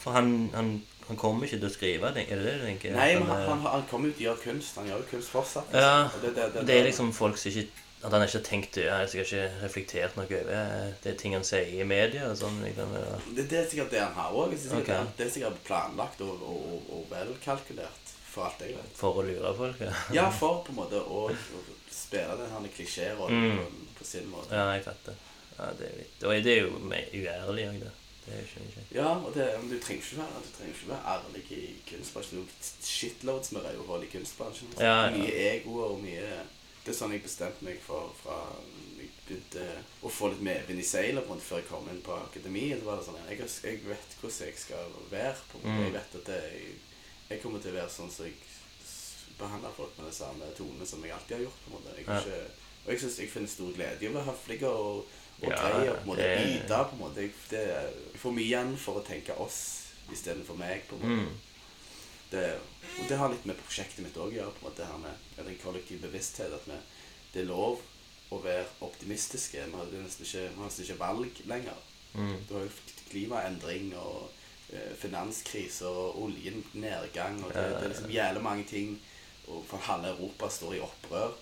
for 0.00 0.14
han, 0.16 0.50
han, 0.54 0.72
han 1.10 1.18
kommer 1.18 1.44
ikke 1.44 1.58
til 1.58 1.68
å 1.68 1.72
skrive, 1.74 2.10
er 2.14 2.16
det 2.16 2.38
det 2.38 2.56
du 2.56 2.64
tenker? 2.64 2.94
Nei, 2.94 3.12
men 3.18 3.26
Han, 3.28 3.42
han, 3.48 3.64
eh, 3.64 3.72
han, 3.74 3.86
kommer 3.90 4.12
til 4.14 4.22
å 4.22 4.28
gjøre 4.30 4.42
kunst. 4.46 4.76
Han 4.78 4.88
gjør 4.88 5.02
jo 5.02 5.08
kunst 5.10 5.32
fortsatt. 5.34 5.72
Ja, 5.74 6.06
Og 6.06 6.22
det, 6.22 6.34
det, 6.36 6.46
det, 6.54 6.66
Det 6.68 6.76
er 6.78 6.86
liksom 6.86 7.10
folk 7.16 7.40
som 7.40 7.50
ikke 7.50 7.88
At 8.02 8.12
han 8.16 8.22
ikke 8.24 8.40
tenkt 8.46 8.76
jeg 8.80 8.88
har 8.90 9.06
sikkert 9.06 9.32
ikke 9.32 9.62
reflektert 9.64 10.14
noe 10.16 10.24
over 10.40 10.92
det 11.04 11.12
ting 11.20 11.34
han 11.36 11.44
sier 11.44 11.68
i 11.80 11.84
media 11.84 12.30
og 12.30 12.36
sånn. 12.40 12.62
Liksom, 12.64 12.94
ja. 12.96 13.18
Det, 13.36 13.44
det 13.50 13.58
er 13.60 13.66
sikkert 13.68 13.90
det 13.92 14.00
han 14.00 14.14
har 14.16 14.32
òg. 14.32 14.54
Det, 14.54 14.60
sikkert 14.62 15.16
det- 15.18 15.26
er 15.26 15.30
sikkert 15.34 15.58
planlagt 15.66 16.20
og, 16.24 16.40
og, 16.40 16.86
og, 16.96 17.02
velkalkulert, 17.10 18.14
for 18.30 18.46
alt 18.48 18.60
jeg 18.64 18.76
vet. 18.78 18.92
For 18.96 19.20
å 19.20 19.26
lure 19.28 19.52
folk, 19.58 19.80
ja. 19.84 19.92
Ja, 20.22 20.28
for 20.32 20.62
på 20.64 20.72
en 20.72 20.78
måte 20.80 21.00
å, 21.02 21.26
å 21.28 21.64
spille 21.92 22.36
den 22.40 22.70
klisjérollen 22.76 23.50
Mm. 23.50 23.58
på, 23.58 23.96
på 24.00 24.04
sin 24.08 24.30
måte. 24.32 24.54
Ja, 24.56 24.70
jeg 24.78 24.84
fatter. 24.88 25.18
Ja, 25.58 25.66
det 25.76 25.90
er 25.90 25.96
litt 26.00 26.22
Og 26.24 26.44
det 26.44 26.54
er 26.54 26.62
jo 26.62 26.70
uærlig 26.80 27.66
òg, 27.68 27.80
det. 27.84 27.90
Det 28.24 28.32
er 28.36 28.40
ikke 28.46 28.62
ikke- 28.68 28.94
Ja, 28.96 29.10
og 29.16 29.34
det, 29.34 29.44
men 29.60 29.68
du 29.70 29.76
trenger 29.80 30.00
ikke 30.02 30.22
være, 30.22 30.40
du 30.46 30.50
trenger 30.56 30.72
ikke 30.74 30.88
være 30.94 31.12
ærlig 31.12 31.44
i 31.52 31.60
kunstbransjen. 31.90 32.48
Shitloads 32.84 33.52
med 33.52 33.62
rødhål 33.68 34.04
i 34.06 34.10
kunstbransjen. 34.16 34.72
Ja, 34.80 34.94
ja. 35.04 35.10
Mye 35.18 35.36
egoer 35.52 35.92
og 35.94 36.00
mye 36.04 36.28
Det 36.84 36.92
er 36.94 36.96
sånn 36.96 37.12
jeg 37.12 37.22
bestemte 37.22 37.64
meg 37.66 37.80
for 37.84 38.12
fra 38.22 38.36
jeg 38.98 39.10
begynte 39.26 39.64
å 40.02 40.10
få 40.10 40.30
litt 40.32 40.40
medvind 40.42 40.80
i 40.80 40.86
seilet 40.86 41.26
rundt 41.28 41.42
før 41.44 41.60
jeg 41.60 41.68
kom 41.68 41.88
inn 41.92 42.00
på 42.02 42.14
akademiet. 42.16 42.80
Var 42.84 42.96
det 42.96 43.04
sånn 43.06 43.18
jeg, 43.28 43.38
jeg 43.62 43.82
vet 43.86 44.16
hvordan 44.20 44.46
jeg 44.48 44.56
skal 44.58 44.94
være. 45.10 45.36
på. 45.52 45.60
Mm. 45.64 45.82
Jeg 45.84 45.92
vet 45.98 46.16
at 46.20 46.26
det, 46.30 46.40
jeg, 46.54 46.72
jeg 47.30 47.42
kommer 47.42 47.60
til 47.62 47.74
å 47.74 47.78
være 47.82 47.92
sånn 47.94 48.10
som 48.10 48.24
jeg 48.26 48.34
behandler 49.38 49.76
folk 49.76 49.92
med 49.98 50.08
den 50.10 50.16
samme 50.16 50.48
tone 50.56 50.86
som 50.88 51.04
jeg 51.04 51.12
alltid 51.16 51.36
har 51.36 51.44
gjort. 51.46 51.60
på 51.64 51.70
en 51.70 51.76
måte. 51.78 51.96
Jeg, 51.96 52.06
Ja. 52.08 52.18
ikke, 52.20 52.40
og 52.84 52.90
jeg 52.92 53.00
synes 53.00 53.18
jeg 53.18 53.30
finner 53.30 53.48
stor 53.48 53.72
glede 53.76 54.04
i 54.04 54.08
å 54.08 54.12
være 54.16 54.30
høflig 54.32 54.62
og, 54.62 55.04
og 55.42 55.48
Ja, 55.50 55.60
grei 55.60 55.88
og 55.88 55.96
på 55.96 56.00
en 56.00 56.08
måte 56.10 56.22
det- 56.22 56.40
bite. 56.44 56.80
på 56.88 56.92
en 56.96 57.02
måte. 57.04 57.20
Jeg, 57.20 57.32
det, 57.50 57.62
jeg 57.68 58.20
får 58.24 58.32
mye 58.32 58.44
igjen 58.48 58.76
for 58.76 58.94
å 59.00 59.04
tenke 59.06 59.36
oss 59.38 59.60
istedenfor 60.12 60.56
meg. 60.58 60.88
på 60.88 60.96
en 60.96 61.00
måte. 61.00 61.28
Mm. 61.28 61.36
Det, 62.30 62.58
og 62.98 63.08
det 63.08 63.18
har 63.20 63.30
litt 63.32 63.46
med 63.48 63.58
prosjektet 63.60 64.04
mitt 64.04 64.18
òg 64.18 64.32
å 64.32 64.36
gjøre. 64.38 64.54
på 64.56 64.64
en 64.64 64.68
måte, 64.68 64.82
det 64.82 64.90
her 64.90 65.02
med 65.04 65.30
med 65.40 65.50
den 65.50 65.60
kollektive 65.62 66.08
bevissthet. 66.08 66.52
At 66.52 66.66
vi, 66.68 66.78
det 67.34 67.42
er 67.42 67.50
lov 67.50 67.80
å 68.30 68.40
være 68.42 68.66
optimistiske. 68.86 69.64
Vi 69.66 69.78
har 69.78 69.94
nesten 69.96 70.26
ikke, 70.26 70.50
har 70.56 70.68
nesten 70.68 70.86
ikke 70.86 71.00
valg 71.00 71.42
lenger. 71.50 71.86
Mm. 72.14 72.36
Du 72.48 72.54
har 72.56 72.66
jo 72.66 72.96
klimaendring 73.10 73.92
og 73.98 74.30
eh, 74.72 74.92
finanskrise 74.98 75.88
og 75.88 76.20
oljenedgang. 76.24 77.42
og 77.44 77.54
det, 77.54 77.66
det 77.76 77.84
er 77.84 77.94
liksom 77.94 78.14
jævlig 78.14 78.44
mange 78.46 78.66
ting. 78.70 78.98
Og 79.50 79.64
for 79.66 79.82
halve 79.88 80.14
Europa 80.14 80.50
står 80.50 80.78
i 80.78 80.84
opprør. 80.84 81.34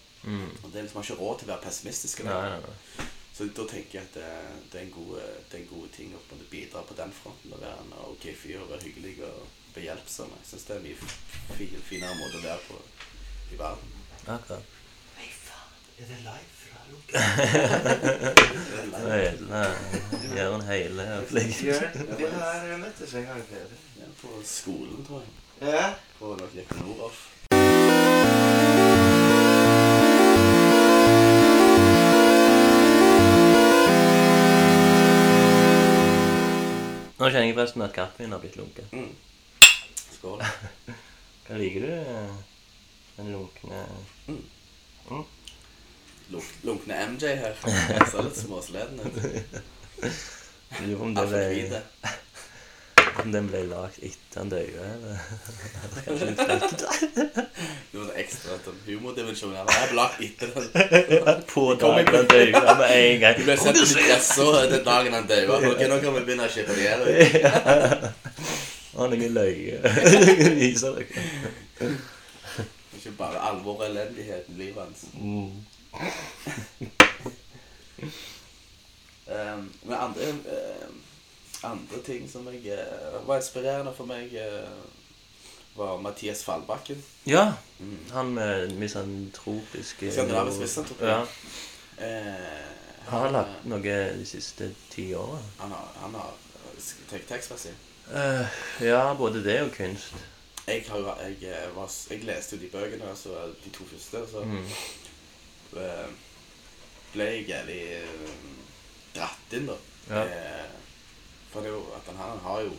Og 0.65 0.73
det 0.73 0.79
er 0.79 0.87
liksom, 0.87 0.99
man 0.99 1.05
har 1.05 1.11
ikke 1.11 1.23
råd 1.23 1.39
til 1.39 1.49
å 1.49 1.53
være 1.55 1.67
pessimistisk. 1.67 2.25
Så 3.39 3.47
da 3.55 3.65
tenker 3.71 4.01
jeg 4.01 4.09
at 4.09 4.17
det, 4.17 4.31
det, 4.73 4.81
er, 4.81 4.87
en 4.89 4.97
god, 4.97 5.13
det 5.47 5.55
er 5.55 5.61
en 5.61 5.69
god 5.71 5.91
ting 5.95 6.15
å 6.17 6.23
en 6.35 6.41
bidra 6.51 6.81
på 6.83 6.97
den 6.99 7.13
fronten. 7.15 7.53
Å 7.55 7.61
være 7.61 7.85
en 7.85 7.93
ok 8.09 8.25
fyr 8.35 8.65
og 8.65 8.73
være 8.73 8.89
hyggelig 8.89 9.13
og 9.29 9.58
behjelpsom. 9.75 10.33
Jeg 10.41 10.51
syns 10.51 10.67
det 10.69 10.75
er 10.75 10.81
en 10.81 10.87
mye 10.89 10.97
fin, 11.57 11.75
finere 11.89 12.19
måte 12.19 12.41
å 12.41 12.45
være 12.45 12.61
på 12.69 12.77
i 13.53 13.59
verden. 13.61 13.97
Akkurat. 14.29 14.77
Nei, 15.17 15.31
faen. 15.41 15.71
Er 15.99 16.05
det 16.13 16.21
live 16.27 16.51
fra 16.63 16.79
Lunken? 16.91 17.15
Nei, 19.09 19.25
nei, 19.49 19.71
Gjør 20.37 20.55
en 20.59 20.67
hele 20.69 21.09
opplegg. 21.19 21.57
Vi 22.19 22.31
har 22.37 22.77
møttes 22.85 23.15
en 23.15 23.29
gang 23.31 23.43
før. 23.51 23.75
Ja, 23.99 24.13
på 24.23 24.29
skolen, 24.45 25.05
tror 25.09 25.25
jeg. 25.25 25.35
Ja? 25.73 25.89
På 26.19 26.37
noe 26.39 26.69
Noroff. 26.83 27.27
Nå 37.19 37.27
kjenner 37.27 37.49
jeg 37.49 37.57
forresten 37.57 37.83
at 37.83 37.95
kaffen 37.97 38.29
min 38.29 38.35
har 38.37 38.43
blitt 38.43 38.57
lunken. 38.61 38.87
Mm. 38.95 39.28
Skål. 40.19 40.43
Liker 41.49 41.81
du? 41.81 41.93
eh, 41.93 42.31
Den 43.17 43.33
lunkne 43.33 43.85
Lunk, 46.31 46.45
lunkne 46.63 46.95
MJ 47.09 47.27
her. 47.41 47.55
Jeg 47.95 48.09
ser 48.11 48.27
litt 48.27 48.37
småsleden 48.37 49.01
ut. 49.01 49.15
Lurer 50.83 51.01
om 51.07 51.15
det 51.17 51.25
ble, 51.31 51.79
om 53.23 53.33
den 53.33 53.47
ble 53.49 53.63
lagd 53.71 53.97
etter 54.05 54.43
han 54.43 54.51
døde, 54.53 54.85
eller? 54.93 55.17
Kanskje 56.05 56.29
litt. 56.29 56.43
Det 57.89 58.03
var 58.03 58.13
ekstra 58.21 58.59
humordimensjon. 58.85 59.57
Jeg 59.57 59.65
ble 59.71 59.97
lagd 59.97 60.21
etter 60.29 60.53
den. 60.53 61.43
På 61.49 61.65
dagen 61.81 62.13
han 62.13 62.29
døde, 62.35 62.61
med 62.83 62.89
en 62.99 63.21
gang. 63.25 63.41
Du 63.41 63.49
ble 63.49 63.57
sendt 63.65 63.81
i 63.81 63.89
dressa 63.95 64.51
den 64.75 64.85
dagen 64.85 65.17
han 65.17 65.27
døde. 65.33 65.63
Ok, 65.73 65.81
nå 65.89 66.03
kan 66.05 66.19
vi 66.21 66.27
begynne 66.29 66.45
å 66.45 66.53
chippere 66.53 68.13
Har 68.99 69.09
noen 69.13 69.35
løye. 69.35 69.79
Viser 70.59 70.95
dere. 70.99 71.91
Ikke 72.99 73.13
bare 73.19 73.39
alvor 73.51 73.79
og 73.79 73.87
elendighet 73.87 74.49
i 74.51 74.57
livet 74.59 74.83
hans. 74.83 75.05
Mm. 75.15 75.53
Um, 79.29 79.73
men 79.83 79.95
andre 79.95 80.29
um, 80.33 81.01
Andre 81.63 81.99
ting 82.07 82.31
som 82.31 82.47
jeg 82.53 82.73
uh, 82.79 83.29
var 83.29 83.37
inspirerende 83.41 83.91
for 83.97 84.07
meg, 84.07 84.31
uh, 84.33 85.79
var 85.79 85.97
Mathias 86.01 86.45
Fallbakken. 86.47 87.03
Ja, 87.27 87.53
han 88.13 88.31
med 88.35 88.73
misantropiske 88.79 90.13
Skandinavisk 90.13 90.59
misantropi. 90.63 91.05
Ja. 91.05 91.25
han 91.99 93.21
Har 93.21 93.31
lagt 93.35 93.67
noe 93.67 93.83
de 94.19 94.27
siste 94.27 94.71
ti 94.91 95.11
åra? 95.15 95.39
Han 95.59 95.71
har, 95.75 95.91
han 96.03 96.15
har 96.15 96.33
tek- 97.11 97.27
tekstmessig. 97.29 97.75
Eh, 98.15 98.47
ja, 98.87 99.15
både 99.15 99.45
det 99.45 99.63
og 99.63 99.73
kunst. 99.77 100.15
Jeg, 100.67 100.85
har, 100.89 101.19
jeg, 101.23 101.37
eh, 101.43 101.77
var, 101.77 101.93
jeg 102.11 102.25
leste 102.25 102.57
jo 102.57 102.63
de 102.63 102.69
bøkene, 102.73 103.09
altså 103.09 103.29
de 103.65 103.71
to 103.71 103.85
første, 103.85 104.25
så 104.31 104.45
Mm. 104.45 104.65
uh, 105.73 106.11
ble 107.13 107.25
jeg 107.25 107.49
jævlig 107.49 107.83
dratt 109.17 109.53
inn, 109.53 109.67
da. 109.67 109.77
Ja. 110.11 110.25
Uh, 110.25 110.71
for 111.51 111.61
det 111.61 111.69
er 111.69 111.75
jo 111.75 111.85
at 111.97 112.07
han, 112.07 112.17
han 112.17 112.39
har 112.43 112.61
jo 112.61 112.73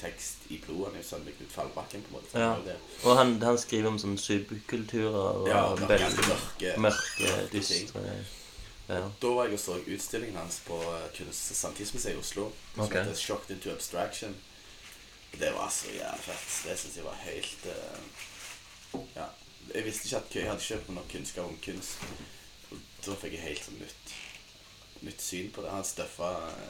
tekst 0.00 0.46
i 0.48 0.62
blodet. 0.66 0.86
Han 0.86 0.94
er 0.94 1.02
jo 1.02 1.08
sønnen 1.08 1.34
Knut 1.38 1.52
Fallbakken, 1.52 2.02
på 2.02 2.08
en 2.08 2.22
måte. 2.22 2.38
Ja. 2.38 2.76
Og 3.04 3.16
han, 3.16 3.42
han 3.42 3.58
skriver 3.58 3.88
om 3.88 3.98
sånne 3.98 4.18
subkulturer 4.18 5.20
og 5.20 5.48
Ja, 5.48 5.62
veldig 5.74 6.26
mørke, 6.28 6.74
mørke, 6.78 7.30
dystre 7.52 8.02
ja. 8.88 9.02
Da 9.22 9.30
var 9.34 9.48
jeg 9.48 9.56
og 9.56 9.58
så 9.58 9.80
utstillingen 9.82 10.36
hans 10.38 10.60
på 10.66 10.76
Kunst- 11.16 11.50
og 11.50 11.56
Samtidsmuseet 11.56 12.14
i 12.14 12.18
Oslo. 12.18 12.50
Som 12.74 12.84
okay. 12.84 13.02
heter 13.02 13.14
'Shocked 13.14 13.50
into 13.50 13.70
Abstraction'. 13.70 14.36
Det 15.38 15.50
var 15.54 15.68
så 15.70 15.90
jævlig 15.92 16.24
fett. 16.24 16.46
Det 16.64 16.78
syns 16.78 16.96
jeg 16.96 17.04
var 17.04 17.18
helt 17.24 17.66
uh, 17.66 19.00
Ja. 19.16 19.26
Jeg 19.74 19.84
visste 19.84 20.06
ikke 20.06 20.16
at 20.16 20.34
jeg 20.36 20.46
hadde 20.50 20.62
ikke 20.80 20.92
nok 20.94 21.08
kunnskap 21.12 21.44
om 21.44 21.58
kunst. 21.64 21.98
Og 22.70 22.78
da 23.06 23.14
fikk 23.20 23.32
jeg 23.34 23.42
helt 23.42 23.64
sånn 23.66 23.80
nytt, 23.80 24.12
nytt 25.02 25.22
syn 25.22 25.50
på 25.52 25.62
det. 25.64 25.70
Han 25.74 25.84
støffa 25.84 26.28
eh, 26.46 26.68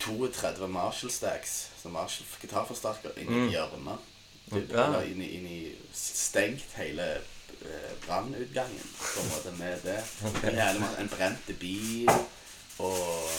32 0.00 0.68
Marshall 0.72 1.10
Stacks, 1.12 1.54
som 1.82 1.92
Marshall 1.92 2.26
gitarforsterker, 2.40 3.12
inn 3.20 3.28
i 3.32 3.38
Mm. 3.44 3.50
hjørnet. 3.52 3.98
Det- 4.50 4.70
Ja. 4.72 5.00
Inn, 5.02 5.20
inn 5.22 5.46
i 5.46 5.74
stengt 5.92 6.72
hele 6.76 7.20
eh, 7.62 7.92
brannutgangen, 8.06 8.88
på 8.98 9.20
en 9.20 9.28
måte, 9.28 9.52
med 9.58 9.80
det. 9.82 10.04
En, 10.44 10.82
en 10.98 11.08
brente 11.08 11.52
bil 11.52 12.08
og 12.78 13.30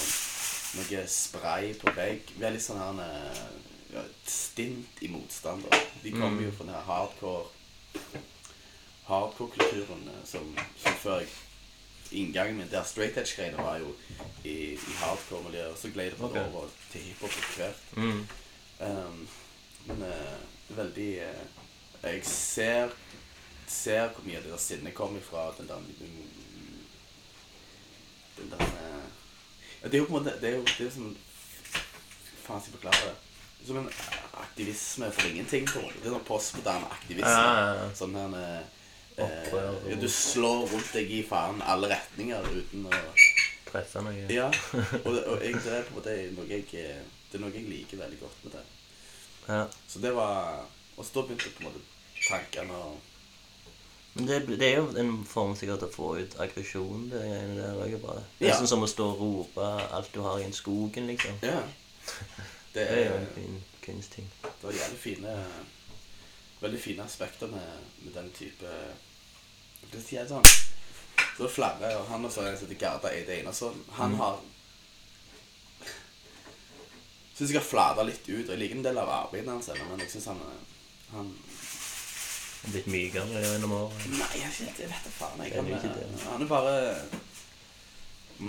noe 0.77 1.07
spray 1.07 1.73
på 1.73 1.93
vegg. 1.95 2.21
Veldig 2.39 2.61
sånn 2.61 2.79
her 2.79 3.33
eh, 3.93 4.01
et 4.03 4.31
stint 4.31 5.01
i 5.01 5.11
motstander. 5.11 5.83
De 6.03 6.11
kommer 6.11 6.43
jo 6.43 6.51
fra 6.51 6.65
den 6.65 6.73
her 6.73 6.87
hardcore 6.87 7.45
hardcore-kulturen 9.07 10.07
eh, 10.07 10.23
som, 10.25 10.57
som 10.77 10.93
før 11.03 11.23
Inngangen 12.11 12.55
min 12.57 12.69
der 12.71 12.83
straight 12.83 13.17
edge-greiene 13.17 13.57
var 13.57 13.81
jo 13.81 13.89
i, 14.43 14.73
i 14.73 14.93
hardcore-miljøet. 15.01 15.71
og 15.71 15.77
Så 15.77 15.89
gled 15.91 16.11
det 16.11 16.21
okay. 16.21 16.39
Over 16.39 16.69
til 16.91 17.01
hiphop 17.01 17.29
etter 17.29 17.55
hvert. 17.55 17.81
Mm. 17.97 18.27
Um, 18.79 19.27
men 19.85 20.03
uh, 20.07 20.77
veldig 20.77 21.09
uh, 21.27 21.45
Jeg 22.03 22.25
ser 22.25 22.89
ser 23.67 24.07
hvor 24.07 24.23
mye 24.23 24.39
det 24.39 24.51
der 24.51 24.57
sinnet 24.57 24.93
kommer 24.95 25.19
ifra. 25.19 25.51
Den 25.57 25.67
der 25.67 25.81
Den 28.37 28.51
der 28.51 28.65
uh, 28.65 29.03
Det 29.83 29.93
er 29.93 29.97
jo 29.97 30.05
på 30.05 30.17
en 30.17 30.23
måte 30.23 30.39
Det 30.41 30.49
er 30.49 30.55
jo, 30.55 30.61
det 30.61 30.79
er 30.79 30.83
jo 30.85 30.91
som 30.91 31.17
Faen 32.43 32.61
skal 32.61 32.71
jeg 32.71 32.79
forklare 32.79 33.09
det? 33.09 33.15
Som 33.67 33.77
en 33.81 33.89
aktivisme 34.39 35.09
for 35.11 35.27
ingenting. 35.27 35.65
på 35.67 35.79
en. 35.83 35.93
Det 36.01 36.07
er 36.07 36.13
sånn 36.15 36.25
postmoderne 36.27 36.87
aktivisme. 36.93 37.31
Ja, 37.31 37.53
ja, 37.59 37.73
ja. 37.81 37.87
Sånn 37.99 38.15
her 38.15 38.35
eh, 38.39 38.73
Opprør 39.17 39.97
Du 39.99 40.07
slår 40.13 40.67
rundt 40.71 40.91
deg 40.93 41.09
i 41.11 41.23
faen 41.25 41.59
alle 41.65 41.89
retninger 41.91 42.47
uten 42.53 42.85
å 42.87 42.93
Presse 43.67 43.99
noe. 44.05 44.27
Ja. 44.31 44.45
Og, 45.03 45.11
og 45.17 45.41
jeg, 45.43 45.57
det 45.65 45.73
er 45.73 45.87
på 45.89 45.91
en 45.91 45.97
måte 45.97 46.15
noe 46.37 46.47
jeg 46.47 46.63
Det 46.71 47.35
er 47.35 47.41
noe 47.43 47.51
jeg 47.51 47.65
liker 47.67 47.99
veldig 47.99 48.19
godt 48.21 48.43
med 48.45 48.53
det. 48.55 48.63
Ja. 49.49 49.63
Så 49.89 49.99
det 50.03 50.13
var 50.15 50.63
Og 50.95 51.03
så 51.03 51.17
da 51.17 51.25
begynte 51.27 51.51
på 51.57 51.65
en 51.65 51.69
måte 51.71 51.83
tankene 52.27 52.77
å 52.77 52.93
Men 54.17 54.29
det, 54.29 54.37
det 54.61 54.69
er 54.71 54.77
jo 54.79 54.87
en 55.01 55.11
form 55.29 55.51
sikkert 55.59 55.83
å 55.85 55.91
få 55.93 56.13
ut 56.21 56.37
aggresjon. 56.41 57.09
Det 57.11 57.19
greiene 57.21 57.57
der 57.59 57.75
også 57.83 57.97
er 57.99 58.05
bare. 58.05 58.23
Det 58.39 58.47
er 58.47 58.53
Ja. 58.53 58.59
sånn 58.61 58.71
som 58.71 58.85
å 58.85 58.87
stå 58.89 59.09
og 59.11 59.19
rope 59.21 59.67
alt 59.93 60.13
du 60.15 60.21
har 60.25 60.39
i 60.39 60.45
en 60.47 60.55
skogen, 60.57 61.05
liksom. 61.11 61.37
Ja. 61.45 61.59
Det 62.77 62.85
Det 62.89 62.97
er 62.97 63.07
jo 63.09 63.15
er, 63.15 63.19
en 63.25 63.31
fin 63.35 63.57
kunstting. 63.85 64.27
det 64.43 64.63
var 64.67 64.75
jævlig 64.77 64.99
fine 65.01 65.35
Veldig 66.61 66.79
fine 66.81 67.03
aspekter 67.03 67.47
med, 67.47 67.81
med 68.05 68.13
den 68.17 68.29
type 68.37 68.69
Det 69.91 70.01
sier 70.03 70.21
jeg 70.23 70.29
sånn 70.31 70.45
Så 70.45 71.43
det 71.43 71.47
er 71.49 71.53
flere, 71.55 71.91
og 71.97 72.07
han 72.11 72.25
også 72.25 72.41
er 72.43 72.51
en 72.51 72.57
som 72.59 72.67
heter 72.69 72.79
Garda 72.81 73.11
Eide 73.13 73.33
Einarsson. 73.39 73.83
Han 73.99 74.15
har 74.21 74.39
Syns 77.37 77.51
jeg 77.53 77.59
har 77.59 77.67
flata 77.67 78.01
litt 78.07 78.25
ut. 78.25 78.47
og 78.47 78.53
Jeg 78.55 78.59
liker 78.63 78.79
en 78.79 78.85
del 78.87 78.97
av 78.97 79.09
arbeidet 79.13 79.51
hans, 79.53 79.67
men 79.77 79.99
jeg 80.01 80.09
syns 80.15 80.25
han, 80.31 80.39
han 81.13 81.27
Og 82.65 82.71
blitt 82.73 82.87
mykere 82.89 83.43
gjennom 83.43 83.75
året. 83.77 84.07
Nei, 84.09 84.31
jeg, 84.41 84.55
vet- 84.65 85.03
da 85.05 85.11
faen. 85.19 85.43
Jeg, 85.45 85.53
er 85.53 85.61
han, 85.61 85.67
ikke 85.77 86.23
han 86.31 86.41
er 86.41 86.49
bare 86.49 86.73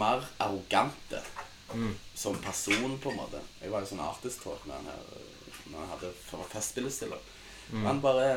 mer 0.01 0.25
arrogante 0.41 1.21
Mm. 1.75 1.95
som 2.15 2.37
person, 2.41 2.99
på 2.99 3.11
en 3.11 3.17
måte. 3.17 3.41
Jeg 3.61 3.71
var 3.71 3.81
jo 3.85 3.87
sånn 3.91 4.01
artist 4.01 4.41
talk 4.43 4.65
med 4.67 4.77
han 4.77 4.87
her 4.87 5.03
når 5.69 5.79
han 5.83 5.89
hadde 5.91 6.13
for 6.25 6.47
festspillestiller. 6.49 7.19
Mm. 7.73 7.85
Han 7.85 8.01
bare 8.01 8.31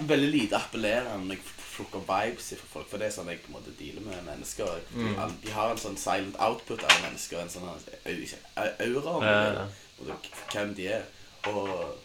Veldig 0.00 0.28
lite 0.28 0.56
appellerende 0.58 1.22
når 1.24 1.38
jeg 1.38 1.44
plukker 1.76 2.02
vibes 2.04 2.50
fra 2.58 2.66
folk. 2.68 2.88
For 2.90 3.00
det 3.00 3.06
er 3.08 3.14
sånn 3.14 3.30
jeg 3.32 3.38
på 3.44 3.48
en 3.48 3.54
måte 3.56 3.72
dealer 3.78 4.04
med 4.04 4.26
mennesker. 4.26 4.68
De, 4.90 5.04
Mm. 5.06 5.36
de 5.40 5.50
har 5.54 5.70
en 5.70 5.78
sånn 5.80 5.96
silent 5.96 6.36
output 6.38 6.82
av 6.84 6.98
mennesker. 7.02 7.40
En 7.40 7.48
sånn 7.48 7.64
aura 7.64 9.14
om 9.16 9.22
Ja, 9.24 9.52
det, 9.52 9.70
ja. 10.10 10.16
hvem 10.52 10.74
de 10.74 10.86
er. 10.88 11.04
Og 11.46 11.96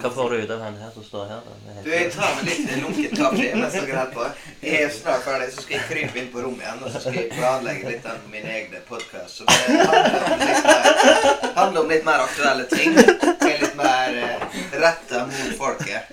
Hva 0.00 0.10
får 0.10 0.30
du 0.30 0.36
ut 0.36 0.50
av 0.50 0.60
han 0.60 0.76
her 0.80 0.90
som 0.94 1.04
står 1.04 1.26
her, 1.28 1.40
da? 1.46 1.74
Du, 1.84 1.90
jeg 1.92 2.12
tar 2.14 2.30
med 2.36 2.48
litt 2.48 2.70
lunket 2.82 3.12
kaffe 3.18 3.48
mens 3.58 3.74
dere 3.76 3.96
holder 3.98 4.14
på. 4.14 4.28
Jeg 4.62 4.86
er 4.86 4.92
snart 5.00 5.24
ferdig, 5.26 5.48
så 5.54 5.64
skal 5.64 5.76
jeg 5.76 5.88
krype 5.90 6.22
inn 6.22 6.30
på 6.32 6.44
rommet 6.44 6.64
igjen 6.64 6.80
og 6.86 6.94
så 6.94 7.02
skal 7.04 7.18
jeg 7.18 7.28
planlegge 7.34 7.92
litt 7.92 8.08
av 8.08 8.24
min 8.32 8.48
egen 8.54 8.86
podkast. 8.88 9.42
Som 9.42 9.46
det 9.50 9.56
handler 9.68 10.24
om 10.24 10.40
litt 10.42 10.64
mer, 10.70 11.52
handler 11.58 11.80
om 11.82 11.92
litt 11.92 12.08
mer 12.08 12.24
aktuelle 12.24 12.66
ting. 12.72 12.96
Er 13.02 13.60
litt 13.66 13.76
mer 13.78 14.18
uh, 14.22 14.58
retta 14.86 15.26
mot 15.28 15.52
folket. 15.60 16.04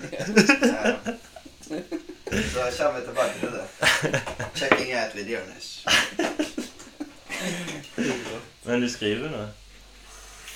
Eh, 1.70 2.42
så 2.52 2.66
kommer 2.76 3.00
vi 3.00 3.06
tilbake 3.06 3.34
til 3.40 3.50
det. 3.54 3.64
Checking 4.54 4.94
out 4.98 5.14
with 5.14 5.30
Jonis. 5.30 5.84
Men 8.62 8.80
du 8.80 8.88
skriver 8.88 9.30
nå? 9.30 9.46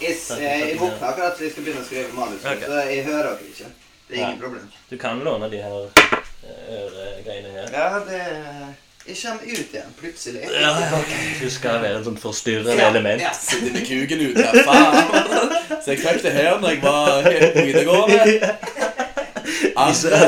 Jeg, 0.05 0.17
jeg, 0.41 0.61
jeg 0.69 0.79
våkna 0.81 1.11
akkurat 1.11 1.37
så 1.39 1.45
jeg 1.47 1.53
skal 1.55 1.67
begynne 1.67 1.83
å 1.83 1.89
skrive 1.89 2.13
manus, 2.17 2.45
okay. 2.45 2.67
så 2.69 2.85
jeg 2.91 3.05
hører 3.09 3.29
dere 3.31 3.51
ikke. 3.51 3.71
Det 4.09 4.17
er 4.19 4.25
ingen 4.27 4.41
problem. 4.43 4.65
Du 4.91 4.97
kan 5.01 5.21
låne 5.25 5.49
de 5.53 5.61
her 5.65 5.77
eh, 6.45 6.75
øregreiene 6.79 7.55
her. 7.55 7.71
Ja, 7.73 8.01
det 8.09 8.21
Jeg 9.05 9.17
kommer 9.21 9.43
ut 9.45 9.73
igjen 9.75 9.95
plutselig. 10.01 10.43
Ja, 10.49 10.71
ja, 10.81 10.99
ok. 10.99 11.11
Du 11.41 11.51
skal 11.53 11.81
være 11.83 11.99
et 11.99 12.07
sånt 12.07 12.21
forstyrrende 12.23 12.77
Ja, 12.79 12.89
element. 12.89 13.21
ja. 13.21 13.33
Sitter 13.37 13.73
med 13.73 13.85
kuken 13.89 14.21
ute 14.31 14.43
her, 14.43 14.55
faen. 14.65 15.83
Så 15.85 15.91
jeg 15.93 15.99
fikk 16.05 16.23
det 16.25 16.33
her 16.33 16.61
når 16.61 16.69
jeg 16.73 16.83
var 16.83 17.21
helt 17.29 17.53
på 17.53 17.65
videregående. 17.69 18.19
Arre. 19.85 20.19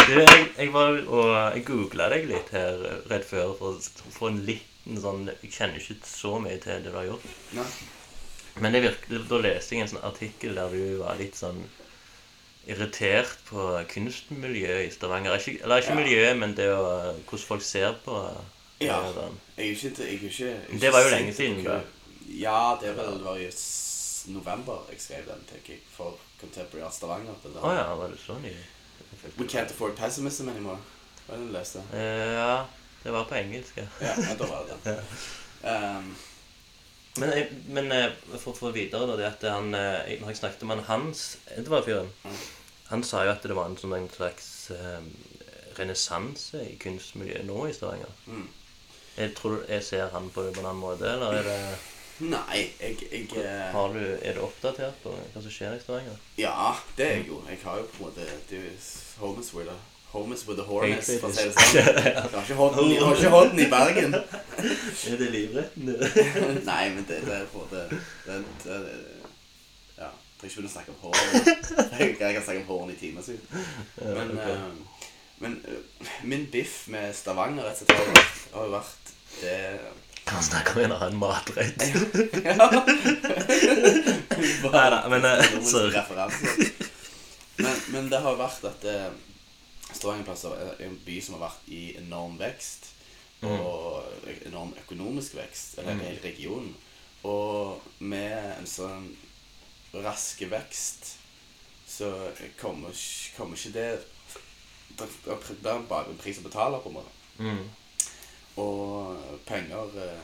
Du, 0.00 0.12
jeg, 0.20 0.46
jeg 0.58 0.72
var 0.72 0.96
og 1.06 1.30
jeg 1.54 1.64
googla 1.68 2.08
deg 2.12 2.26
litt 2.30 2.48
her 2.56 2.80
rett 3.10 3.24
før 3.28 3.52
for 3.58 3.78
å 3.78 4.12
få 4.16 4.30
en 4.32 4.40
liten 4.48 4.69
sånn 4.98 5.26
Jeg 5.42 5.50
kjenner 5.52 5.78
ikke 5.78 5.96
så 6.08 6.38
mye 6.42 6.58
til 6.58 6.72
det 6.82 6.90
du 6.90 6.96
har 6.96 7.06
gjort. 7.06 7.26
Nei. 7.54 7.66
Men 8.60 8.72
det 8.74 8.82
virker, 8.82 9.22
da 9.28 9.38
leste 9.38 9.76
jeg 9.76 9.84
en 9.86 9.92
sånn 9.94 10.04
artikkel 10.04 10.54
der 10.58 10.72
du 10.74 10.98
var 11.04 11.16
litt 11.20 11.36
sånn 11.38 11.62
irritert 12.70 13.38
på 13.48 13.66
kunstmiljøet 13.88 14.88
i 14.88 14.90
Stavanger. 14.94 15.36
Ikke, 15.38 15.62
eller 15.62 15.80
ikke 15.80 15.94
Ja. 15.94 16.00
miljøet, 16.00 16.36
men 16.38 16.54
det 16.54 16.68
å, 16.68 17.14
hvordan 17.26 17.46
folk 17.46 17.62
ser 17.62 17.94
på 18.04 18.16
Ja. 18.80 19.00
sånn. 19.12 19.38
Jeg 19.56 19.68
er 19.68 19.72
ikke, 19.76 19.96
jeg 19.98 20.08
er 20.08 20.12
ikke, 20.12 20.26
ikke 20.68 20.80
Det 20.80 20.92
var 20.92 21.02
jo 21.02 21.10
lenge 21.10 21.32
siden, 21.34 21.64
da. 21.64 21.80
Ja, 22.28 22.78
det 22.80 22.96
var, 22.96 23.04
det 23.04 23.24
var 23.24 23.36
jo 23.38 23.50
november 24.26 24.86
jeg 24.90 25.00
skrev 25.00 25.26
den, 25.26 25.44
tenker 25.50 25.72
jeg, 25.74 25.80
for 25.96 26.16
Contemporary 26.40 26.84
Art 26.84 26.94
Stavanger. 26.94 27.32
Å 27.32 27.62
oh, 27.62 27.74
ja, 27.74 27.94
var 27.94 28.08
det 28.08 28.18
så 28.18 28.38
ny? 28.38 28.52
We 29.36 29.46
can't 29.46 29.70
afford 29.70 29.96
pessimism 29.96 30.48
anymore. 30.48 30.78
Hva 31.26 31.34
er 31.34 31.38
det 31.38 31.46
du 31.48 31.52
leste? 31.52 31.82
Uh, 31.92 32.34
Ja, 32.34 32.66
det 33.04 33.12
var 33.12 33.24
på 33.24 33.34
engelsk. 33.34 33.76
ja. 33.76 33.86
Ja, 34.00 34.14
ja, 34.28 34.34
da 34.38 34.46
var 34.46 34.66
det 34.68 34.94
ja. 35.64 35.98
Um, 35.98 36.16
Men, 37.18 37.30
jeg- 37.34 37.52
men 37.68 37.92
eh, 37.92 38.12
for 38.38 38.52
å 38.52 38.56
få 38.56 38.70
videre 38.72 39.06
da, 39.10 39.16
det 39.18 39.26
at 39.26 39.42
han, 39.50 39.74
eh, 39.74 40.20
Når 40.20 40.28
jeg 40.30 40.36
snakket 40.38 40.62
med 40.62 40.76
han 40.76 40.84
Hans 40.86 41.36
Edvard-fyren 41.56 42.08
Mm. 42.24 42.36
Han 42.90 43.02
sa 43.04 43.24
jo 43.24 43.30
at 43.30 43.42
det 43.42 43.54
var 43.54 43.66
en 43.70 43.76
sånn 43.78 43.92
en 43.96 44.08
slags 44.10 44.70
eh, 44.70 45.00
renessanse 45.78 46.58
i 46.72 46.76
kunstmiljøet 46.80 47.44
nå 47.46 47.66
i 47.68 47.72
Stavanger. 47.72 48.10
mm. 48.26 48.48
Jeg 49.16 49.34
tror 49.36 49.64
jeg 49.68 49.82
ser 49.84 50.08
han 50.14 50.30
på 50.30 50.42
det 50.46 50.54
på 50.54 50.60
en 50.62 50.66
annen 50.70 50.80
måte, 50.80 51.04
eller 51.10 51.32
er 51.40 51.42
det, 51.42 51.78
Nei, 52.20 52.70
jeg, 52.80 52.96
jeg 53.10 53.70
har 53.72 53.92
du, 53.94 54.00
er 54.22 54.34
du 54.36 54.40
oppdatert 54.44 54.98
på 55.02 55.12
hva 55.12 55.40
som 55.42 55.50
skjer 55.52 55.76
i 55.76 55.80
Stavanger? 55.82 56.16
Ja, 56.38 56.74
det 56.96 57.06
er 57.06 57.14
jeg 57.16 57.26
jo. 57.28 57.42
Jeg 57.48 57.58
har 57.64 57.78
jo 57.80 57.86
på 57.90 57.96
en 57.96 58.06
måte 58.10 58.26
Det 58.48 58.58
er 58.58 58.64
jo 59.20 59.32
with 59.36 59.50
a 60.12 60.44
with 60.48 60.58
a 60.58 60.64
hornets, 60.66 61.06
for 61.22 61.30
å 61.30 61.32
si 61.34 61.44
det 61.46 61.52
sånn. 61.54 61.76
Jeg 61.78 61.84
har 62.18 62.42
ikke 62.42 62.56
hånden, 62.58 62.90
har 62.98 63.14
ikke 63.14 63.30
i 63.62 63.70
Bergen. 63.70 64.10
Er 65.10 65.16
det 65.20 65.28
livretten? 65.30 65.86
Nei, 66.70 66.84
men 66.96 67.04
det, 67.06 67.18
det 67.28 67.34
er 67.36 67.44
på 67.52 67.60
det, 67.70 67.84
det, 68.26 68.34
det, 68.64 68.76
det, 68.88 68.94
Ja. 70.00 70.08
Jeg 70.10 70.12
trenger 70.40 70.50
ikke 70.50 70.56
begynne 70.56 70.70
å 70.70 70.74
snakke 70.74 70.90
om 70.90 71.00
hår. 71.04 71.14
Jeg, 72.00 72.08
jeg 72.18 72.30
kan 72.34 72.44
snakke 72.48 72.62
om 72.64 72.70
hårene 72.72 72.92
i 72.96 72.98
timer 72.98 73.22
siden. 73.28 73.44
Men, 74.02 74.28
eh, 74.40 74.68
men 75.40 75.52
uh, 75.68 75.72
min 76.26 76.44
biff 76.52 76.74
med 76.92 77.14
Stavanger 77.16 77.64
rett 77.70 77.82
og 77.84 77.88
slett 77.94 78.18
har 78.56 78.62
jo 78.66 78.72
vært, 78.74 79.04
det 79.40 79.56
Han 80.30 80.42
snakker 80.44 80.72
om 80.74 80.80
en 80.88 80.96
annen 80.98 81.18
matrett. 81.20 81.80
Ja. 82.44 82.54
Neida, 84.74 84.98
men, 85.12 85.22
uh, 85.24 85.30
sorry. 85.64 85.90
Men, 87.60 87.76
men 87.92 88.08
det 88.10 88.20
har 88.24 88.38
vært 88.40 88.64
at 88.68 88.84
eh, 88.88 89.10
Stavangerplasser 89.94 90.54
er 90.54 90.84
en 90.86 90.96
by 91.06 91.20
som 91.22 91.34
har 91.38 91.48
vært 91.48 91.68
i 91.68 91.82
enorm 92.00 92.38
vekst. 92.40 92.90
Og 93.42 94.04
enorm 94.46 94.74
økonomisk 94.82 95.34
vekst. 95.38 95.78
Eller 95.78 95.94
Mm. 95.94 96.00
hele 96.00 96.20
regionen. 96.24 96.76
Og 97.24 97.80
med 97.98 98.58
en 98.58 98.66
sånn 98.66 99.16
rask 99.94 100.40
vekst 100.50 101.16
så 101.88 102.10
kommer, 102.60 102.92
kommer 103.36 103.56
ikke 103.56 103.72
det 103.72 104.04
Det 104.98 105.06
er 105.70 105.82
bare 105.88 106.10
en 106.10 106.18
pris 106.18 106.38
å 106.38 106.42
betale, 106.42 106.78
på 106.82 106.88
en 106.88 106.94
måte. 106.94 107.10
Mm. 107.38 107.70
Og 108.56 109.16
penger 109.46 109.96
eh, 110.04 110.20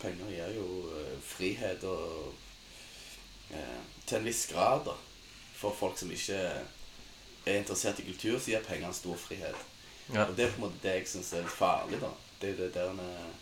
Penger 0.00 0.30
gir 0.30 0.54
jo 0.56 0.90
eh, 0.96 1.18
frihet 1.22 1.84
og 1.84 2.34
eh, 3.50 3.80
Til 4.06 4.18
en 4.18 4.24
viss 4.24 4.46
grad, 4.46 4.84
da. 4.86 4.94
For 5.54 5.72
folk 5.78 5.98
som 5.98 6.10
ikke 6.10 6.40
er 7.46 7.60
interessert 7.60 8.00
i 8.00 8.06
kultur, 8.08 8.38
så 8.38 8.54
gir 8.54 8.66
penger 8.66 8.88
en 8.88 8.96
stor 8.96 9.16
frihet. 9.20 9.60
Ja. 10.12 10.26
Og 10.26 10.36
det 10.36 10.44
er 10.44 10.52
på 10.52 10.60
en 10.60 10.66
måte 10.66 10.82
det 10.82 10.98
jeg 10.98 11.08
syns 11.08 11.32
er 11.32 11.44
litt 11.44 11.56
farlig, 11.56 12.00
da. 12.02 12.10
Det 12.40 12.48
er 12.48 12.52
jo 12.54 12.62
det 12.64 12.74
der 12.74 12.92
med 12.92 13.40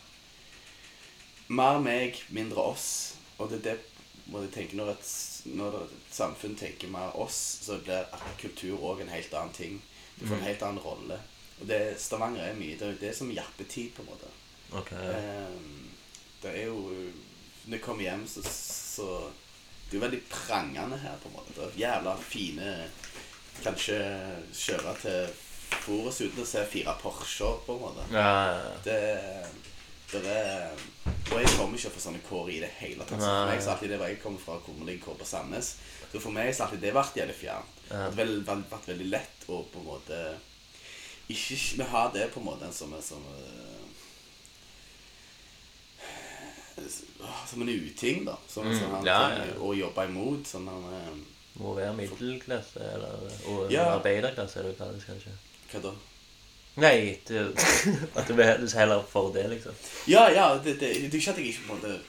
Mer 1.53 1.81
meg, 1.83 2.21
mindre 2.31 2.63
oss. 2.71 2.87
Og 3.37 3.49
det 3.51 3.59
er 3.59 3.65
det 3.67 3.79
må 4.31 4.43
jeg 4.45 4.53
tenke 4.55 4.77
når 4.79 4.93
et, 4.93 5.09
når 5.51 5.75
et 5.81 5.95
samfunn 6.15 6.55
tenker 6.55 6.91
mer 6.91 7.15
oss, 7.19 7.39
så 7.65 7.79
blir 7.83 8.07
kultur 8.39 8.79
òg 8.79 9.03
en 9.03 9.11
helt 9.11 9.33
annen 9.35 9.55
ting. 9.55 9.81
Du 10.15 10.25
får 10.27 10.37
en 10.37 10.47
helt 10.47 10.63
annen 10.63 10.83
rolle. 10.83 11.19
Og 11.59 11.67
det 11.67 11.79
Stavanger 12.01 12.45
er 12.45 12.57
mye. 12.57 12.77
Det 12.79 12.87
er 12.87 12.99
det 13.01 13.09
er 13.11 13.17
som 13.17 13.31
jappetid, 13.33 13.91
på 13.95 14.05
en 14.05 14.11
måte. 14.13 14.31
Okay. 14.73 15.09
Ehm, 15.13 15.89
det 16.41 16.49
er 16.49 16.65
jo 16.65 16.79
Når 17.65 17.77
jeg 17.77 17.81
kommer 17.83 18.03
hjem, 18.03 18.23
så, 18.27 18.41
så 18.43 19.05
Det 19.85 19.93
er 19.93 19.99
jo 19.99 20.05
veldig 20.05 20.21
prangende 20.29 20.97
her, 20.97 21.19
på 21.21 21.29
en 21.29 21.35
måte. 21.35 21.53
Det 21.55 21.65
er 21.67 21.79
jævla 21.83 22.15
fine 22.17 22.69
Kanskje 23.61 23.97
kjøre 24.57 24.93
til 25.01 25.33
Forus 25.83 26.19
uten 26.21 26.43
å 26.43 26.45
se 26.47 26.61
fire 26.69 26.93
Porscher, 27.01 27.59
på 27.65 27.75
en 27.75 27.81
måte. 27.81 28.03
Ja, 28.13 28.31
ja, 28.47 28.57
ja. 28.61 28.73
Det, 28.85 28.97
det 30.13 30.35
er 30.37 30.75
Og 31.33 31.39
jeg 31.41 31.49
kommer 31.57 31.77
ikke 31.79 31.89
fra 31.95 32.03
sånne 32.03 32.21
kår 32.27 32.49
i 32.53 32.59
det 32.61 32.69
hele 32.79 33.05
tatt. 33.07 33.19
For 33.23 33.47
meg 33.49 33.61
så 33.63 33.71
alltid 33.73 33.93
det 33.95 33.99
Jeg 34.11 34.19
kommer 34.21 34.39
fra 34.43 34.57
Kummerlig 34.65 34.99
kår 35.03 35.17
på 35.21 35.25
Sandnes. 35.25 35.75
Så 36.11 36.21
for 36.21 36.31
meg 36.35 36.51
så 36.53 36.63
har 36.63 36.69
alltid 36.71 36.83
det 36.85 36.93
vært 36.93 37.17
jævlig 37.17 37.35
fjernt. 37.39 37.79
Det 37.89 38.25
har 38.47 38.65
vært 38.71 38.89
veldig 38.91 39.07
lett 39.09 39.47
å 39.49 39.63
på 39.73 39.81
en 39.81 39.87
måte 39.87 40.19
Ikke 41.33 41.57
vi 41.79 41.87
har 41.93 42.11
det 42.13 42.29
på 42.33 42.39
en 42.43 42.47
måte 42.51 42.69
som, 42.75 42.93
som 43.01 43.23
Som 47.49 47.61
en 47.61 47.69
uting, 47.69 48.25
da. 48.25 48.37
Som, 48.47 48.67
Mm, 48.67 48.79
som 48.79 48.91
han 48.91 49.05
ja, 49.05 49.19
ja. 49.29 49.43
å 49.61 49.73
jobbe 49.77 50.05
imot. 50.09 50.47
Sånn 50.47 50.67
han 50.67 50.85
eh, 50.93 51.19
Må 51.61 51.73
være 51.77 51.93
middelklasse, 51.93 52.79
eller 52.93 53.29
og 53.45 53.71
Ja. 53.71 53.83
arbeiderklasse, 53.97 54.59
er 54.59 54.63
det 54.63 54.71
jo 54.73 54.83
kalles 54.85 55.03
kanskje. 55.05 55.33
Hva 55.71 55.81
da? 55.83 55.91
Nei, 56.81 57.19
det, 57.27 57.43
at 58.15 58.27
du 58.27 58.33
vil 58.33 58.45
heller 58.73 59.03
for 59.09 59.29
det, 59.33 59.43
liksom. 59.51 59.75
Ja, 60.09 60.23
ja, 60.33 60.47
det, 60.57 60.79
det, 60.79 60.89
det 60.89 61.13
er 61.13 61.19
ikke 61.19 61.31
at 61.31 61.37
jeg 61.37 61.51
ikke 61.51 61.67
på 61.67 61.73
en 61.75 61.81
måte 61.83 61.99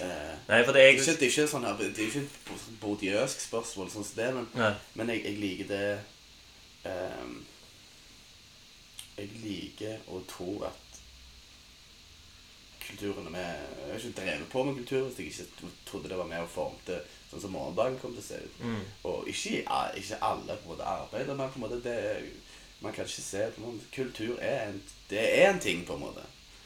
eh, 0.00 0.32
Nei, 0.48 0.62
for 0.64 0.72
det 0.72 0.74
det, 0.74 0.82
er 0.82 0.86
er 0.86 0.94
ikke, 0.96 1.04
jeg... 1.10 1.18
det 1.20 1.26
er 1.26 1.32
ikke 1.34 1.48
sånn 1.52 1.66
her, 1.68 1.76
det 1.76 1.98
er 1.98 2.06
ikke 2.08 2.22
et 2.24 2.62
bordiøsk 2.80 3.44
spørsmål 3.44 3.90
sånn 3.92 4.06
som 4.08 4.16
det, 4.22 4.30
men, 4.38 4.48
Nei. 4.56 4.70
men 4.94 5.12
jeg, 5.12 5.20
jeg 5.28 5.36
liker 5.42 5.68
det 5.74 5.82
ehm, 6.88 7.34
Jeg 9.18 9.28
liker 9.44 10.08
å 10.10 10.22
tro 10.32 10.48
at 10.66 10.80
kulturen 12.94 13.34
Jeg 13.34 13.90
har 13.90 13.98
ikke 13.98 14.20
drevet 14.20 14.48
på 14.52 14.64
med 14.64 14.74
kultur 14.80 15.10
hvis 15.10 15.38
jeg 15.38 15.46
ikke 15.46 15.70
trodde 15.86 16.08
det 16.08 16.18
var 16.18 16.30
med 16.30 16.44
og 16.46 16.50
formte 16.50 17.00
sånn 17.30 17.42
som 17.42 17.54
morgendagen 17.54 17.98
kom 17.98 18.14
til 18.14 18.22
å 18.22 18.26
se 18.26 18.38
ut. 18.38 18.58
Mm. 18.62 18.82
Og 19.10 19.28
ikke, 19.30 19.62
ikke 19.98 20.20
alle 20.22 20.56
på 20.60 20.68
en 20.68 20.72
måte 20.72 20.86
arbeider, 20.86 21.34
men 21.34 21.50
på 21.50 21.60
en 21.60 21.66
måte 21.66 21.82
det 21.84 22.00
Man 22.84 22.92
kan 22.92 23.06
ikke 23.06 23.22
se 23.22 23.44
på 23.54 23.60
en 23.60 23.64
måte, 23.64 23.86
Kultur 23.94 24.40
er 24.44 24.66
en, 24.66 24.80
det 25.08 25.20
er 25.22 25.46
en 25.48 25.60
ting, 25.62 25.86
på 25.86 25.94
en 25.94 26.02
måte. 26.02 26.24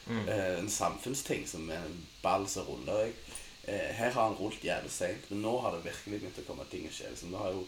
Mm. 0.08 0.24
Eh, 0.28 0.58
en 0.58 0.70
samfunnsting 0.70 1.44
som 1.46 1.68
er 1.70 1.84
en 1.84 2.00
ball 2.22 2.48
som 2.48 2.66
ruller. 2.66 3.12
Eh, 3.68 3.92
her 3.94 4.10
har 4.10 4.24
han 4.24 4.34
rullet 4.34 4.64
jævlig 4.64 4.90
seint, 4.90 5.28
men 5.30 5.44
nå 5.44 5.52
har 5.62 5.76
det 5.76 5.84
virkelig 5.84 6.18
begynt 6.18 6.40
å 6.42 6.46
komme 6.48 6.66
ting 6.72 6.88
og 6.88 6.96
skje. 6.96 7.12
Liksom, 7.12 7.30
nå 7.30 7.38
har 7.38 7.54
jo 7.54 7.62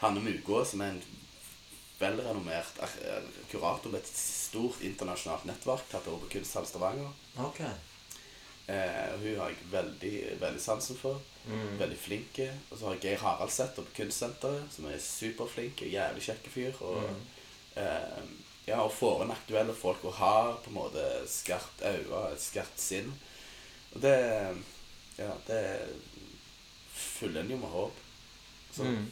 Hanne 0.00 0.24
Mugå, 0.24 0.64
som 0.66 0.82
er 0.82 0.96
en 0.96 1.02
velrenommert 2.00 2.78
ar- 2.80 3.22
kurator 3.50 3.90
med 3.90 4.00
et 4.00 4.10
stort 4.14 4.80
internasjonalt 4.86 5.44
nettverk, 5.48 5.88
tatt 5.90 6.06
over 6.08 6.26
på 6.26 6.32
Kunsthall 6.36 6.66
Stavanger. 6.66 7.10
Okay. 7.38 7.70
Eh, 8.68 9.12
og 9.14 9.18
hun 9.24 9.38
har 9.40 9.48
jeg 9.50 9.70
veldig, 9.72 10.40
veldig 10.40 10.60
sansen 10.60 10.96
for. 11.00 11.20
Mm. 11.48 11.78
Veldig 11.80 11.98
flink. 11.98 12.38
Og 12.70 12.78
så 12.78 12.84
har 12.86 12.94
jeg 12.98 13.02
Geir 13.02 13.22
Haraldsæter 13.22 13.82
på 13.86 13.94
Kunstsenteret, 13.96 14.66
som 14.74 14.84
er 14.90 14.98
superflink 15.00 15.80
og 15.82 15.88
jævlig 15.94 16.22
kjekk 16.26 16.48
fyr. 16.52 16.82
Og, 16.82 17.02
Mm. 17.02 17.22
eh, 17.76 18.22
ja, 18.68 18.80
og 18.82 18.92
får 18.92 19.22
inn 19.24 19.30
aktuelle 19.32 19.74
folk 19.74 20.04
og 20.04 20.12
har 20.14 20.52
på 20.64 20.68
en 20.68 20.74
måte 20.74 21.04
skarpt 21.26 21.80
øye, 21.82 22.32
et 22.32 22.40
skarpt 22.40 22.78
sinn. 22.80 23.14
Og 23.94 24.00
det 24.02 24.18
Ja, 25.18 25.32
det 25.48 25.88
fyller 26.94 27.40
en 27.40 27.50
jo 27.50 27.56
med 27.56 27.68
håp. 27.68 27.92
Så 28.72 28.84
Mm. 28.84 29.10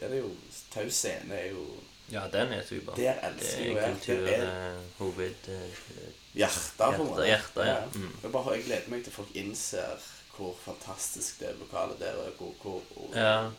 er 0.00 0.08
det 0.08 0.18
jo 0.22 0.30
Taus 0.70 0.94
scene 0.94 1.32
er 1.34 1.50
jo 1.50 1.64
Ja, 2.12 2.24
den 2.32 2.52
er 2.52 2.62
super. 2.66 2.94
Der 2.98 3.20
elsker 3.28 3.64
det 3.64 3.74
jeg 3.74 3.92
kultur, 3.94 4.24
Det 4.26 4.38
er- 4.38 4.70
eh, 4.70 4.82
hoved... 4.98 5.48
eh, 5.48 6.06
hjertet, 6.34 6.76
på 6.78 7.02
en 7.02 7.06
måte. 7.06 7.26
Hjertet, 7.26 7.66
ja. 7.66 7.76
Mm. 7.94 8.12
Jeg, 8.22 8.32
bare, 8.32 8.54
jeg 8.56 8.64
gleder 8.64 8.90
meg 8.90 9.04
til 9.04 9.12
folk 9.12 9.34
innser 9.34 10.08
hvor 10.36 10.54
fantastisk 10.64 11.40
det 11.40 11.54
lokalet 11.60 11.98
der 12.00 12.16
er. 12.26 12.30
Hvor, 12.38 12.52
hvor, 12.62 12.82
og, 12.96 13.10
Ja. 13.14 13.50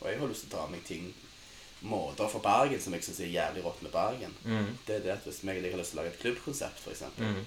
og 0.00 0.08
jeg 0.10 0.18
har 0.20 0.26
lyst 0.28 0.40
til 0.46 0.52
å 0.52 0.56
dra 0.56 0.66
meg 0.70 0.84
ting 0.86 1.14
måter 1.82 2.28
fra 2.30 2.38
Bergen 2.42 2.80
som 2.80 2.92
jeg 2.94 3.04
syns 3.04 3.20
er 3.20 3.30
jævlig 3.32 3.64
rått 3.64 3.82
med 3.82 3.92
Bergen. 3.92 4.34
Mm. 4.44 4.78
Det 4.86 4.96
er 4.96 5.00
det 5.04 5.10
at 5.16 5.24
Hvis 5.26 5.42
jeg 5.44 5.70
har 5.70 5.78
lyst 5.78 5.90
til 5.90 5.98
å 5.98 6.02
lage 6.02 6.12
et 6.14 6.20
klubbkonsept, 6.20 6.78
f.eks., 6.84 7.02
Mm. 7.18 7.44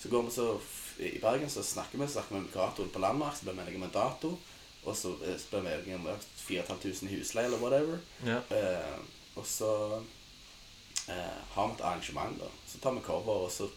Så 0.00 0.08
går 0.08 0.22
vi 0.22 0.30
så 0.30 0.60
I 1.00 1.18
Bergen 1.18 1.50
så 1.50 1.62
snakker 1.62 1.98
vi 1.98 2.06
så 2.06 2.12
snakker 2.20 2.34
vi 2.36 2.40
med 2.40 2.52
kuratoren 2.52 2.90
på 2.90 2.98
Landmark, 3.02 3.36
så 3.36 3.44
blir 3.44 3.54
vi 3.54 3.60
enige 3.60 3.76
om 3.76 3.82
en 3.82 3.90
dato. 3.94 4.38
Og 4.84 4.96
så 4.96 5.08
eh, 5.26 5.36
blir 5.50 5.60
vi 5.62 5.68
enige 5.74 5.94
om 5.96 6.08
4500 6.46 7.10
i 7.10 7.18
husleie 7.18 7.46
eller 7.46 7.58
whatever. 7.58 7.98
Ja. 8.24 8.38
Eh, 8.50 8.98
og 9.38 9.46
så 9.46 9.72
eh, 11.08 11.38
har 11.54 11.68
vi 11.70 11.76
et 11.78 11.84
arrangement, 11.84 12.38
da. 12.40 12.50
Så 12.66 12.80
tar 12.82 12.96
vi 12.96 13.04
cover, 13.06 13.46
og 13.46 13.52
så 13.52 13.68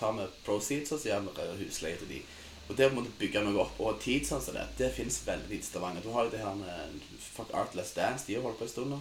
tar 0.00 0.16
vi 0.18 0.28
proceeds, 0.44 0.92
og 0.92 1.00
så 1.00 1.12
gjør 1.12 1.28
vi 1.30 1.64
husleie 1.64 2.00
til 2.00 2.10
de. 2.16 2.22
Og 2.70 2.76
det 2.78 2.86
å 2.86 2.94
måtte 2.94 3.10
bygge 3.18 3.42
noe 3.42 3.64
opp 3.64 3.78
over 3.82 3.96
tid 4.02 4.26
sånn 4.28 4.42
som 4.42 4.54
det, 4.54 4.66
det 4.78 4.92
fins 4.94 5.16
veldig 5.26 5.56
i 5.56 5.64
Stavanger. 5.66 6.04
Du 6.04 6.12
har 6.14 6.28
jo 6.28 6.34
det 6.34 6.42
her 6.44 6.54
med 6.58 7.00
Fuck 7.18 7.50
Artless 7.58 7.94
Dance, 7.96 8.28
de 8.28 8.36
har 8.36 8.44
holdt 8.46 8.60
på 8.60 8.68
en 8.68 8.70
stund 8.74 8.94
nå. 8.94 9.00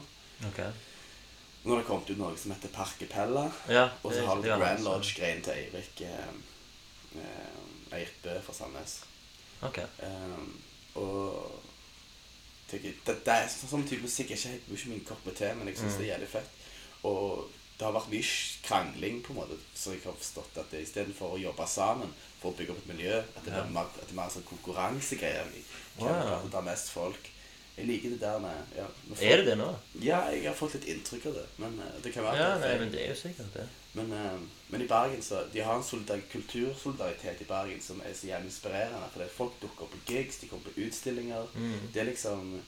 Ok. 0.50 0.64
Nå 1.64 1.76
har 1.76 1.82
det 1.82 1.88
kommet 1.90 2.10
ut 2.10 2.18
noe 2.18 2.38
som 2.40 2.54
heter 2.56 2.72
Parkepella. 2.74 3.46
Ja, 3.70 3.90
Og 4.02 4.16
så 4.16 4.24
har 4.26 4.40
du 4.40 4.48
Grand 4.48 4.84
Lodge-greien 4.86 5.44
til 5.46 5.60
Eirik 5.60 6.02
eh, 6.08 6.34
eh, 7.20 7.94
Eirik 7.94 8.16
Bø 8.24 8.38
fra 8.46 8.56
Sandnes. 8.56 9.02
Ok. 9.68 9.82
Um, 10.02 10.54
og 10.96 11.69
tenker, 12.72 12.98
det, 13.06 13.16
det 13.26 13.36
er 13.36 13.48
sånn 13.52 13.86
type 13.88 14.06
musikk 14.06 14.32
er 14.34 14.40
ikke, 14.42 14.76
ikke 14.76 14.92
min 14.94 15.06
kopp 15.08 15.26
med 15.26 15.36
te, 15.40 15.54
men 15.58 15.68
jeg 15.72 15.80
syns 15.82 15.96
Mm. 15.96 15.98
det 16.00 16.06
er 16.08 16.14
jævlig 16.14 16.30
fett. 16.34 16.52
Og 17.10 17.50
det 17.80 17.86
har 17.88 17.94
vært 17.96 18.10
mye 18.12 18.32
krangling, 18.64 19.22
på 19.24 19.32
en 19.34 19.40
måte, 19.40 19.58
så 19.76 19.94
jeg 19.96 20.02
har 20.04 20.18
forstått 20.20 20.58
at 20.60 20.74
istedenfor 20.76 21.36
å 21.38 21.40
jobbe 21.40 21.68
sammen 21.72 22.12
for 22.42 22.52
å 22.52 22.58
bygge 22.58 22.74
opp 22.76 22.82
et 22.84 22.90
miljø, 22.94 23.18
at 23.22 23.46
det, 23.46 23.54
er, 23.56 23.70
mer, 23.72 23.88
at 23.88 24.02
det 24.04 24.12
er 24.12 24.20
mer 24.20 24.34
sånn 24.34 24.48
konkurransegreier. 24.50 25.48
Hvem 26.00 26.56
er 26.60 26.66
mest 26.68 26.92
folk. 26.92 27.30
Jeg 27.80 27.88
liker 27.88 28.10
det 28.14 28.20
der 28.22 28.40
med 28.44 28.74
ja, 28.76 28.86
med. 29.08 29.22
Er 29.24 29.38
det 29.42 29.46
det 29.48 29.58
nå? 29.58 29.68
Ja, 30.04 30.20
jeg 30.36 30.44
har 30.50 30.56
fått 30.60 30.74
litt 30.76 30.88
inntrykk 30.92 31.26
av 31.32 31.38
det. 31.40 31.46
Men 31.64 31.78
eh, 31.80 32.00
det 32.04 32.12
kan 32.14 32.26
være 32.28 32.38
Ja, 32.42 32.48
at 32.54 32.60
det 32.60 32.66
nei, 32.66 32.70
er 32.70 32.78
feil. 32.78 32.82
men 32.84 32.92
det 32.96 33.02
er 33.06 33.14
jo 33.14 33.20
sikkert 33.22 33.54
det. 33.56 33.68
Men, 33.98 34.12
eh, 34.14 34.40
men 34.74 34.82
i 34.84 34.88
Bergen 34.90 35.22
så 35.26 35.44
De 35.54 35.64
har 35.66 35.76
en 35.80 35.84
solidar 35.88 36.20
kultursolidaritet 36.32 37.42
i 37.42 37.48
Bergen 37.50 37.82
som 37.82 38.02
er 38.06 38.14
så 38.14 38.28
jævlig 38.28 38.52
inspirerende. 38.52 39.08
For 39.14 39.20
det 39.24 39.28
er 39.30 39.38
folk 39.38 39.56
dukker 39.62 39.88
opp 39.88 39.92
på 39.96 40.02
gigs, 40.14 40.38
de 40.44 40.48
kommer 40.52 40.70
på 40.70 40.86
utstillinger. 40.88 41.48
Mm. 41.56 41.80
Det 41.94 42.02
er 42.04 42.10
liksom 42.12 42.60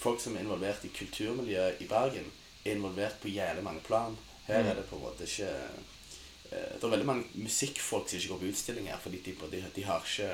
Folk 0.00 0.20
som 0.20 0.32
er 0.36 0.40
involvert 0.40 0.84
i 0.84 0.88
kulturmiljøet 0.96 1.82
i 1.84 1.86
Bergen, 1.90 2.30
er 2.64 2.72
involvert 2.78 3.18
på 3.20 3.28
jævlig 3.28 3.62
mange 3.64 3.80
plan. 3.84 4.16
Her 4.46 4.62
Mm. 4.62 4.68
er 4.70 4.74
det 4.74 4.84
på 4.88 4.96
en 4.96 5.02
måte 5.02 5.26
ikke 5.28 5.50
eh, 6.52 6.72
Det 6.80 6.84
er 6.84 6.88
veldig 6.94 7.06
mange 7.06 7.24
musikkfolk 7.34 8.08
som 8.08 8.16
ikke 8.18 8.28
går 8.28 8.38
på 8.38 8.48
utstillinger 8.54 8.96
fordi 9.02 9.20
de, 9.26 9.34
de, 9.52 9.64
de 9.76 9.82
har 9.84 10.00
ikke 10.00 10.30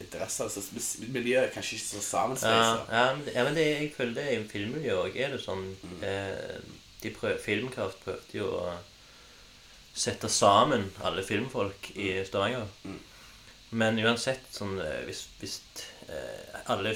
interesse 0.00 0.42
av 0.44 0.48
det. 0.48 0.54
Så 0.62 0.74
mus- 0.74 1.08
miljøet 1.12 1.48
er 1.48 1.54
kanskje 1.54 1.76
ikke 1.76 1.88
så 1.90 1.96
Ja, 1.96 2.06
sammensveisa. 2.10 2.86
ja, 2.92 3.14
men, 3.16 3.28
ja, 3.34 3.44
men 3.44 3.54
det, 3.54 3.66
jeg 3.80 3.92
føler 3.96 4.14
det 4.14 4.24
er 4.28 4.38
jo 4.38 4.48
filmmiljø 4.52 4.96
òg. 5.04 5.16
Er 5.16 5.28
det 5.36 5.40
sånn 5.44 5.76
Mm. 5.82 6.02
eh, 6.02 6.60
de 7.02 7.10
prøv, 7.10 7.38
Filmkraft 7.40 8.02
prøvde 8.04 8.34
jo 8.34 8.46
å 8.60 8.74
sette 9.94 10.28
sammen 10.28 10.90
alle 11.02 11.22
filmfolk 11.22 11.90
i 11.96 12.24
Stavanger. 12.24 12.66
Mm. 12.84 12.98
Men 13.72 13.98
uansett, 13.98 14.40
sånn 14.52 14.78
eh, 14.80 15.04
Hvis, 15.06 15.26
hvis 15.40 15.60
eh, 16.08 16.60
alle 16.66 16.94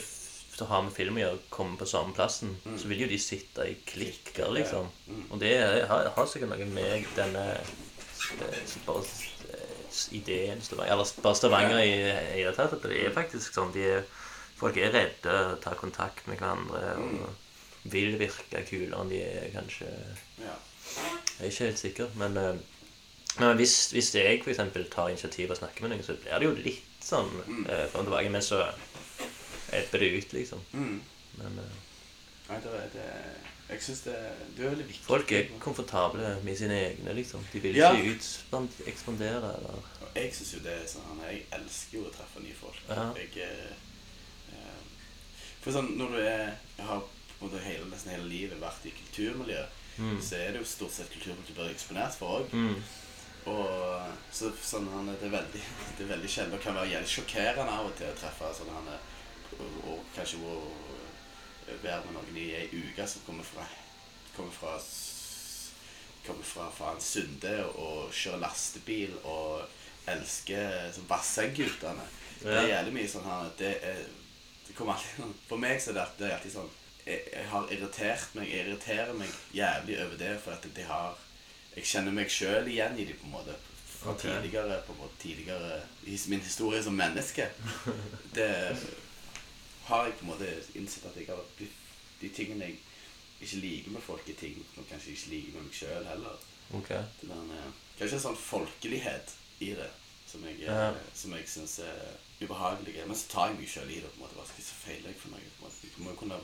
som 0.54 0.68
har 0.70 0.82
med 0.82 0.92
film 0.94 1.16
å 1.16 1.18
gjøre, 1.18 1.38
kommer 1.50 1.76
på 1.78 1.86
samme 1.86 2.14
plassen, 2.14 2.56
Mm. 2.64 2.78
så 2.78 2.86
vil 2.86 3.00
jo 3.00 3.06
de 3.08 3.18
sitte 3.18 3.64
i 3.66 3.74
klikker, 3.86 4.48
liksom. 4.54 4.86
Mm. 5.08 5.24
Og 5.32 5.40
det 5.40 5.56
har, 5.88 6.08
har 6.14 6.26
sikkert 6.26 6.48
noe 6.50 6.64
med 6.66 7.04
denne 7.16 7.58
eh, 7.58 8.76
bare 8.86 9.02
ideen 10.12 10.60
Eller 10.84 11.10
bare 11.22 11.38
Stavanger 11.38 11.80
i 11.82 11.94
i 12.40 12.44
det 12.44 12.54
tatt. 12.56 12.76
At 12.76 12.84
det 12.86 13.00
er 13.00 13.14
faktisk 13.14 13.54
sånn 13.54 13.72
de 13.74 14.02
Folk 14.54 14.76
er 14.78 14.92
redde, 14.94 15.32
tar 15.64 15.74
kontakt 15.74 16.28
med 16.30 16.38
hverandre 16.38 16.92
og 17.02 17.90
vil 17.90 18.14
virke 18.20 18.62
kulere 18.68 19.00
enn 19.02 19.10
de 19.10 19.18
er, 19.20 19.48
kanskje. 19.52 19.88
Ja. 20.40 20.54
Jeg 20.94 21.40
er 21.40 21.50
ikke 21.50 21.66
helt 21.66 21.82
sikker, 21.82 22.12
men, 22.20 22.36
eh, 22.38 22.54
men 23.40 23.56
hvis, 23.58 23.74
hvis 23.92 24.12
jeg 24.14 24.38
eksempel 24.38 24.86
tar 24.92 25.10
initiativ 25.10 25.50
og 25.50 25.58
snakker 25.58 25.84
med 25.84 25.92
noen, 25.92 26.04
så 26.06 26.16
blir 26.16 26.38
det 26.38 26.48
jo 26.48 26.54
litt 26.54 27.02
sånn 27.04 27.32
eh, 27.66 27.84
fram 27.90 28.04
og 28.04 28.08
tilbake, 28.08 28.30
men 28.32 28.46
så 28.46 28.62
ebber 29.74 30.04
det 30.04 30.12
ut, 30.14 30.36
liksom. 30.38 30.62
Mm. 30.72 31.00
Men 31.40 31.60
eh, 31.64 31.76
Nei, 32.44 32.60
det 32.60 32.72
er 32.78 32.90
det 32.92 33.10
Jeg 33.70 33.80
syns 33.82 34.00
det, 34.04 34.14
det 34.56 34.64
er 34.66 34.70
veldig 34.74 34.86
viktig. 34.88 35.04
folk 35.06 35.32
er 35.32 35.46
komfortable 35.58 36.34
med 36.44 36.56
sine 36.58 36.76
egne, 36.90 37.14
liksom. 37.16 37.46
De 37.52 37.60
vil 37.64 37.76
Ja. 37.76 37.92
ikke 37.96 38.18
ekspandere 38.86 39.54
eller 39.56 39.80
Jeg 40.14 40.34
synes 40.34 40.52
jo 40.54 40.58
det 40.66 40.72
er 40.72 40.86
sånn 40.86 41.22
Jeg 41.30 41.46
elsker 41.52 41.98
jo 41.98 42.04
å 42.04 42.12
treffe 42.12 42.42
nye 42.44 42.54
folk. 42.54 42.82
Ja. 42.88 43.06
Jeg 43.16 43.30
eh, 43.40 43.76
For 45.64 45.72
sånn 45.72 45.94
når 45.96 46.10
du 46.12 46.18
er 46.20 46.52
har 46.84 47.00
på 47.00 47.46
en 47.46 47.48
måte 47.50 47.62
hele, 47.64 47.86
nesten 47.90 48.12
hele 48.14 48.28
livet 48.28 48.60
vært 48.60 48.84
i 48.86 48.92
kulturmiljø, 49.00 49.64
Mm. 49.96 50.18
så 50.20 50.34
er 50.34 50.50
det 50.52 50.58
jo 50.58 50.64
stort 50.66 50.90
sett 50.90 51.10
kultur 51.12 51.36
du 51.46 51.52
blir 51.54 51.70
eksponert 51.70 52.14
for 52.18 52.40
òg. 52.40 52.50
mm. 52.52 52.82
Og 53.46 54.02
så 54.32 54.48
sånn 54.58 54.88
han, 54.90 55.06
det 55.06 55.22
er 55.28 55.30
veldig 55.36 55.60
Det 55.98 56.02
er 56.04 56.16
veldig 56.16 56.28
sjelden 56.28 56.54
og 56.54 56.60
kan 56.64 56.74
være 56.74 56.90
jævlig 56.90 57.08
sjokkerende 57.12 57.70
av 57.70 57.86
og 57.86 57.94
til 57.96 58.06
å 58.10 58.16
treffe 58.18 58.50
sånn 58.58 58.72
han 58.74 58.88
og, 58.90 59.76
og 59.86 60.00
kanskje 60.16 60.40
å 60.42 60.56
være 61.82 62.02
med 62.04 62.16
noen 62.16 62.38
i 62.38 62.50
ei 62.58 62.68
uke 62.72 63.06
som 63.08 63.24
kommer 63.26 63.46
fra 63.46 63.66
kommer 64.36 64.52
fra 64.52 64.76
kommer 66.26 66.46
fra 66.48 66.68
faen 66.72 67.00
Sunde 67.00 67.56
og 67.76 68.12
kjører 68.14 68.42
lastebil 68.42 69.16
og 69.22 69.64
elsker 70.10 70.92
sånn 70.94 71.08
Ja. 72.44 72.50
Det 72.50 72.56
er 72.60 72.70
jævlig 72.72 72.94
mye 72.98 73.08
sånn 73.08 73.28
her 73.28 73.52
det, 73.58 73.74
er, 73.88 74.00
det 74.66 74.74
kommer 74.76 74.96
alltid 74.96 75.20
sånn 75.22 75.36
For 75.48 75.60
meg 75.60 75.78
så 75.80 75.92
er 75.92 76.00
det, 76.00 76.08
det 76.18 76.26
er 76.26 76.34
alltid 76.36 76.56
sånn 76.56 76.72
jeg, 77.04 77.20
jeg 77.32 77.44
har 77.52 77.70
irritert 77.76 78.34
meg 78.36 78.50
Jeg 78.50 78.66
irriterer 78.66 79.14
meg 79.16 79.38
jævlig 79.56 80.00
over 80.04 80.18
det 80.20 80.32
for 80.44 80.56
at 80.56 80.66
de 80.76 80.88
har 80.88 81.22
Jeg 81.76 81.88
kjenner 81.92 82.16
meg 82.16 82.32
sjøl 82.32 82.68
igjen 82.68 82.98
i 82.98 83.06
dem 83.08 83.16
på 83.18 83.26
en 83.26 83.32
måte. 83.34 83.54
Fra 83.94 84.12
okay. 84.12 84.30
tidligere 84.30 84.76
på 84.86 84.92
en 84.92 85.00
måte, 85.00 85.16
tidligere 85.22 85.80
i 86.06 86.18
min 86.30 86.44
historie 86.44 86.82
som 86.84 86.94
menneske. 86.94 87.48
Det 88.36 88.50
har 89.88 90.04
jeg 90.06 90.14
på 90.18 90.24
en 90.24 90.30
måte 90.32 90.50
innsett 90.74 91.06
at 91.10 91.16
jeg 91.20 91.26
har 91.28 91.40
de, 91.58 92.28
tingene 92.28 92.64
jeg 92.68 92.78
ikke 93.44 93.60
liker 93.60 93.90
med 93.96 94.02
folk, 94.06 94.28
er 94.28 94.38
ting 94.40 94.54
som 94.74 94.84
kanskje 94.90 95.12
ikke 95.12 95.30
liker 95.34 95.52
med 95.58 95.66
meg 95.68 95.74
sjøl 95.80 96.06
heller. 96.08 96.36
Ok. 96.78 96.88
Det 97.20 97.28
der, 97.28 97.72
kanskje 97.98 98.16
en 98.18 98.22
sånn 98.28 98.38
folkelighet 98.40 99.34
i 99.60 99.72
det 99.76 99.90
som 100.26 100.44
jeg, 100.48 100.62
Ja. 100.64 100.92
som 101.14 101.32
jeg 101.36 101.44
syns 101.48 101.78
er 101.84 102.14
ubehagelig. 102.40 102.96
Men 103.06 103.16
så 103.16 103.28
tar 103.30 103.48
jeg 103.50 103.58
meg 103.60 103.68
sjøl 103.68 103.90
i 103.90 104.00
det. 104.00 104.08
på 104.14 104.16
en 104.16 104.24
måte, 104.24 104.34
Hva 104.38 104.46
skal 104.46 104.62
jeg 104.62 104.66
så 104.70 104.78
feiler 104.86 105.08
jeg 105.12 105.20
for 105.20 105.28
noe? 105.34 105.40
på 105.58 105.60
en 105.60 105.68
måte? 105.68 105.92
Du 105.96 106.02
må 106.02 106.10
jo 106.10 106.16
kunne 106.16 106.40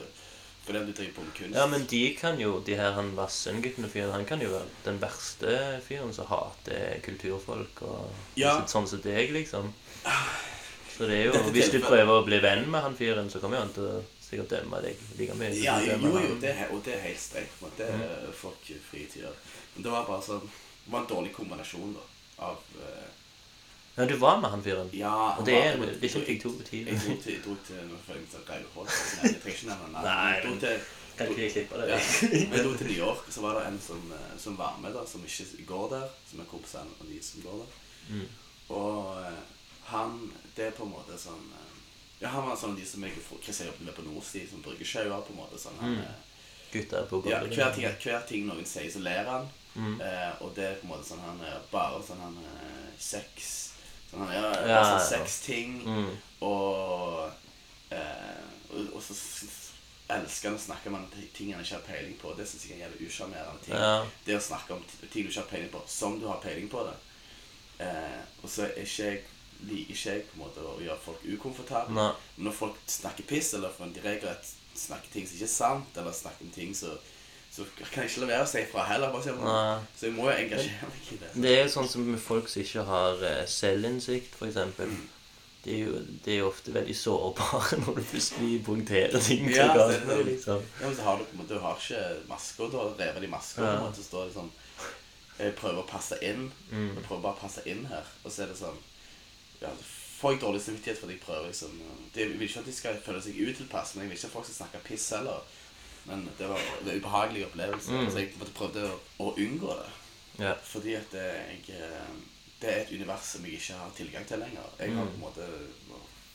For 0.67 0.73
det 0.77 0.87
du 0.87 0.93
driver 0.93 1.13
på 1.17 1.23
med 1.25 1.35
kunst 1.35 1.57
Ja, 1.57 1.67
men 1.67 1.87
de 1.87 2.15
kan 2.21 2.39
jo, 2.39 2.61
de 2.61 2.75
her 2.77 2.93
han 2.93 3.17
Vassendguttene 3.17 3.89
fyren, 3.89 4.13
han 4.13 4.27
kan 4.27 4.41
jo 4.45 4.51
være 4.53 4.69
den 4.85 5.01
verste 5.01 5.81
fyren 5.89 6.13
som 6.15 6.27
hater 6.27 7.01
kulturfolk 7.03 7.81
og 7.83 8.13
Ja. 8.37 8.61
sånn 8.67 8.87
som 8.87 9.01
deg, 9.01 9.31
liksom. 9.33 9.73
Så 11.01 11.07
det 11.09 11.15
er 11.17 11.23
jo, 11.31 11.33
Dette 11.33 11.51
hvis 11.55 11.71
du 11.73 11.79
prøver 11.81 12.11
å 12.13 12.25
bli 12.27 12.39
venn 12.45 12.67
med 12.69 12.83
han 12.85 12.93
fyren, 12.97 13.31
så 13.33 13.41
kommer 13.41 13.63
han 13.63 13.71
til 13.73 13.87
å 13.89 14.01
sikkert 14.21 14.51
dømme 14.53 14.83
deg 14.85 14.99
like 15.17 15.37
mye. 15.41 15.55
Ja, 15.57 15.79
jo, 15.81 16.11
jo, 16.13 16.35
det 16.43 16.51
er, 16.53 16.67
og 16.75 16.83
det 16.85 16.93
er 16.93 17.07
helt 17.07 17.23
streit. 17.23 17.55
Det 17.79 17.87
er 17.89 18.27
folk 18.37 18.69
fritider. 18.91 19.39
Men 19.75 19.87
det 19.87 19.95
var 19.95 20.05
bare 20.05 20.27
sånn 20.27 20.45
Det 20.45 20.93
var 20.93 21.01
en 21.01 21.09
dårlig 21.09 21.33
kombinasjon, 21.33 21.95
da. 21.97 22.05
Av 22.51 22.61
uh, 22.77 23.09
Ja, 23.97 24.05
du 24.11 24.13
var 24.21 24.43
med 24.43 24.53
han 24.53 24.63
fyren. 24.65 24.91
Ja 24.97 25.15
Og 25.39 25.45
det 25.49 25.55
er, 25.57 25.81
det 25.81 25.97
er 25.97 26.09
ikke 26.11 26.23
fikk 26.29 26.43
to 26.43 26.53
på 26.59 26.67
Jeg 26.69 26.99
dro 27.01 27.17
til, 27.21 27.33
jeg 27.33 27.43
dro 27.47 27.57
til 27.69 27.81
Nå 27.89 28.01
føler 28.05 28.19
jeg 28.19 28.27
meg 28.27 28.35
sånn 28.35 28.47
Rauholt. 28.51 28.99
Jeg 29.23 29.39
trenger 29.41 29.57
ikke 29.57 29.71
nevne 29.71 29.89
navn. 29.95 30.09
Nei, 30.09 30.27
Jeg 30.35 30.45
dro 30.45 30.53
til 30.65 30.85
Kan 31.17 31.33
ikke 31.33 31.45
jeg 31.47 31.55
klippe 31.55 31.81
det? 31.81 31.89
Ja. 31.95 32.03
Jeg 32.57 32.67
dro 32.67 32.75
til 32.77 32.91
New 32.91 32.99
York, 32.99 33.25
og 33.25 33.39
så 33.39 33.47
var 33.47 33.57
det 33.57 33.65
en 33.71 33.81
som, 33.85 34.05
eh, 34.17 34.37
som 34.41 34.61
var 34.61 34.77
med, 34.85 34.93
da, 34.97 35.07
som 35.09 35.25
ikke 35.25 35.65
går 35.69 35.89
der. 35.97 36.13
Som 36.29 36.45
er 36.45 36.53
kompisen 36.53 36.93
av 36.93 37.09
de 37.09 37.19
som 37.25 37.45
går 37.45 37.59
der. 37.65 37.75
Mm. 38.11 38.29
Og 38.77 39.19
eh, 39.25 39.41
han 39.91 40.17
Det 40.61 40.67
er 40.69 40.75
på 40.77 40.85
en 40.85 40.93
måte 40.93 41.17
sånn 41.17 41.47
eh, 41.57 41.77
Ja, 42.21 42.29
han 42.35 42.45
var 42.51 42.57
sånn 42.61 42.75
de 42.77 42.85
som 42.85 43.05
jeg 43.07 43.15
Chris 43.41 43.63
jobbet 43.65 43.81
med 43.87 43.95
på 43.97 44.03
Nordsti, 44.05 44.43
som 44.51 44.61
bruker 44.61 44.85
sjauer, 44.85 45.23
på 45.25 45.33
en 45.33 45.39
måte. 45.41 45.57
Sånn, 45.63 45.79
han, 45.81 45.95
Mm. 45.97 46.03
eh, 46.05 46.27
Gutter 46.73 47.07
på 47.09 47.23
ja, 47.27 47.39
hver, 47.41 47.73
ting, 47.75 47.87
hver 48.05 48.27
ting 48.29 48.45
noen 48.47 48.67
sier, 48.69 48.91
så 48.93 49.01
ler 49.03 49.25
han. 49.25 49.49
Mm. 49.75 49.97
Eh, 50.05 50.43
og 50.45 50.53
det 50.55 50.67
er 50.67 50.75
på 50.83 50.85
en 50.85 50.91
måte 50.93 51.07
sånn 51.09 51.23
han 51.25 51.41
er 51.47 51.57
bare 51.73 52.03
sånn 52.05 52.21
han 52.21 52.37
er 52.45 52.93
sex 52.99 53.49
Sånn 54.11 54.27
han 54.27 54.35
er 54.35 54.69
Ja, 54.69 54.83
sånn 54.85 55.09
sex 55.09 55.41
ting 55.47 55.81
Mm. 55.87 56.13
Og, 56.43 57.33
eh, 57.91 58.45
og, 58.75 58.93
og 58.99 59.03
så 59.03 59.17
elsker 60.11 60.49
han 60.51 60.59
å 60.59 60.63
snakke 60.63 60.91
om 60.93 61.07
ting 61.35 61.53
han 61.55 61.63
ikke 61.63 61.79
har 61.79 61.87
peiling 61.87 62.17
på. 62.19 62.35
Det 62.37 62.47
syns 62.49 62.67
jeg 62.67 62.73
er 62.73 62.85
en 62.85 62.91
jævlig 62.91 63.09
usjarmerende 63.09 63.65
ting. 63.65 63.75
Ja. 63.79 64.05
Det 64.27 64.37
å 64.37 64.43
snakke 64.43 64.75
om 64.75 64.83
ting 65.11 65.25
du 65.25 65.31
ikke 65.31 65.41
har 65.45 65.51
peiling 65.53 65.71
på, 65.73 65.83
som 65.87 66.19
du 66.21 66.27
har 66.27 66.41
peiling 66.43 66.69
på 66.69 66.83
det. 66.89 66.97
Eh, 67.87 68.23
og 68.43 68.51
så 68.51 68.67
er 68.67 68.75
ikke 68.83 69.07
jeg 69.07 69.23
liker 69.69 69.95
ikke 69.95 70.15
jeg 70.15 70.27
på 70.29 70.37
en 70.37 70.43
måte 70.45 70.65
å 70.65 70.75
gjøre 70.81 71.03
folk 71.05 71.25
ukomfortable. 71.27 71.97
Nei. 71.97 72.11
Men 72.37 72.49
når 72.49 72.57
folk 72.57 72.83
snakker 72.91 73.29
piss, 73.29 73.53
eller 73.59 73.73
for 73.75 73.87
en 73.87 73.95
regelrett 73.97 74.53
snakker 74.81 75.13
ting 75.13 75.27
som 75.29 75.37
ikke 75.39 75.49
er 75.49 75.55
sant, 75.55 75.97
eller 76.01 76.17
snakker 76.17 76.47
om 76.47 76.53
ting 76.55 76.75
så, 76.77 76.95
så 77.51 77.67
kan 77.79 78.05
jeg 78.07 78.13
ikke 78.15 78.41
å 78.41 78.49
si 78.49 78.65
fra 78.71 78.85
heller. 78.89 79.13
Bare 79.13 79.27
si, 79.27 79.35
så 80.01 80.09
jeg 80.09 80.17
må 80.17 80.29
jo 80.31 80.37
engasjere 80.37 80.91
meg 80.91 81.09
i 81.15 81.21
det. 81.23 81.33
Det 81.37 81.55
er 81.55 81.65
jo 81.65 81.73
sånn 81.77 81.91
som 81.93 82.05
med 82.07 82.23
folk 82.23 82.51
som 82.51 82.63
ikke 82.65 82.85
har 82.89 83.25
uh, 83.25 83.41
selvinnsikt, 83.51 84.39
f.eks. 84.39 84.61
Mm. 84.79 85.01
De 85.61 85.75
er, 85.75 85.81
jo, 85.85 85.99
de 86.25 86.33
er 86.33 86.39
jo 86.39 86.47
ofte 86.49 86.73
veldig 86.73 86.95
sårbare 86.97 87.77
når 87.83 87.99
du 87.99 88.07
plutselig 88.15 88.63
punkterer 88.65 89.21
ting 89.21 89.51
Ja, 89.53 89.67
det 89.77 89.99
det. 90.09 90.23
Liksom. 90.31 90.63
Ja, 90.81 90.87
men 90.87 90.97
så 90.97 91.05
har 91.05 91.21
du, 91.21 91.43
du 91.51 91.59
har 91.61 91.77
ikke 91.77 92.05
masker, 92.31 92.73
har 92.73 92.95
revet 92.97 93.27
i 93.27 93.29
masker, 93.29 93.67
Ja. 93.67 93.75
måte, 93.83 94.01
så 94.01 94.07
står 94.09 94.31
det 94.31 94.37
sånn 94.39 94.49
jeg 95.41 95.55
prøver 95.57 95.81
å 95.81 95.89
passe 95.89 96.19
inn. 96.25 96.51
Mm. 96.69 96.91
Jeg 96.99 97.05
prøver 97.07 97.23
bare 97.25 97.39
å 97.39 97.41
passe 97.41 97.63
inn 97.69 97.87
her. 97.89 98.09
Og 98.25 98.33
så 98.33 98.45
er 98.45 98.51
det 98.51 98.59
sånn 98.59 98.77
ja, 99.61 99.73
Får 100.21 100.35
jeg 100.35 100.41
dårlig 100.43 100.61
samvittighet 100.61 100.99
fordi 101.01 101.15
jeg 101.17 101.23
prøver 101.25 101.47
liksom 101.49 101.77
det, 102.13 102.21
Jeg 102.21 102.31
vil 102.35 102.43
ikke 102.45 102.61
at 102.61 102.67
de 102.67 102.73
skal 102.77 102.99
føle 103.05 103.23
seg 103.25 103.39
utilpass, 103.41 103.95
men 103.95 104.03
jeg 104.03 104.11
vil 104.11 104.19
ikke 104.19 104.29
at 104.29 104.35
folk 104.35 104.49
skal 104.49 104.59
snakke 104.59 104.83
piss 104.85 105.07
heller. 105.17 105.47
Men 106.05 106.27
det 106.39 106.49
var 106.49 106.61
en 106.61 106.91
ubehagelig 106.97 107.47
opplevelse. 107.47 107.93
Mm. 107.93 108.11
Så 108.11 108.19
jeg 108.19 108.35
måtte 108.41 108.57
prøvde 108.57 108.85
å, 108.89 108.99
å 109.25 109.31
unngå 109.41 109.77
det. 109.79 109.89
Yeah. 110.41 110.61
Fordi 110.65 110.95
at 110.99 111.09
det, 111.13 111.25
jeg, 111.25 111.81
eh, 111.81 112.13
det 112.61 112.71
er 112.73 112.83
et 112.83 112.93
univers 112.93 113.33
som 113.33 113.45
jeg 113.45 113.61
ikke 113.61 113.81
har 113.81 113.97
tilgang 113.97 114.29
til 114.29 114.45
lenger. 114.45 114.69
Jeg 114.81 114.97
har 114.97 115.09
på 115.09 115.17
en 115.17 115.25
måte 115.25 115.49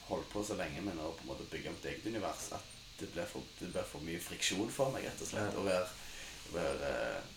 holdt 0.09 0.30
på 0.34 0.43
så 0.45 0.57
lenge 0.59 0.82
med 0.86 0.97
å 1.01 1.13
på 1.17 1.26
en 1.26 1.32
måte 1.34 1.47
bygge 1.49 1.73
mitt 1.73 1.88
eget 1.89 2.09
univers 2.09 2.49
at 2.57 2.73
det 2.99 3.09
blir 3.13 3.28
for, 3.28 3.45
for 3.89 4.05
mye 4.05 4.21
friksjon 4.21 4.69
for 4.71 4.93
meg, 4.93 5.07
rett 5.07 5.21
og 5.21 5.30
slett. 5.30 5.57
Å 5.57 5.65
være, 5.65 5.88
være 6.53 6.91
eh, 6.91 7.34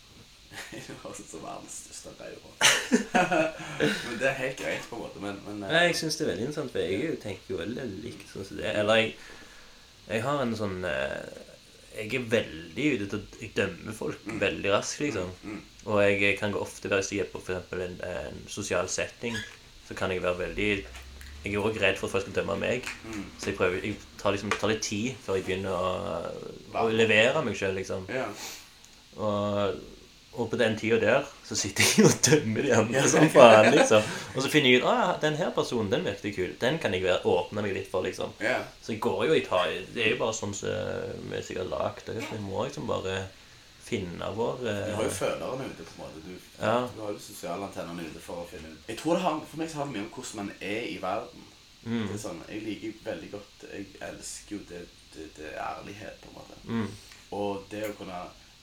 Det 0.72 0.94
høres 1.02 1.20
ut 1.20 1.30
som 1.30 1.42
verdens 1.44 1.74
største 1.84 2.12
greie. 2.18 2.36
men 4.08 4.18
det 4.20 4.28
er 4.30 4.38
helt 4.38 4.60
greit, 4.60 4.86
på 4.88 4.96
en 4.96 5.02
måte. 5.04 5.20
Men, 5.22 5.40
men 5.46 5.62
eh, 5.64 5.72
Nei, 5.74 5.82
jeg 5.90 5.98
syns 6.00 6.16
det 6.18 6.24
er 6.26 6.30
veldig 6.32 6.46
interessant, 6.46 6.72
for 6.72 6.84
jeg 6.84 7.10
er 7.10 7.18
tenker 7.22 7.52
jo 7.54 7.60
veldig 7.60 7.84
likt 8.04 8.30
sånn 8.32 8.46
som 8.48 8.60
det. 8.60 8.72
Eller 8.80 9.00
jeg, 9.02 9.10
jeg 10.08 10.24
har 10.24 10.42
en 10.44 10.54
sånn 10.56 10.78
eh, 10.88 11.42
Jeg 11.98 12.14
er 12.16 12.28
veldig 12.32 12.86
ute 12.94 13.08
til 13.12 13.18
å 13.18 13.42
Jeg 13.42 13.50
dømmer 13.58 13.96
folk 13.98 14.24
veldig 14.40 14.72
raskt, 14.72 15.02
liksom. 15.04 15.34
mm, 15.44 15.58
Og 15.90 16.00
jeg 16.04 16.38
kan 16.40 16.54
gå 16.54 16.62
ofte 16.64 16.88
være 16.92 17.04
hvis 17.04 17.12
jeg 17.16 17.26
er 17.26 17.30
på 17.32 17.42
eksempel 17.44 17.84
en, 17.84 17.98
en 18.08 18.40
sosial 18.48 18.88
setting, 18.92 19.36
så 19.88 19.96
kan 19.98 20.12
jeg 20.14 20.24
være 20.24 20.40
veldig 20.46 20.70
Jeg 21.44 21.52
er 21.52 21.60
også 21.60 21.82
redd 21.84 22.00
for 22.00 22.08
at 22.08 22.14
folk 22.16 22.24
skal 22.26 22.38
dømme 22.40 22.56
meg. 22.64 22.88
mm, 23.04 23.26
Så 23.38 23.50
jeg 23.52 23.58
prøver 23.60 23.84
Jeg 23.84 24.00
tar 24.20 24.34
liksom 24.34 24.50
tar 24.56 24.72
litt 24.72 24.82
tid 24.88 25.12
før 25.26 25.38
jeg 25.38 25.46
begynner 25.50 25.76
å, 25.76 25.92
å 26.82 26.88
levere 26.92 27.44
meg 27.46 27.56
sjøl, 27.60 27.76
liksom. 27.78 28.08
ja. 28.10 28.26
Og, 29.18 29.78
og 30.38 30.50
på 30.52 30.56
den 30.60 30.76
tida 30.78 30.98
der 31.02 31.24
så 31.48 31.56
sitter 31.58 31.82
jeg 31.96 32.06
og 32.06 32.18
dømmer 32.28 32.62
de 32.62 32.72
andre 32.76 33.02
som 33.08 33.26
faen, 33.32 33.70
liksom. 33.74 34.02
Og 34.36 34.42
så 34.44 34.48
finner 34.52 34.70
jeg 34.70 34.82
ut 34.82 34.88
at 34.92 35.20
den 35.24 35.36
her 35.40 35.50
personen 35.56 35.90
den 35.92 36.04
virket 36.06 36.36
kul. 36.36 36.52
Den 36.60 36.78
kan 36.78 36.94
jeg 36.94 37.02
være, 37.02 37.24
åpne 37.26 37.62
meg 37.64 37.74
litt 37.74 37.90
for, 37.90 38.02
liksom. 38.06 38.32
Yeah. 38.40 38.62
Så 38.82 38.92
jeg 38.94 39.00
går 39.00 39.24
jo 39.26 39.34
i 39.34 39.42
ta 39.46 39.64
Det 39.94 40.04
er 40.06 40.10
jo 40.14 40.20
bare 40.22 40.36
sånn 40.38 40.54
som 40.54 40.70
vi 41.32 41.42
sikkert 41.42 41.66
har 41.66 41.72
lagd 41.74 42.06
det. 42.06 42.22
Vi 42.30 42.38
må 42.46 42.64
liksom 42.68 42.86
bare 42.86 43.18
finne 43.88 44.26
vår 44.36 44.58
Du 44.60 44.66
har 44.68 45.02
jo 45.02 45.08
eh, 45.08 45.14
følerne 45.16 45.64
ute, 45.70 45.84
på 45.88 45.94
en 45.96 46.00
måte. 46.04 46.20
Du, 46.26 46.34
Ja. 46.60 46.74
du 46.94 47.00
har 47.02 47.12
jo 47.14 47.18
sosialantennene 47.24 48.04
ute 48.10 48.20
for 48.20 48.42
å 48.42 48.48
finne 48.50 48.68
ut 48.74 48.88
Jeg 48.90 48.98
tror 49.00 49.14
det 49.16 49.22
har, 49.22 49.38
For 49.48 49.56
meg 49.62 49.70
så 49.70 49.78
har 49.80 49.86
det 49.88 49.94
mye 49.96 50.04
om 50.04 50.10
hvordan 50.12 50.36
man 50.42 50.50
er 50.60 50.82
i 50.92 50.98
verden. 51.02 51.44
mm, 51.84 52.06
Det 52.08 52.14
er 52.14 52.22
sånn, 52.28 52.42
Jeg 52.50 52.62
liker 52.66 52.92
veldig 53.04 53.30
godt 53.32 53.64
Jeg 53.72 53.86
elsker 54.10 54.56
jo 54.56 54.60
det, 54.68 54.82
det, 55.14 55.28
det 55.38 55.54
ærlighet, 55.56 56.20
på 56.20 56.28
en 56.28 56.36
måte. 56.36 56.58
mm, 56.64 56.88
Og 57.32 57.64
det 57.70 57.82
å 57.88 57.94
kunne 57.96 58.20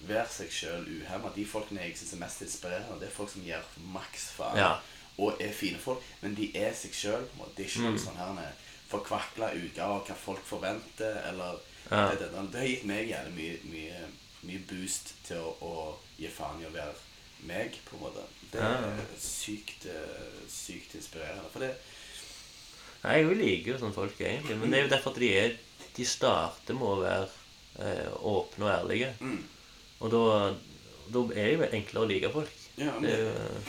være 0.08 0.28
seg 0.30 0.52
sjøl 0.52 0.86
uhemma 1.02 1.30
De 1.36 1.46
folkene 1.46 1.82
jeg 1.82 1.98
syns 1.98 2.14
er 2.14 2.18
mest 2.26 2.42
inspirerende, 2.42 3.00
det 3.00 3.08
er 3.08 3.16
folk 3.16 3.30
som 3.32 3.42
gir 3.46 3.64
maks 3.94 4.30
faen. 4.38 4.58
Ja. 4.58 4.74
Og 5.18 5.40
er 5.42 5.52
fine 5.56 5.78
folk, 5.80 6.02
men 6.22 6.36
de 6.36 6.50
er 6.60 6.74
seg 6.74 6.92
sjøl. 6.94 7.24
Det 7.56 7.66
er 7.66 7.70
ikke 7.70 7.86
noen 7.86 7.94
Mm. 7.96 8.06
sånn 8.06 8.18
her 8.18 8.54
forkvakla 8.90 9.54
utgave 9.56 9.94
av 10.00 10.06
hva 10.08 10.16
folk 10.16 10.44
forventer. 10.46 11.22
Eller 11.30 11.58
Ja. 11.92 12.10
det, 12.10 12.20
det, 12.20 12.52
det 12.52 12.60
har 12.60 12.68
gitt 12.68 12.86
meg 12.86 13.10
jævlig 13.10 13.34
mye, 13.34 13.58
mye, 13.72 14.08
mye 14.44 14.60
boost 14.70 15.14
til 15.28 15.38
å, 15.38 15.56
å 15.62 15.96
gi 16.18 16.28
faen 16.28 16.62
i 16.62 16.66
å 16.66 16.74
være 16.74 16.96
meg, 17.46 17.78
på 17.86 17.96
en 17.96 18.02
måte. 18.02 18.24
Det 18.52 18.62
er 18.62 18.82
Ja. 18.82 19.06
sykt, 19.20 19.86
eh, 19.86 20.42
sykt 20.50 20.96
inspirerende. 20.96 21.50
For 21.54 21.60
det 21.60 21.76
Nei, 23.04 23.18
Jeg 23.22 23.38
liker 23.38 23.72
jo 23.72 23.78
sånne 23.78 23.94
folk, 23.94 24.20
egentlig. 24.20 24.58
Men 24.58 24.72
det 24.72 24.80
er 24.80 24.84
jo 24.88 24.96
derfor 24.96 25.12
at 25.12 25.20
de 25.20 25.34
er 25.38 25.58
De 25.96 26.04
starter 26.06 26.74
med 26.74 26.84
å 26.84 27.02
være 27.02 27.30
eh, 27.80 28.10
åpne 28.24 28.66
og 28.66 28.72
ærlige. 28.90 29.14
mm, 29.22 29.44
Og 30.00 30.12
da, 30.12 30.22
da 31.14 31.20
er 31.36 31.46
det 31.46 31.54
jo 31.56 31.68
enklere 31.72 32.04
å 32.04 32.10
like 32.10 32.32
folk. 32.34 32.52
ja, 32.78 32.92
men 33.00 33.04
Det 33.04 33.14
er 33.14 33.26
jo 33.26 33.62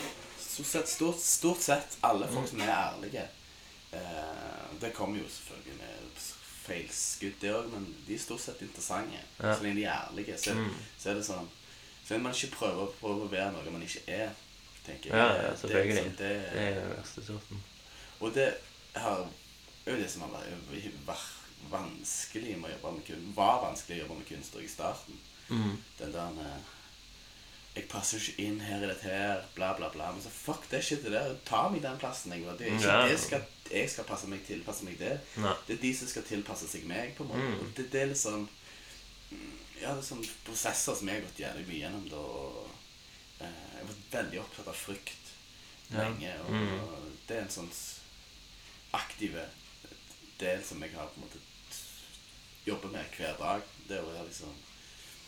Stort 0.46 0.66
sett, 0.66 0.88
stort, 0.88 1.18
stort 1.20 1.60
sett 1.60 1.96
alle 2.02 2.26
folk 2.32 2.48
som 2.48 2.60
er 2.64 2.70
ærlige 2.72 3.26
eh, 3.92 4.78
Det 4.80 4.92
kommer 4.96 5.18
jo 5.20 5.26
selvfølgelig 5.28 5.76
med 5.82 6.22
feilskudd, 6.66 7.36
det 7.40 7.52
òg, 7.54 7.68
men 7.70 7.84
de 8.06 8.14
er 8.16 8.18
stort 8.18 8.40
sett 8.42 8.62
interessante. 8.64 9.20
Ja. 9.38 9.52
Så 9.54 9.62
lenge 9.62 9.76
de 9.76 9.84
er 9.84 10.00
ærlige, 10.08 10.38
så, 10.42 10.54
Mm. 10.54 10.72
så 10.98 11.10
er 11.10 11.14
det 11.14 11.24
sånn 11.28 11.48
Så 12.06 12.14
vil 12.14 12.22
man 12.22 12.32
ikke 12.34 12.56
prøver 12.56 12.88
å 13.02 13.28
være 13.30 13.52
noe 13.52 13.70
man 13.74 13.82
ikke 13.82 14.02
er, 14.08 14.30
tenker 14.86 15.10
jeg. 15.10 15.18
Ja, 15.18 15.26
ja, 15.42 15.54
selvfølgelig. 15.56 15.56
det 15.56 15.58
selvfølgelig. 15.58 15.94
liksom- 15.94 16.16
det, 16.16 16.52
Det 16.52 16.62
er 16.62 16.74
den 16.80 16.90
verste 16.96 17.24
sorten. 17.26 17.62
og 18.20 18.34
det 18.34 18.54
har 18.94 19.26
er 19.86 19.90
jo 19.92 19.96
det 20.02 20.10
som 20.10 20.22
har 20.22 20.30
vært 21.06 21.32
vanskelig 21.70 22.56
med 22.58 22.70
å 22.70 22.72
jobbe 22.74 22.92
med 22.96 23.04
kunst. 23.06 23.34
Var 23.36 23.60
vanskelig 23.64 23.96
å 23.96 24.00
jobbe 24.06 24.18
med 24.18 24.28
kunst 24.28 24.56
i 24.56 24.68
starten. 24.68 25.18
Mm. 25.48 25.76
Den 25.98 26.12
der 26.12 26.30
med 26.34 26.62
Jeg 27.76 27.88
passer 27.92 28.16
ikke 28.18 28.42
inn 28.46 28.60
her 28.64 28.80
i 28.82 28.88
dette 28.88 29.04
her, 29.04 29.42
bla, 29.54 29.74
bla, 29.76 29.90
bla. 29.92 30.06
Men 30.12 30.22
så 30.24 30.30
fuck 30.32 30.64
det 30.70 30.80
shitet 30.84 31.12
der. 31.12 31.34
Ta 31.44 31.66
meg 31.68 31.82
den 31.84 31.98
plassen 32.00 32.32
jeg. 32.32 32.40
Det 32.58 32.66
er 32.70 32.78
ikke 32.78 32.88
Ja. 32.88 33.08
det 33.08 33.18
skal, 33.20 33.42
jeg 33.70 33.90
skal 33.90 34.04
passe 34.08 34.26
meg 34.32 34.46
tilpasse 34.46 34.84
meg 34.84 34.96
det. 34.98 35.20
Nei. 35.36 35.52
Det 35.66 35.76
er 35.76 35.82
de 35.82 35.90
som 35.98 36.08
skal 36.08 36.22
tilpasse 36.24 36.68
seg 36.72 36.86
meg, 36.88 37.12
på 37.18 37.24
en 37.26 37.28
måte. 37.34 37.50
Mm. 37.52 37.72
Det, 37.76 37.90
det 37.92 38.02
er 38.06 38.14
sånn 38.14 38.48
Ja, 39.76 39.92
det 39.92 39.98
er 40.00 40.06
sånn 40.08 40.24
prosesser 40.46 40.94
som 40.96 41.08
jeg 41.08 41.20
har 41.20 41.26
gått 41.28 41.42
jævlig 41.44 41.66
mye 41.68 41.80
gjennom 41.82 42.08
da. 42.08 42.16
og, 42.16 42.70
eh, 43.40 43.62
Jeg 43.76 43.88
vært 43.90 44.12
veldig 44.16 44.40
opptatt 44.40 44.68
av 44.68 44.74
frykt 44.74 45.32
Ja. 45.92 45.98
lenge. 46.08 46.32
Og 46.48 46.54
og, 46.80 47.12
det 47.28 47.36
er 47.36 47.42
en 47.42 47.48
sånn 47.58 47.70
aktive 48.94 49.44
del 50.40 50.64
som 50.64 50.80
jeg 50.82 50.94
har 50.94 51.06
på 51.12 51.20
en 51.20 51.26
måte 51.28 51.40
jobber 52.66 52.88
med 52.88 53.04
hver 53.18 53.36
dag. 53.38 53.62
Det 53.88 54.00
å 54.00 54.08
være 54.10 54.24
liksom 54.30 54.54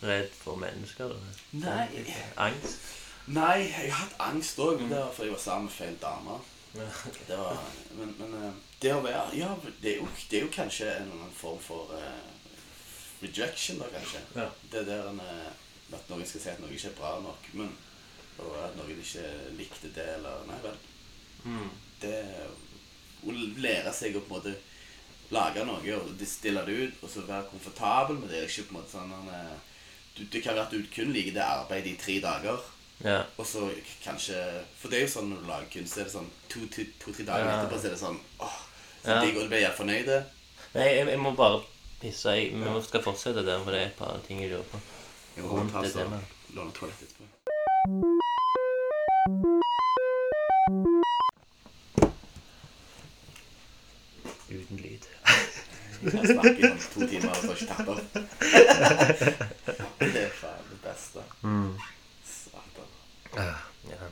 Redd 0.03 0.30
for 0.38 0.61
mennesker? 0.61 1.05
Eller? 1.05 1.42
Nei. 1.51 2.05
Angst? 2.36 2.86
Nei, 3.28 3.59
jeg 3.66 3.90
har 3.92 4.07
hatt 4.07 4.20
angst 4.30 4.61
òg, 4.62 4.78
men 4.80 4.92
det 4.92 5.01
var 5.03 5.12
fordi 5.12 5.28
jeg 5.28 5.34
var 5.34 5.42
sammen 5.42 5.68
med 5.68 5.74
feil 5.74 5.99
dame. 6.01 6.38
Det 7.28 7.36
var, 7.36 7.61
men, 7.99 8.14
men 8.20 8.34
eh, 8.38 8.57
det 8.78 8.92
å 8.94 9.01
være 9.03 9.36
Ja, 9.36 9.49
det 9.82 9.94
er 9.94 9.96
jo, 9.99 10.09
det 10.30 10.38
er 10.38 10.44
jo 10.44 10.51
kanskje 10.55 10.90
en 11.01 11.11
form 11.34 11.59
for 11.64 11.90
uh, 11.96 12.28
rejection, 13.22 13.80
da, 13.82 13.88
kanskje. 13.92 14.22
Ja. 14.36 14.46
Det 14.72 14.84
der 14.86 15.11
en, 15.11 15.20
eh, 15.24 15.51
at 15.96 16.11
noen 16.12 16.28
skal 16.28 16.44
si 16.44 16.51
at 16.53 16.62
noe 16.62 16.72
ikke 16.76 16.92
er 16.92 16.99
bra 17.01 17.12
nok, 17.24 17.53
men 17.59 17.74
og 18.38 18.55
at 18.62 18.76
noen 18.78 19.01
ikke 19.03 19.24
likte 19.59 19.90
det, 19.94 20.07
eller 20.18 20.44
Nei 20.46 20.59
vel. 20.62 20.76
Mm. 21.44 21.70
Det 22.03 22.18
Å 23.26 23.34
lære 23.59 23.92
seg 23.92 24.14
å 24.14 24.22
på 24.22 24.30
en 24.30 24.36
måte 24.36 24.53
lage 25.34 25.64
noe 25.66 25.96
og 25.99 26.20
stille 26.22 26.62
det 26.68 26.76
ut, 26.78 27.01
og 27.03 27.11
så 27.11 27.24
være 27.26 27.49
komfortabel 27.51 28.20
med 28.20 28.30
det. 28.30 28.44
Ikke 28.46 28.68
på 28.68 28.76
en 28.76 28.78
måte 28.78 28.94
sånn 28.94 29.16
du, 30.19 30.25
Det 30.33 30.43
kan 30.43 30.55
være 30.55 30.66
at 30.66 30.73
du 30.73 30.83
kun 30.95 31.12
liker 31.14 31.33
det 31.39 31.43
arbeidet 31.45 31.93
i 31.93 31.97
tre 32.03 32.19
dager. 32.25 32.59
Ja. 33.05 33.21
Og 33.39 33.47
så 33.47 33.69
kanskje 34.05 34.35
For 34.81 34.89
det 34.91 34.99
er 34.99 35.05
jo 35.07 35.12
sånn 35.12 35.29
når 35.31 35.41
du 35.45 35.47
lager 35.47 35.69
kunst, 35.73 35.95
så 35.95 36.01
er 36.01 36.05
det 36.09 36.12
sånn 36.16 36.31
to-tre 36.51 36.85
to, 36.99 37.12
to, 37.12 37.23
dager 37.25 37.47
Ja. 37.47 37.59
etterpå 37.61 37.79
så 37.79 37.87
er 37.87 37.91
det 37.95 38.01
sånn 38.03 38.19
åh, 38.41 38.57
så 39.05 39.09
Ja. 39.14 39.21
digg, 39.25 39.37
og 39.37 39.43
du 39.43 39.49
blir 39.49 39.62
helt 39.66 39.79
fornøyd. 39.79 40.11
Nei, 40.75 40.89
jeg, 40.89 41.07
jeg 41.09 41.19
må 41.23 41.35
bare 41.39 41.62
pisse. 42.01 42.29
Jeg, 42.35 42.51
vi 42.53 42.64
må- 42.64 42.83
skal 42.85 43.03
fortsette 43.03 43.45
der, 43.47 43.62
for 43.64 43.71
det 43.71 43.81
er 43.83 43.87
et 43.87 43.97
par 43.97 44.19
ting 44.27 44.41
jeg 44.43 44.51
lurer 44.51 44.64
på. 44.73 44.81
Jeg 45.37 45.45
må 45.45 45.71
ta 45.71 45.83
så- 45.83 45.93
så 45.93 46.55
låne 46.55 46.73
toalett 46.73 47.03
etterpå. 47.03 47.25
Uten 54.51 54.77
lyd. 54.77 55.05
Jeg 56.03 56.12
kan 56.14 56.27
snakke 56.27 56.53
i 56.57 56.62
sånn 56.62 56.93
to 56.95 57.07
timer 57.11 57.31
og 57.35 57.41
så 57.43 57.55
ikke 57.55 57.69
tatt 57.73 57.89
opp. 57.93 58.03
Det 59.99 60.23
er 60.23 60.31
faen 60.39 60.69
det 60.71 60.79
beste. 60.85 61.25
Mm. 61.43 61.73
Satan. 62.25 62.93
Ah, 63.43 63.59
ja, 63.91 64.09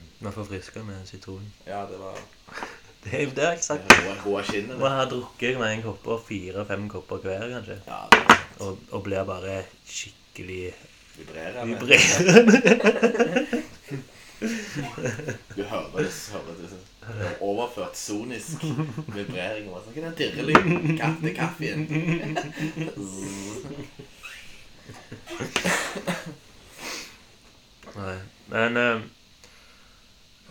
friske 0.51 0.83
med 0.87 1.07
sitron. 1.09 1.47
Ja, 1.67 1.83
det 1.91 1.99
var 2.01 2.19
Det 3.07 3.13
er 3.15 3.23
jo 3.23 3.31
det 3.37 3.45
har 3.45 3.53
jeg 3.55 3.63
sagt. 3.63 3.93
rå, 3.93 4.15
rå 4.27 4.41
skinnet. 4.43 4.79
Vi 4.81 4.89
har 4.91 5.07
drukket 5.11 5.59
med 5.61 5.73
en 5.77 5.83
kopper, 5.85 6.19
fire-fem 6.29 6.89
kopper 6.91 7.17
hver, 7.23 7.45
kanskje. 7.55 7.77
Ja, 7.87 8.01
det 8.13 8.23
var 8.29 8.41
Og, 8.67 8.79
og 8.91 9.03
blir 9.07 9.25
bare 9.29 9.61
skikkelig 9.87 10.73
vibrerende. 11.19 11.77
vibrerende. 11.77 13.63
Du 15.57 15.63
hører 15.63 15.87
det, 15.97 16.11
hører 16.33 16.57
det 16.61 16.71
så 16.71 16.81
overført 17.41 17.97
sonisk 17.97 18.65
vibrering. 19.15 19.71
og 19.71 19.85
Sånn, 19.87 19.95
Hva 19.95 20.03
er 20.03 20.09
den 20.11 20.19
dirrelyden? 20.19 20.99
Katte 20.99 21.33
kaffen. 21.39 21.87
Nei. 27.97 28.17
Men 28.53 28.77
ehm, 28.77 29.03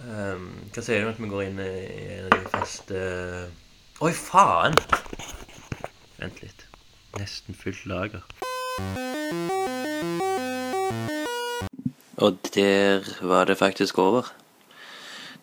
ehm, 0.05 0.47
Hva 0.73 0.83
sier 0.85 1.01
du 1.01 1.07
om 1.07 1.13
at 1.13 1.21
vi 1.21 1.29
går 1.31 1.43
inn 1.49 1.61
i 1.63 1.71
en 2.17 2.29
av 2.29 2.35
de 2.37 2.53
faste 2.53 3.01
Oi, 4.03 4.11
faen! 4.11 4.75
Vent 6.19 6.41
litt. 6.43 6.65
Nesten 7.15 7.55
fullt 7.55 7.85
lager. 7.87 8.25
Og 12.17 12.37
der 12.55 13.07
var 13.21 13.45
det 13.45 13.57
faktisk 13.57 13.99
over. 13.99 14.33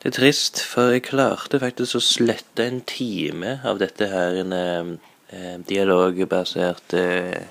Det 0.03 0.11
er 0.11 0.17
trist, 0.17 0.61
for 0.67 0.93
jeg 0.93 1.05
klarte 1.07 1.61
faktisk 1.63 1.97
å 1.97 2.03
slette 2.03 2.65
en 2.67 2.81
time 2.91 3.59
av 3.65 3.79
dette 3.81 4.09
her 4.11 4.41
en 4.41 4.55
eh, 4.57 4.89
eh, 5.31 5.59
dialogbasert 5.69 6.97
eh, 6.99 7.45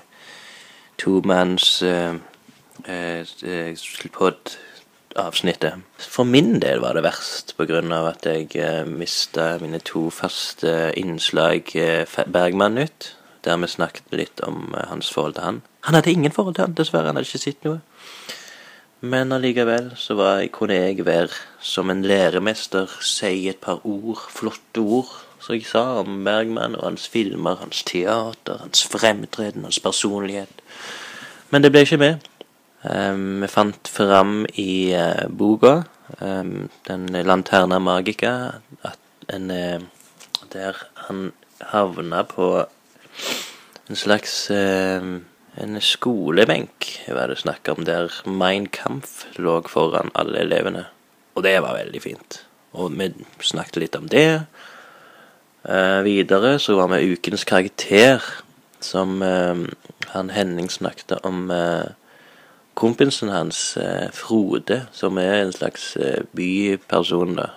tomanns 1.00 1.78
eh, 1.82 2.18
eh, 2.84 3.78
pod 4.12 4.58
avsnittet. 5.16 5.82
For 5.98 6.24
min 6.24 6.60
del 6.62 6.80
var 6.82 6.96
det 6.96 7.04
verst 7.04 7.54
pga. 7.56 7.80
at 8.08 8.26
jeg 8.26 8.56
eh, 8.56 8.84
mista 8.86 9.58
mine 9.60 9.78
to 9.78 10.10
faste 10.10 10.92
innslag 10.96 11.76
eh, 11.76 12.06
Bergman-nytt, 12.26 13.16
der 13.44 13.56
vi 13.56 13.66
snakket 13.66 14.04
litt 14.10 14.40
om 14.40 14.74
eh, 14.74 14.88
hans 14.88 15.10
forhold 15.10 15.34
til 15.34 15.42
han. 15.42 15.62
Han 15.80 15.94
hadde 15.94 16.12
ingen 16.12 16.32
forhold 16.32 16.54
til 16.54 16.64
han, 16.64 16.74
dessverre. 16.74 17.06
Han 17.06 17.16
hadde 17.16 17.28
ikke 17.28 17.38
sett 17.38 17.64
noe. 17.64 17.80
Men 19.02 19.32
allikevel 19.32 19.92
så 19.98 20.14
jeg, 20.14 20.52
kunne 20.54 20.74
jeg 20.74 21.06
være 21.06 21.34
som 21.60 21.90
en 21.90 22.04
læremester, 22.06 22.86
si 23.00 23.48
et 23.48 23.58
par 23.58 23.80
ord, 23.86 24.28
flotte 24.30 24.78
ord, 24.78 25.10
som 25.42 25.56
jeg 25.56 25.66
sa 25.66 25.82
om 26.04 26.24
Bergman 26.24 26.76
og 26.78 26.84
hans 26.86 27.08
filmer, 27.10 27.58
hans 27.58 27.82
teater, 27.82 28.60
hans 28.62 28.84
fremtreden, 28.86 29.64
hans 29.66 29.80
personlighet. 29.82 30.62
Men 31.50 31.64
det 31.64 31.72
ble 31.72 31.82
ikke 31.82 31.98
med. 31.98 32.28
Um, 32.82 33.42
vi 33.44 33.48
fant 33.48 33.88
fram 33.88 34.42
i 34.58 34.92
uh, 34.98 35.28
boka, 35.30 35.84
um, 36.18 36.68
den 36.88 37.06
Lanterna 37.26 37.78
Magica, 37.78 38.60
at 38.82 38.98
en 39.28 39.50
uh, 39.50 39.82
Der 40.52 40.76
han 41.06 41.32
havna 41.72 42.22
på 42.28 42.66
en 43.88 43.96
slags 43.96 44.50
uh, 44.50 45.22
en 45.56 45.80
skolebenk 45.80 46.88
var 47.08 47.28
det 47.28 47.38
snakk 47.42 47.68
om, 47.68 47.84
der 47.84 48.12
Mein 48.24 48.66
Kampf 48.72 49.26
lå 49.36 49.60
foran 49.68 50.10
alle 50.14 50.40
elevene. 50.40 50.86
Og 51.36 51.44
det 51.44 51.58
var 51.60 51.76
veldig 51.76 52.00
fint. 52.02 52.38
Og 52.72 52.92
vi 52.96 53.10
snakket 53.44 53.76
litt 53.82 53.96
om 53.96 54.08
det. 54.08 54.46
Eh, 55.68 56.00
videre 56.02 56.56
så 56.58 56.76
var 56.76 56.88
vi 56.94 57.12
ukens 57.12 57.44
karakter, 57.44 58.24
som 58.80 59.20
eh, 59.22 59.60
han 60.14 60.32
Henning 60.32 60.70
snakket 60.72 61.20
om 61.22 61.50
eh, 61.50 61.92
kompisen 62.74 63.28
hans, 63.28 63.76
eh, 63.76 64.10
Frode, 64.12 64.86
som 64.92 65.18
er 65.18 65.42
en 65.42 65.52
slags 65.52 65.96
eh, 65.96 66.22
byperson, 66.36 67.36
da. 67.36 67.50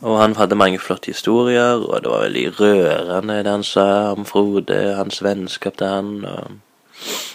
Og 0.00 0.18
han 0.18 0.36
hadde 0.36 0.56
mange 0.56 0.78
flotte 0.78 1.12
historier, 1.12 1.76
og 1.84 2.02
det 2.02 2.10
var 2.10 2.22
veldig 2.24 2.60
rørende 2.60 3.42
det 3.44 3.52
han 3.52 3.64
sa 3.64 4.12
om 4.12 4.24
Frode, 4.24 4.94
hans 4.96 5.22
vennskap 5.22 5.76
til 5.76 5.86
han. 5.86 6.24
og 6.24 6.50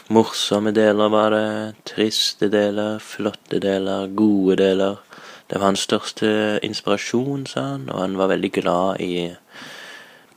Morsomme 0.09 0.71
deler 0.71 1.09
var 1.09 1.29
det, 1.35 1.75
triste 1.85 2.49
deler, 2.49 2.99
flotte 2.99 3.59
deler, 3.59 4.07
gode 4.15 4.55
deler. 4.55 4.95
Det 5.49 5.59
var 5.59 5.65
hans 5.71 5.85
største 5.85 6.59
inspirasjon, 6.63 7.45
sa 7.45 7.61
han, 7.73 7.89
og 7.89 8.01
han 8.01 8.17
var 8.17 8.31
veldig 8.33 8.51
glad 8.51 9.01
i 9.03 9.35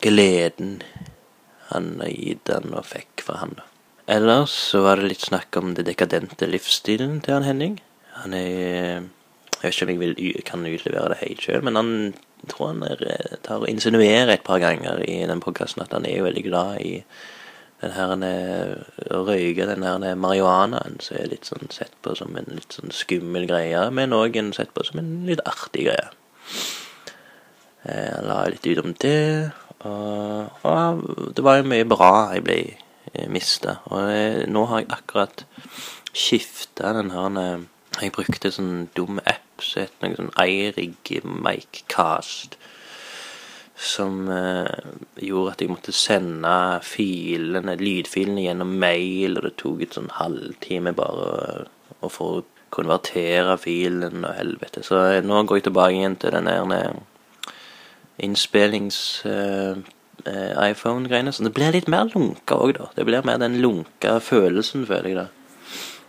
gleden 0.03 0.83
han 1.71 2.01
har 2.01 2.11
gitt 2.11 2.51
han 2.51 2.75
og 2.75 2.87
fikk 2.91 3.23
fra 3.27 3.41
han. 3.45 3.59
Ellers 4.11 4.51
så 4.51 4.81
var 4.83 4.99
det 4.99 5.13
litt 5.13 5.23
snakk 5.23 5.55
om 5.61 5.75
det 5.77 5.85
dekadente 5.87 6.49
livsstilen 6.49 7.21
til 7.23 7.37
han 7.37 7.47
Henning. 7.47 7.77
Han 8.19 8.35
er 8.35 9.07
Jeg 9.61 9.69
vet 9.69 9.75
ikke 9.75 9.85
om 9.85 9.91
jeg 9.93 10.01
vil, 10.01 10.39
kan 10.49 10.65
utlevere 10.67 11.11
det 11.13 11.19
helt 11.21 11.43
sjøl, 11.45 11.61
men 11.63 11.77
han 11.77 11.91
tror 12.49 12.71
han 12.71 12.81
er, 12.87 13.03
tar 13.45 13.61
og 13.61 13.69
insinuerer 13.69 14.33
et 14.33 14.43
par 14.47 14.59
ganger 14.63 15.03
i 15.05 15.19
den 15.29 15.43
podkasten 15.45 15.85
at 15.85 15.93
han 15.93 16.09
er 16.09 16.17
jo 16.17 16.25
veldig 16.25 16.45
glad 16.47 16.81
i 16.81 16.95
den 17.83 17.93
her 17.93 18.15
å 18.17 19.21
røyke 19.29 19.69
den 19.69 19.85
her 19.85 20.17
marihuanaen 20.17 20.97
som 21.05 21.21
er 21.21 21.29
litt 21.29 21.49
sånn 21.49 21.69
sett 21.73 21.93
på 22.01 22.17
som 22.17 22.35
en 22.41 22.49
litt 22.57 22.73
sånn 22.73 22.93
skummel 22.93 23.47
greie, 23.49 23.85
men 23.93 24.17
òg 24.17 24.41
sett 24.57 24.73
på 24.75 24.85
som 24.89 25.05
en 25.05 25.13
litt 25.29 25.45
artig 25.45 25.87
greie. 25.91 26.09
Jeg 27.85 28.25
la 28.27 28.43
litt 28.49 28.67
ut 28.67 28.83
om 28.85 28.95
det, 29.05 29.51
og, 29.85 30.65
og 30.69 31.35
det 31.37 31.45
var 31.45 31.61
jo 31.61 31.69
mye 31.73 31.89
bra 31.89 32.13
jeg 32.35 32.49
ble 32.49 32.63
mista. 33.29 33.79
Og 33.91 34.11
jeg, 34.11 34.49
nå 34.53 34.65
har 34.71 34.83
jeg 34.83 34.93
akkurat 34.97 35.45
skifta 36.13 36.95
den 36.97 37.13
her 37.15 37.67
Jeg 38.01 38.13
brukte 38.15 38.53
sånn 38.55 38.89
dum 38.97 39.19
app 39.27 39.63
som 39.65 39.83
het 39.83 39.97
noe 40.01 40.17
sånn 40.17 40.31
Eirig 40.41 41.25
Micecast 41.27 42.57
som 43.81 44.29
eh, 44.29 44.69
gjorde 45.25 45.53
at 45.55 45.63
jeg 45.65 45.71
måtte 45.73 45.93
sende 45.97 46.81
filene, 46.85 47.77
lydfilene 47.81 48.43
gjennom 48.45 48.75
mail, 48.83 49.39
og 49.39 49.47
det 49.47 49.55
tok 49.61 49.81
et 49.87 49.97
sånn 49.97 50.11
halvtime 50.19 50.93
bare 50.97 51.65
å 52.05 52.09
få 52.13 52.29
konvertere 52.71 53.57
filen 53.61 54.25
og 54.25 54.37
helvete. 54.37 54.83
Så 54.85 55.01
eh, 55.07 55.25
nå 55.25 55.43
går 55.49 55.57
jeg 55.59 55.67
tilbake 55.71 55.97
igjen 55.97 56.19
til 56.21 56.31
den 56.37 56.51
der 56.51 56.93
innspillings-iPhone-greiene. 58.21 59.81
Eh, 59.81 59.97
så 60.25 61.45
det 61.45 61.55
blir 61.55 61.73
litt 61.73 61.89
mer 61.89 62.11
lunka 62.15 62.57
òg, 62.57 62.75
da. 62.79 62.89
Det 62.97 63.07
blir 63.09 63.27
mer 63.27 63.39
den 63.39 63.61
lunka 63.63 64.19
følelsen, 64.21 64.87
føler 64.87 65.09
jeg, 65.09 65.17
da. 65.17 65.27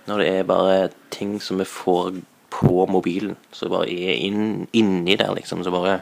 Når 0.07 0.17
det 0.23 0.27
er 0.31 0.49
bare 0.49 0.89
ting 1.13 1.39
som 1.41 1.59
vi 1.61 1.65
får 1.65 2.21
på 2.51 2.85
mobilen, 2.89 3.37
så 3.51 3.69
bare 3.69 3.89
er 3.89 4.17
inn, 4.17 4.67
inni 4.73 5.15
der, 5.15 5.33
liksom. 5.35 5.63
Så 5.63 5.71
bare 5.71 6.01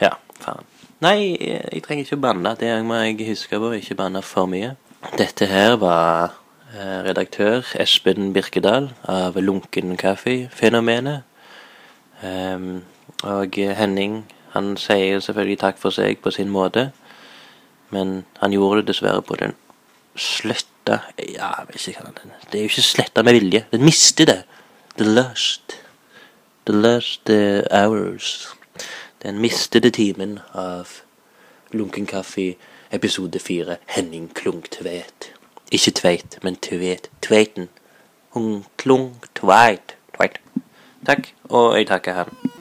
Ja, 0.00 0.14
faen. 0.40 0.64
Nei, 1.00 1.38
jeg 1.38 1.82
trenger 1.84 2.04
ikke 2.04 2.16
å 2.18 2.22
banne. 2.22 2.56
Det 2.58 2.72
må 2.82 2.96
jeg 3.04 3.28
huske 3.28 3.58
på. 3.58 3.70
Ikke 3.76 3.94
banne 3.98 4.22
for 4.26 4.50
mye. 4.50 4.72
Dette 5.18 5.46
her 5.46 5.76
var 5.78 6.32
eh, 6.74 7.04
redaktør 7.06 7.62
Espen 7.78 8.32
Birkedal 8.34 8.90
av 9.06 9.38
Lunken 9.38 9.94
Kaffe-fenomenet. 9.96 11.22
Um, 12.18 12.82
og 13.22 13.54
Henning 13.54 14.24
han 14.56 14.72
sier 14.80 15.20
selvfølgelig 15.22 15.60
takk 15.62 15.78
for 15.78 15.94
seg 15.94 16.18
på 16.24 16.32
sin 16.34 16.50
måte, 16.50 16.88
men 17.90 18.24
han 18.38 18.52
gjorde 18.52 18.82
det 18.82 18.92
dessverre 18.92 19.22
på 19.22 19.36
den 19.40 19.54
sletta 20.18 21.00
Ja, 21.18 21.50
jeg 21.60 21.66
vet 21.68 21.88
ikke 21.90 22.04
hva. 22.06 22.12
Det 22.48 22.58
er 22.58 22.64
jo 22.64 22.70
ikke 22.70 22.82
sletta 22.82 23.22
med 23.22 23.36
vilje. 23.36 23.64
Den 23.72 23.84
mister 23.84 24.24
det. 24.24 24.38
The 24.96 25.04
lust. 25.04 25.76
The 26.66 26.72
lust 26.72 27.30
hours. 27.70 28.48
Den 29.22 29.38
mistede 29.38 29.90
timen 29.90 30.38
av 30.54 30.88
Lunken 31.72 32.06
kaffe, 32.06 32.54
episode 32.90 33.38
fire, 33.38 33.76
Henning 33.86 34.30
Klung 34.34 34.62
Tveit. 34.70 35.32
Ikke 35.70 35.90
Tveit, 35.90 36.38
men 36.42 36.56
Tveit. 36.56 37.10
Tveiten. 37.22 37.68
Hun 38.30 38.64
Klung 38.76 39.20
Tveit. 39.34 39.96
Tveit. 40.16 40.40
Takk, 41.06 41.34
og 41.48 41.76
jeg 41.76 41.86
takker 41.86 42.12
han. 42.12 42.57